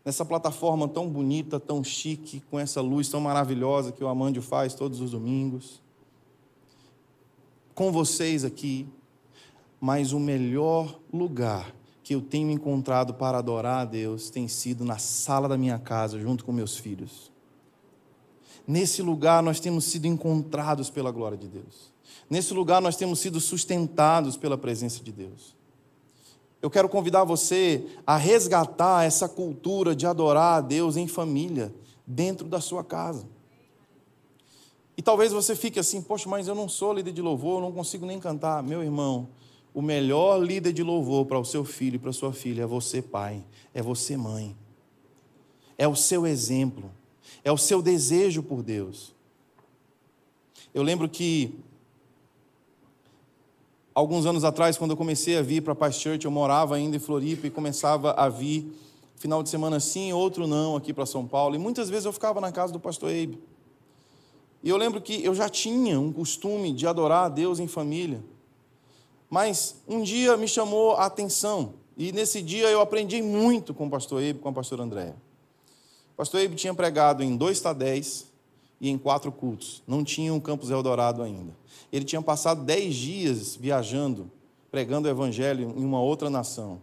nessa 0.03 0.25
plataforma 0.25 0.87
tão 0.87 1.07
bonita, 1.07 1.59
tão 1.59 1.83
chique, 1.83 2.41
com 2.49 2.57
essa 2.59 2.81
luz 2.81 3.09
tão 3.09 3.21
maravilhosa 3.21 3.91
que 3.91 4.03
o 4.03 4.07
Amandio 4.07 4.41
faz 4.41 4.73
todos 4.73 5.01
os 5.01 5.11
domingos. 5.11 5.87
Com 7.79 7.93
vocês 7.93 8.43
aqui, 8.43 8.85
mas 9.79 10.11
o 10.11 10.19
melhor 10.19 10.99
lugar 11.13 11.73
que 12.03 12.13
eu 12.13 12.19
tenho 12.19 12.51
encontrado 12.51 13.13
para 13.13 13.37
adorar 13.37 13.83
a 13.83 13.85
Deus 13.85 14.29
tem 14.29 14.49
sido 14.49 14.83
na 14.83 14.97
sala 14.97 15.47
da 15.47 15.57
minha 15.57 15.79
casa, 15.79 16.19
junto 16.19 16.43
com 16.43 16.51
meus 16.51 16.75
filhos. 16.75 17.31
Nesse 18.67 19.01
lugar 19.01 19.41
nós 19.41 19.61
temos 19.61 19.85
sido 19.85 20.07
encontrados 20.07 20.89
pela 20.89 21.09
glória 21.09 21.37
de 21.37 21.47
Deus. 21.47 21.93
Nesse 22.29 22.53
lugar 22.53 22.81
nós 22.81 22.97
temos 22.97 23.19
sido 23.19 23.39
sustentados 23.39 24.35
pela 24.35 24.57
presença 24.57 25.01
de 25.01 25.13
Deus. 25.13 25.55
Eu 26.61 26.69
quero 26.69 26.89
convidar 26.89 27.23
você 27.23 27.87
a 28.05 28.17
resgatar 28.17 29.05
essa 29.05 29.29
cultura 29.29 29.95
de 29.95 30.05
adorar 30.05 30.57
a 30.57 30.61
Deus 30.61 30.97
em 30.97 31.07
família, 31.07 31.73
dentro 32.05 32.45
da 32.45 32.59
sua 32.59 32.83
casa. 32.83 33.25
E 34.99 35.01
talvez 35.01 35.31
você 35.31 35.55
fique 35.55 35.79
assim, 35.79 36.01
poxa, 36.01 36.27
mas 36.27 36.49
eu 36.49 36.53
não 36.53 36.67
sou 36.67 36.91
líder 36.91 37.13
de 37.13 37.21
louvor, 37.21 37.59
eu 37.59 37.61
não 37.61 37.71
consigo 37.71 38.05
nem 38.05 38.19
cantar. 38.19 38.61
Meu 38.61 38.83
irmão, 38.83 39.29
o 39.73 39.81
melhor 39.81 40.43
líder 40.43 40.73
de 40.73 40.83
louvor 40.83 41.25
para 41.25 41.39
o 41.39 41.45
seu 41.45 41.63
filho 41.63 41.95
e 41.95 41.97
para 41.97 42.09
a 42.09 42.13
sua 42.13 42.33
filha 42.33 42.63
é 42.63 42.65
você, 42.65 43.01
pai, 43.01 43.41
é 43.73 43.81
você, 43.81 44.17
mãe. 44.17 44.57
É 45.77 45.87
o 45.87 45.95
seu 45.95 46.27
exemplo, 46.27 46.91
é 47.45 47.49
o 47.49 47.57
seu 47.57 47.81
desejo 47.81 48.43
por 48.43 48.61
Deus. 48.61 49.15
Eu 50.73 50.83
lembro 50.83 51.07
que 51.07 51.57
alguns 53.95 54.25
anos 54.25 54.43
atrás, 54.43 54.77
quando 54.77 54.91
eu 54.91 54.97
comecei 54.97 55.37
a 55.37 55.41
vir 55.41 55.61
para 55.61 55.73
Paz 55.73 55.95
Church, 55.95 56.25
eu 56.25 56.31
morava 56.31 56.75
ainda 56.75 56.97
em 56.97 56.99
Floripa 56.99 57.47
e 57.47 57.49
começava 57.49 58.11
a 58.11 58.27
vir 58.27 58.69
final 59.15 59.41
de 59.41 59.47
semana 59.47 59.79
sim, 59.79 60.11
outro 60.11 60.45
não 60.45 60.75
aqui 60.75 60.93
para 60.93 61.05
São 61.05 61.25
Paulo. 61.25 61.55
E 61.55 61.57
muitas 61.57 61.89
vezes 61.89 62.03
eu 62.03 62.11
ficava 62.11 62.41
na 62.41 62.51
casa 62.51 62.73
do 62.73 62.81
pastor 62.81 63.11
Abe. 63.11 63.39
E 64.63 64.69
eu 64.69 64.77
lembro 64.77 65.01
que 65.01 65.23
eu 65.23 65.33
já 65.33 65.47
tinha 65.47 65.99
um 65.99 66.11
costume 66.11 66.73
de 66.73 66.85
adorar 66.85 67.25
a 67.25 67.29
Deus 67.29 67.59
em 67.59 67.67
família. 67.67 68.23
Mas 69.29 69.75
um 69.87 70.01
dia 70.01 70.35
me 70.35 70.47
chamou 70.47 70.93
a 70.93 71.05
atenção. 71.05 71.75
E 71.95 72.11
nesse 72.11 72.41
dia 72.41 72.67
eu 72.67 72.81
aprendi 72.81 73.21
muito 73.21 73.73
com 73.73 73.87
o 73.87 73.89
pastor 73.89 74.21
Abe, 74.21 74.39
com 74.39 74.49
a 74.49 74.53
pastora 74.53 74.83
Andréa. 74.83 75.15
O 76.13 76.17
pastor 76.17 76.43
Abe 76.43 76.55
tinha 76.55 76.73
pregado 76.73 77.23
em 77.23 77.37
dois 77.37 77.61
tadéis 77.61 78.27
e 78.81 78.89
em 78.89 78.97
quatro 78.97 79.31
cultos. 79.31 79.83
Não 79.87 80.03
tinha 80.03 80.33
um 80.33 80.39
campus 80.39 80.69
Eldorado 80.69 81.21
ainda. 81.21 81.55
Ele 81.91 82.05
tinha 82.05 82.21
passado 82.21 82.63
dez 82.63 82.95
dias 82.95 83.55
viajando, 83.55 84.31
pregando 84.71 85.07
o 85.07 85.11
evangelho 85.11 85.73
em 85.77 85.83
uma 85.83 86.01
outra 86.01 86.29
nação. 86.29 86.81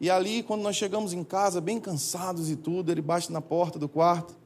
E 0.00 0.10
ali, 0.10 0.42
quando 0.42 0.62
nós 0.62 0.76
chegamos 0.76 1.12
em 1.12 1.24
casa, 1.24 1.60
bem 1.60 1.80
cansados 1.80 2.50
e 2.50 2.56
tudo, 2.56 2.92
ele 2.92 3.00
bate 3.00 3.32
na 3.32 3.40
porta 3.40 3.78
do 3.78 3.88
quarto. 3.88 4.36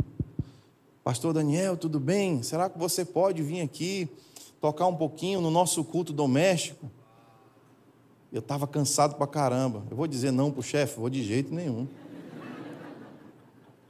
Pastor 1.02 1.32
Daniel, 1.32 1.78
tudo 1.78 1.98
bem? 1.98 2.42
Será 2.42 2.68
que 2.68 2.78
você 2.78 3.06
pode 3.06 3.42
vir 3.42 3.62
aqui 3.62 4.06
tocar 4.60 4.86
um 4.86 4.94
pouquinho 4.94 5.40
no 5.40 5.50
nosso 5.50 5.82
culto 5.82 6.12
doméstico? 6.12 6.90
Eu 8.30 8.40
estava 8.40 8.66
cansado 8.66 9.14
pra 9.14 9.26
caramba. 9.26 9.82
Eu 9.90 9.96
vou 9.96 10.06
dizer 10.06 10.30
não 10.30 10.50
para 10.50 10.60
o 10.60 10.62
chefe? 10.62 11.00
Vou 11.00 11.08
de 11.08 11.22
jeito 11.22 11.54
nenhum. 11.54 11.88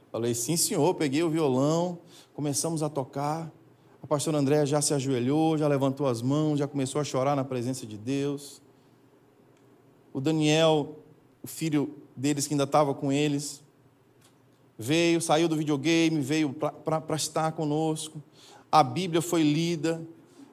Falei, 0.09 0.33
sim, 0.33 0.55
senhor. 0.55 0.93
Peguei 0.95 1.21
o 1.21 1.29
violão, 1.29 1.99
começamos 2.33 2.81
a 2.81 2.87
tocar. 2.87 3.51
A 4.01 4.07
pastora 4.07 4.37
Andréa 4.37 4.65
já 4.65 4.81
se 4.81 4.93
ajoelhou, 4.93 5.57
já 5.57 5.67
levantou 5.67 6.07
as 6.07 6.21
mãos, 6.21 6.59
já 6.59 6.67
começou 6.67 7.01
a 7.01 7.03
chorar 7.03 7.35
na 7.35 7.43
presença 7.43 7.85
de 7.85 7.97
Deus. 7.97 8.61
O 10.13 10.21
Daniel, 10.21 10.95
o 11.43 11.47
filho 11.47 11.93
deles 12.15 12.47
que 12.47 12.53
ainda 12.53 12.63
estava 12.63 12.93
com 12.93 13.11
eles, 13.11 13.61
veio, 14.81 15.21
saiu 15.21 15.47
do 15.47 15.55
videogame, 15.55 16.19
veio 16.19 16.53
para 16.53 17.15
estar 17.15 17.51
conosco. 17.51 18.21
A 18.71 18.83
Bíblia 18.83 19.21
foi 19.21 19.43
lida. 19.43 20.01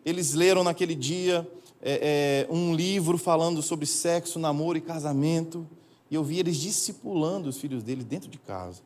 Eles 0.04 0.34
leram 0.34 0.62
naquele 0.62 0.94
dia 0.94 1.50
é, 1.80 2.46
é, 2.50 2.52
um 2.52 2.74
livro 2.74 3.16
falando 3.16 3.62
sobre 3.62 3.86
sexo, 3.86 4.38
namoro 4.38 4.76
e 4.76 4.80
casamento. 4.82 5.66
E 6.10 6.14
eu 6.14 6.22
vi 6.22 6.38
eles 6.38 6.56
discipulando 6.56 7.48
os 7.48 7.58
filhos 7.58 7.82
deles 7.82 8.04
dentro 8.04 8.28
de 8.28 8.38
casa. 8.38 8.82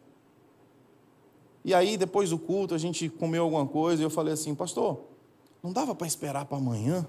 E 1.65 1.75
aí, 1.75 1.97
depois 1.97 2.31
do 2.31 2.39
culto, 2.39 2.75
a 2.75 2.79
gente 2.79 3.09
comeu 3.09 3.45
alguma 3.45 3.67
coisa 3.67 4.03
e 4.03 4.05
eu 4.05 4.11
falei 4.11 4.35
assim, 4.35 4.55
pastor, 4.55 5.01
não 5.63 5.73
dava 5.73 5.95
para 5.95 6.07
esperar 6.07 6.45
para 6.45 6.57
amanhã? 6.57 7.07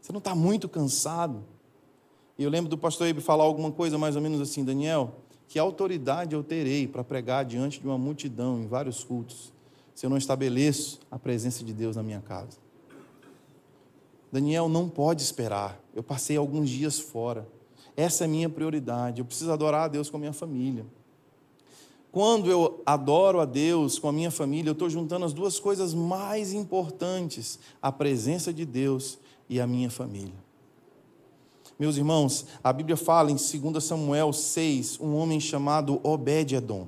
Você 0.00 0.12
não 0.12 0.18
está 0.18 0.34
muito 0.34 0.68
cansado? 0.68 1.44
E 2.38 2.42
eu 2.42 2.50
lembro 2.50 2.68
do 2.68 2.78
pastor 2.78 3.06
Ibe 3.06 3.20
falar 3.20 3.44
alguma 3.44 3.70
coisa 3.70 3.98
mais 3.98 4.16
ou 4.16 4.22
menos 4.22 4.40
assim, 4.40 4.64
Daniel, 4.64 5.16
que 5.52 5.58
autoridade 5.58 6.34
eu 6.34 6.42
terei 6.42 6.88
para 6.88 7.04
pregar 7.04 7.44
diante 7.44 7.78
de 7.78 7.86
uma 7.86 7.98
multidão 7.98 8.58
em 8.58 8.66
vários 8.66 9.04
cultos, 9.04 9.52
se 9.94 10.06
eu 10.06 10.08
não 10.08 10.16
estabeleço 10.16 10.98
a 11.10 11.18
presença 11.18 11.62
de 11.62 11.74
Deus 11.74 11.94
na 11.94 12.02
minha 12.02 12.22
casa? 12.22 12.56
Daniel 14.32 14.66
não 14.66 14.88
pode 14.88 15.20
esperar. 15.20 15.78
Eu 15.94 16.02
passei 16.02 16.38
alguns 16.38 16.70
dias 16.70 16.98
fora. 16.98 17.46
Essa 17.94 18.24
é 18.24 18.26
a 18.26 18.28
minha 18.28 18.48
prioridade. 18.48 19.20
Eu 19.20 19.26
preciso 19.26 19.52
adorar 19.52 19.84
a 19.84 19.88
Deus 19.88 20.08
com 20.08 20.16
a 20.16 20.20
minha 20.20 20.32
família. 20.32 20.86
Quando 22.10 22.50
eu 22.50 22.82
adoro 22.86 23.38
a 23.38 23.44
Deus 23.44 23.98
com 23.98 24.08
a 24.08 24.12
minha 24.12 24.30
família, 24.30 24.70
eu 24.70 24.72
estou 24.72 24.88
juntando 24.88 25.26
as 25.26 25.34
duas 25.34 25.60
coisas 25.60 25.92
mais 25.92 26.54
importantes: 26.54 27.58
a 27.82 27.92
presença 27.92 28.54
de 28.54 28.64
Deus 28.64 29.18
e 29.50 29.60
a 29.60 29.66
minha 29.66 29.90
família. 29.90 30.41
Meus 31.82 31.96
irmãos, 31.96 32.46
a 32.62 32.72
Bíblia 32.72 32.96
fala 32.96 33.32
em 33.32 33.34
2 33.34 33.82
Samuel 33.82 34.32
6, 34.32 35.00
um 35.00 35.16
homem 35.16 35.40
chamado 35.40 35.98
Obed-Edom. 36.04 36.86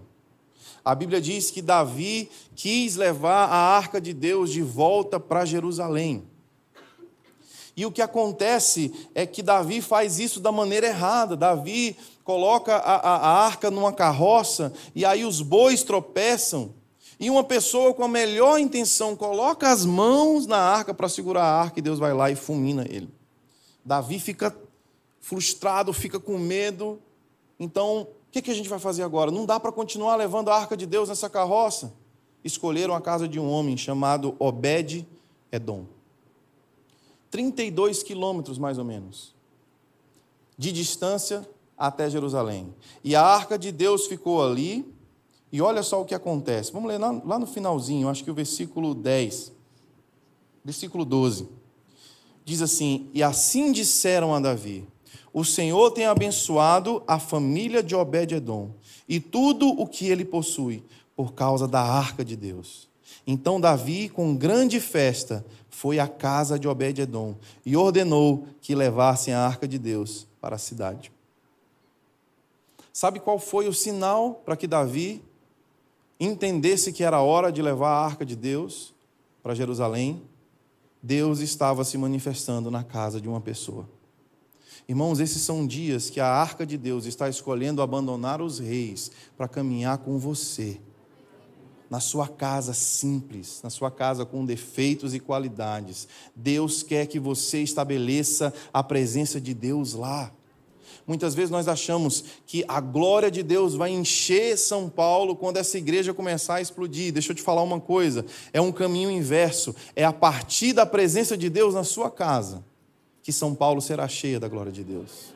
A 0.85 0.95
Bíblia 0.95 1.21
diz 1.21 1.51
que 1.51 1.61
Davi 1.61 2.31
quis 2.55 2.95
levar 2.95 3.47
a 3.49 3.57
arca 3.57 4.01
de 4.01 4.13
Deus 4.13 4.53
de 4.53 4.63
volta 4.63 5.19
para 5.19 5.45
Jerusalém. 5.45 6.23
E 7.77 7.85
o 7.85 7.91
que 7.91 8.01
acontece 8.01 9.09
é 9.17 9.27
que 9.27 9.43
Davi 9.43 9.81
faz 9.81 10.21
isso 10.21 10.39
da 10.39 10.53
maneira 10.53 10.87
errada. 10.87 11.37
Davi 11.37 11.97
coloca 12.23 12.77
a, 12.77 12.95
a, 12.95 13.17
a 13.17 13.47
arca 13.47 13.73
numa 13.73 13.93
carroça 13.93 14.73
e 14.95 15.05
aí 15.05 15.25
os 15.25 15.43
bois 15.43 15.83
tropeçam. 15.83 16.73
E 17.19 17.29
uma 17.29 17.43
pessoa 17.43 17.93
com 17.93 18.05
a 18.05 18.09
melhor 18.09 18.61
intenção 18.61 19.17
coloca 19.17 19.73
as 19.73 19.85
mãos 19.85 20.47
na 20.47 20.59
arca 20.59 20.95
para 20.95 21.09
segurar 21.09 21.43
a 21.43 21.61
arca 21.63 21.81
e 21.81 21.83
Deus 21.83 21.99
vai 21.99 22.15
lá 22.15 22.31
e 22.31 22.37
fulmina 22.37 22.87
ele. 22.89 23.13
Davi 23.85 24.21
fica 24.21 24.55
frustrado, 25.25 25.91
fica 25.91 26.21
com 26.21 26.39
medo. 26.39 27.01
Então, 27.59 28.03
o 28.03 28.07
que, 28.31 28.43
que 28.43 28.51
a 28.51 28.55
gente 28.55 28.69
vai 28.69 28.79
fazer 28.79 29.03
agora? 29.03 29.31
Não 29.31 29.47
dá 29.47 29.59
para 29.59 29.73
continuar 29.73 30.17
levando 30.17 30.51
a 30.51 30.55
arca 30.55 30.77
de 30.77 30.85
Deus 30.85 31.09
nessa 31.09 31.31
carroça. 31.31 31.95
Escolheram 32.45 32.95
a 32.95 33.01
casa 33.01 33.27
de 33.27 33.41
um 33.41 33.51
homem 33.51 33.75
chamado 33.75 34.37
Obed-Edom. 34.39 35.87
32 37.31 38.03
quilômetros 38.03 38.59
mais 38.59 38.77
ou 38.77 38.85
menos 38.85 39.35
de 40.57 40.71
distância 40.71 41.49
até 41.77 42.09
Jerusalém. 42.09 42.73
E 43.03 43.17
a 43.17 43.23
arca 43.23 43.59
de 43.59 43.73
Deus 43.73 44.07
ficou 44.07 44.45
ali, 44.45 44.95
e 45.51 45.61
olha 45.61 45.83
só 45.83 46.03
o 46.03 46.05
que 46.05 46.15
acontece. 46.15 46.71
Vamos 46.71 46.89
ler 46.89 46.99
lá, 46.99 47.39
no 47.39 47.47
finalzinho, 47.47 48.09
acho 48.09 48.23
que 48.23 48.31
o 48.31 48.35
versículo 48.35 48.95
10, 48.95 49.53
versículo 50.65 51.05
12. 51.05 51.49
Diz 52.45 52.61
assim: 52.63 53.11
E 53.13 53.23
assim 53.23 53.73
disseram 53.73 54.35
a 54.35 54.39
Davi: 54.39 54.87
O 55.35 55.45
Senhor 55.45 55.91
tem 55.91 56.07
abençoado 56.07 57.03
a 57.09 57.19
família 57.19 57.83
de 57.83 57.93
Obed-Edom 57.93 58.71
e 59.09 59.19
tudo 59.19 59.69
o 59.69 59.85
que 59.85 60.07
ele 60.07 60.25
possui, 60.25 60.85
por 61.17 61.35
causa 61.35 61.67
da 61.67 61.83
arca 61.83 62.25
de 62.25 62.37
Deus. 62.37 62.89
Então 63.27 63.61
Davi, 63.61 64.09
com 64.09 64.37
grande 64.37 64.79
festa, 64.79 65.45
foi 65.69 65.99
à 65.99 66.07
casa 66.07 66.57
de 66.57 66.69
Obed-Edom 66.69 67.35
e 67.67 67.77
ordenou 67.77 68.47
que 68.61 68.77
levassem 68.77 69.35
a 69.35 69.41
arca 69.41 69.67
de 69.67 69.77
Deus 69.77 70.25
para 70.41 70.55
a 70.55 70.59
cidade. 70.59 71.11
Sabe 72.93 73.19
qual 73.19 73.41
foi 73.41 73.67
o 73.67 73.73
sinal 73.73 74.41
para 74.45 74.57
que 74.57 74.69
Davi 74.69 75.21
entendesse 76.21 76.93
que 76.93 77.03
era 77.03 77.21
hora 77.21 77.51
de 77.51 77.61
levar 77.61 77.91
a 77.91 78.05
arca 78.05 78.25
de 78.25 78.37
Deus 78.37 78.95
para 79.43 79.53
Jerusalém? 79.53 80.23
Deus 81.03 81.41
estava 81.41 81.83
se 81.83 81.99
manifestando 81.99 82.71
na 82.71 82.85
casa 82.85 83.21
de 83.21 83.29
uma 83.29 83.41
pessoa. 83.41 83.89
Irmãos, 84.87 85.19
esses 85.19 85.41
são 85.41 85.67
dias 85.67 86.11
que 86.11 86.21
a 86.21 86.27
arca 86.27 86.67
de 86.67 86.77
Deus 86.77 87.07
está 87.07 87.27
escolhendo 87.27 87.81
abandonar 87.81 88.43
os 88.43 88.59
reis 88.59 89.11
para 89.37 89.49
caminhar 89.49 89.99
com 89.99 90.19
você. 90.19 90.79
Na 91.89 92.01
sua 92.01 92.29
casa 92.29 92.75
simples, 92.75 93.61
na 93.63 93.71
sua 93.71 93.91
casa 93.91 94.27
com 94.27 94.45
defeitos 94.45 95.15
e 95.15 95.21
qualidades. 95.21 96.07
Deus 96.37 96.83
quer 96.83 97.07
que 97.07 97.19
você 97.19 97.63
estabeleça 97.63 98.53
a 98.75 98.83
presença 98.83 99.41
de 99.41 99.55
Deus 99.55 99.95
lá. 99.95 100.31
Muitas 101.07 101.35
vezes 101.35 101.51
nós 101.51 101.67
achamos 101.67 102.25
que 102.47 102.63
a 102.69 102.81
glória 102.81 103.31
de 103.31 103.43
Deus 103.43 103.75
vai 103.75 103.91
encher 103.91 104.57
São 104.59 104.89
Paulo 104.89 105.35
quando 105.35 105.57
essa 105.57 105.79
igreja 105.79 106.13
começar 106.13 106.57
a 106.57 106.61
explodir. 106.61 107.13
Deixa 107.13 107.33
eu 107.33 107.37
te 107.37 107.43
falar 107.43 107.63
uma 107.63 107.81
coisa: 107.81 108.25
é 108.53 108.61
um 108.61 108.73
caminho 108.73 109.11
inverso. 109.11 109.75
É 109.97 110.05
a 110.05 110.13
partir 110.13 110.75
da 110.75 110.85
presença 110.85 111.39
de 111.39 111.49
Deus 111.49 111.75
na 111.75 111.85
sua 111.85 112.11
casa 112.11 112.65
que 113.25 113.33
São 113.33 113.55
Paulo 113.55 113.81
será 113.81 114.07
cheia 114.07 114.39
da 114.39 114.47
glória 114.47 114.71
de 114.71 114.85
Deus. 114.85 115.33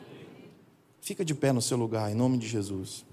Fica 1.01 1.25
de 1.25 1.33
pé 1.33 1.51
no 1.51 1.59
seu 1.59 1.75
lugar, 1.75 2.11
em 2.11 2.13
nome 2.13 2.37
de 2.37 2.47
Jesus. 2.47 3.03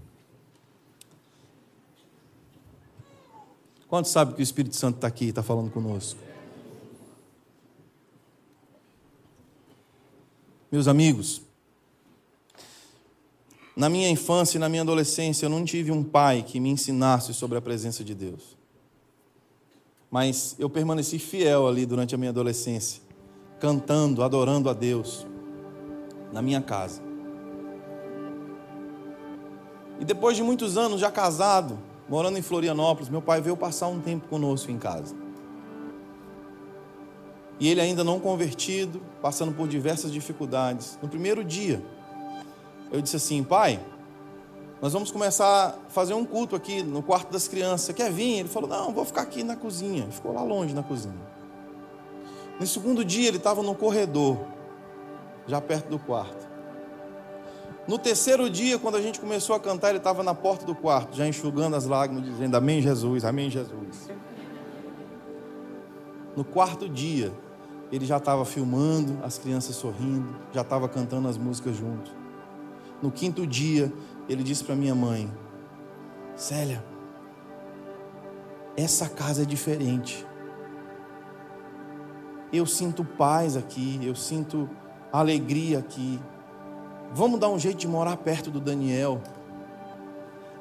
Quantos 3.88 4.10
sabem 4.10 4.34
que 4.34 4.42
o 4.42 4.44
Espírito 4.44 4.76
Santo 4.76 4.96
está 4.96 5.06
aqui 5.06 5.24
e 5.24 5.28
está 5.30 5.42
falando 5.42 5.70
conosco? 5.70 6.20
Meus 10.70 10.86
amigos, 10.86 11.40
na 13.74 13.88
minha 13.88 14.10
infância 14.10 14.58
e 14.58 14.60
na 14.60 14.68
minha 14.68 14.82
adolescência, 14.82 15.46
eu 15.46 15.50
não 15.50 15.64
tive 15.64 15.90
um 15.90 16.04
pai 16.04 16.42
que 16.42 16.60
me 16.60 16.68
ensinasse 16.68 17.32
sobre 17.32 17.56
a 17.56 17.62
presença 17.62 18.04
de 18.04 18.14
Deus. 18.14 18.58
Mas 20.10 20.54
eu 20.58 20.68
permaneci 20.68 21.18
fiel 21.18 21.66
ali 21.66 21.86
durante 21.86 22.14
a 22.14 22.18
minha 22.18 22.30
adolescência, 22.30 23.05
cantando, 23.58 24.22
adorando 24.22 24.68
a 24.68 24.72
Deus, 24.72 25.26
na 26.32 26.42
minha 26.42 26.60
casa. 26.60 27.00
E 29.98 30.04
depois 30.04 30.36
de 30.36 30.42
muitos 30.42 30.76
anos 30.76 31.00
já 31.00 31.10
casado, 31.10 31.78
morando 32.08 32.38
em 32.38 32.42
Florianópolis, 32.42 33.08
meu 33.08 33.22
pai 33.22 33.40
veio 33.40 33.56
passar 33.56 33.88
um 33.88 34.00
tempo 34.00 34.28
conosco 34.28 34.70
em 34.70 34.78
casa. 34.78 35.14
E 37.58 37.68
ele 37.68 37.80
ainda 37.80 38.04
não 38.04 38.20
convertido, 38.20 39.00
passando 39.22 39.52
por 39.52 39.66
diversas 39.66 40.12
dificuldades. 40.12 40.98
No 41.00 41.08
primeiro 41.08 41.42
dia, 41.42 41.82
eu 42.92 43.00
disse 43.00 43.16
assim: 43.16 43.42
Pai, 43.42 43.80
nós 44.82 44.92
vamos 44.92 45.10
começar 45.10 45.68
a 45.68 45.90
fazer 45.90 46.12
um 46.12 46.24
culto 46.24 46.54
aqui 46.54 46.82
no 46.82 47.02
quarto 47.02 47.32
das 47.32 47.48
crianças. 47.48 47.94
Quer 47.94 48.12
vir? 48.12 48.40
Ele 48.40 48.48
falou: 48.48 48.68
Não, 48.68 48.92
vou 48.92 49.06
ficar 49.06 49.22
aqui 49.22 49.42
na 49.42 49.56
cozinha. 49.56 50.02
Ele 50.02 50.12
ficou 50.12 50.34
lá 50.34 50.42
longe 50.42 50.74
na 50.74 50.82
cozinha. 50.82 51.35
No 52.58 52.66
segundo 52.66 53.04
dia, 53.04 53.28
ele 53.28 53.36
estava 53.36 53.62
no 53.62 53.74
corredor, 53.74 54.38
já 55.46 55.60
perto 55.60 55.88
do 55.88 55.98
quarto. 55.98 56.46
No 57.86 57.98
terceiro 57.98 58.50
dia, 58.50 58.78
quando 58.78 58.96
a 58.96 59.02
gente 59.02 59.20
começou 59.20 59.54
a 59.54 59.60
cantar, 59.60 59.90
ele 59.90 59.98
estava 59.98 60.22
na 60.22 60.34
porta 60.34 60.66
do 60.66 60.74
quarto, 60.74 61.16
já 61.16 61.26
enxugando 61.26 61.76
as 61.76 61.86
lágrimas, 61.86 62.24
dizendo: 62.24 62.56
Amém, 62.56 62.82
Jesus, 62.82 63.24
Amém, 63.24 63.48
Jesus. 63.48 64.10
No 66.34 66.44
quarto 66.44 66.88
dia, 66.88 67.32
ele 67.92 68.04
já 68.04 68.16
estava 68.16 68.44
filmando, 68.44 69.18
as 69.22 69.38
crianças 69.38 69.76
sorrindo, 69.76 70.34
já 70.52 70.62
estava 70.62 70.88
cantando 70.88 71.28
as 71.28 71.38
músicas 71.38 71.76
juntos. 71.76 72.12
No 73.00 73.10
quinto 73.10 73.46
dia, 73.46 73.92
ele 74.28 74.42
disse 74.42 74.64
para 74.64 74.74
minha 74.74 74.94
mãe: 74.94 75.32
Célia, 76.34 76.84
essa 78.76 79.08
casa 79.08 79.42
é 79.42 79.44
diferente. 79.44 80.25
Eu 82.52 82.66
sinto 82.66 83.04
paz 83.04 83.56
aqui, 83.56 83.98
eu 84.02 84.14
sinto 84.14 84.68
alegria 85.12 85.78
aqui. 85.78 86.20
Vamos 87.12 87.40
dar 87.40 87.48
um 87.48 87.58
jeito 87.58 87.78
de 87.78 87.88
morar 87.88 88.16
perto 88.16 88.50
do 88.50 88.60
Daniel. 88.60 89.20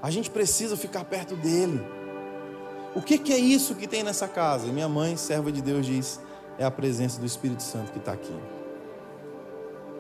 A 0.02 0.10
gente 0.10 0.30
precisa 0.30 0.78
ficar 0.78 1.04
perto 1.04 1.36
dele. 1.36 1.82
O 2.96 3.02
que, 3.02 3.18
que 3.18 3.34
é 3.34 3.38
isso 3.38 3.76
que 3.76 3.88
tem 3.88 4.04
nessa 4.04 4.28
casa? 4.28 4.68
Minha 4.68 4.88
mãe, 4.88 5.18
serva 5.18 5.52
de 5.52 5.62
Deus, 5.62 5.86
diz: 5.86 6.20
é 6.58 6.64
a 6.64 6.72
presença 6.72 7.20
do 7.20 7.26
Espírito 7.26 7.64
Santo 7.64 7.92
que 7.92 8.00
está 8.00 8.14
aqui. 8.14 8.34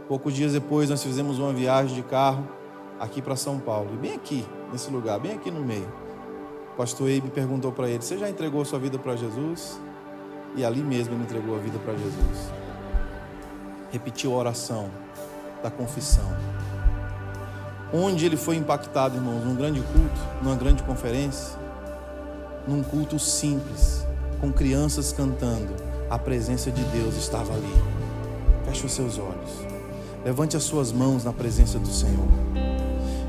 Poucos 0.07 0.33
dias 0.33 0.53
depois, 0.53 0.89
nós 0.89 1.03
fizemos 1.03 1.39
uma 1.39 1.51
viagem 1.51 1.95
de 1.95 2.03
carro 2.03 2.47
aqui 2.99 3.21
para 3.21 3.35
São 3.35 3.59
Paulo. 3.59 3.89
E 3.93 3.97
bem 3.97 4.13
aqui, 4.13 4.45
nesse 4.71 4.89
lugar, 4.89 5.19
bem 5.19 5.33
aqui 5.33 5.51
no 5.51 5.61
meio. 5.61 5.91
O 6.73 6.77
pastor 6.77 7.09
Eibe 7.09 7.29
perguntou 7.29 7.71
para 7.71 7.89
ele: 7.89 8.01
Você 8.01 8.17
já 8.17 8.29
entregou 8.29 8.63
sua 8.63 8.79
vida 8.79 8.97
para 8.97 9.15
Jesus? 9.15 9.79
E 10.55 10.63
ali 10.63 10.81
mesmo 10.81 11.13
ele 11.13 11.23
entregou 11.23 11.55
a 11.55 11.59
vida 11.59 11.77
para 11.79 11.93
Jesus. 11.93 12.51
Repetiu 13.91 14.33
a 14.33 14.37
oração 14.37 14.89
da 15.61 15.69
confissão. 15.69 16.29
Onde 17.93 18.25
ele 18.25 18.37
foi 18.37 18.55
impactado, 18.55 19.15
irmãos? 19.15 19.43
Num 19.43 19.55
grande 19.55 19.81
culto, 19.81 20.19
numa 20.41 20.55
grande 20.55 20.83
conferência, 20.83 21.57
num 22.67 22.83
culto 22.83 23.19
simples, 23.19 24.05
com 24.41 24.51
crianças 24.51 25.11
cantando. 25.11 25.73
A 26.09 26.19
presença 26.19 26.71
de 26.71 26.83
Deus 26.83 27.15
estava 27.15 27.53
ali. 27.53 27.73
Feche 28.65 28.85
os 28.85 28.91
seus 28.91 29.17
olhos. 29.17 29.51
Levante 30.23 30.57
as 30.57 30.63
suas 30.63 30.91
mãos 30.91 31.23
na 31.23 31.33
presença 31.33 31.77
do 31.77 31.87
Senhor. 31.87 32.27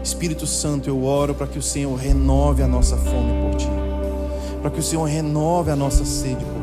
Espírito 0.02 0.46
Santo, 0.46 0.88
eu 0.88 1.04
oro 1.04 1.34
para 1.34 1.46
que 1.46 1.58
o 1.58 1.62
Senhor 1.62 1.94
renove 1.96 2.62
a 2.62 2.68
nossa 2.68 2.96
fome 2.96 3.32
por 3.42 3.56
Ti, 3.56 3.68
para 4.62 4.70
que 4.70 4.78
o 4.78 4.82
Senhor 4.82 5.04
renove 5.04 5.70
a 5.70 5.76
nossa 5.76 6.04
sede 6.04 6.44
por 6.44 6.55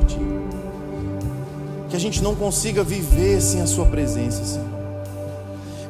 que 1.93 1.97
a 1.97 1.99
gente 1.99 2.23
não 2.23 2.33
consiga 2.33 2.83
viver 2.83 3.39
sem 3.39 3.61
a 3.61 3.67
Sua 3.67 3.85
presença, 3.85 4.43
Senhor. 4.43 4.65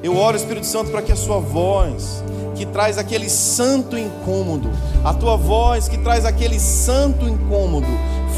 Eu 0.04 0.18
oro, 0.18 0.36
Espírito 0.36 0.66
Santo, 0.66 0.91
para 0.91 1.01
que 1.01 1.14
a 1.14 1.16
Sua 1.16 1.39
voz, 1.39 2.22
que 2.56 2.66
traz 2.66 2.97
aquele 2.97 3.30
santo 3.30 3.97
incômodo, 3.97 4.70
a 5.01 5.14
Tua 5.14 5.38
voz 5.38 5.88
que 5.88 5.97
traz 5.97 6.26
aquele 6.26 6.60
santo 6.60 7.26
incômodo, 7.26 7.88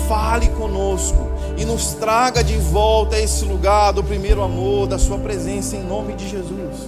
fale 0.08 0.48
conosco 0.50 1.18
e 1.58 1.66
nos 1.66 1.96
traga 1.96 2.44
de 2.44 2.56
volta 2.56 3.16
a 3.16 3.20
esse 3.20 3.44
lugar 3.46 3.94
do 3.94 4.04
primeiro 4.04 4.44
amor, 4.44 4.86
da 4.86 5.00
Sua 5.00 5.18
presença, 5.18 5.76
em 5.76 5.84
nome 5.84 6.14
de 6.14 6.30
Jesus. 6.30 6.88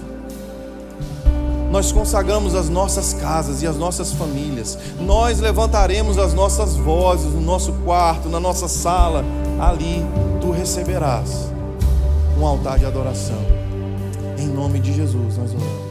Nós 1.72 1.92
consagramos 1.92 2.54
as 2.54 2.70
nossas 2.70 3.16
casas 3.16 3.64
e 3.64 3.68
as 3.68 3.78
nossas 3.78 4.14
famílias, 4.14 4.78
nós 5.00 5.40
levantaremos 5.40 6.20
as 6.20 6.36
nossas 6.36 6.76
vozes 6.76 7.34
no 7.34 7.42
nosso 7.42 7.74
quarto, 7.84 8.30
na 8.30 8.40
nossa 8.40 8.68
sala, 8.68 9.26
ali 9.60 10.06
receberás 10.68 11.50
um 12.38 12.46
altar 12.46 12.78
de 12.78 12.86
adoração. 12.86 13.40
Em 14.38 14.48
nome 14.48 14.82
de 14.82 14.94
Jesus 14.94 15.38
nós 15.38 15.54
oramos. 15.54 15.87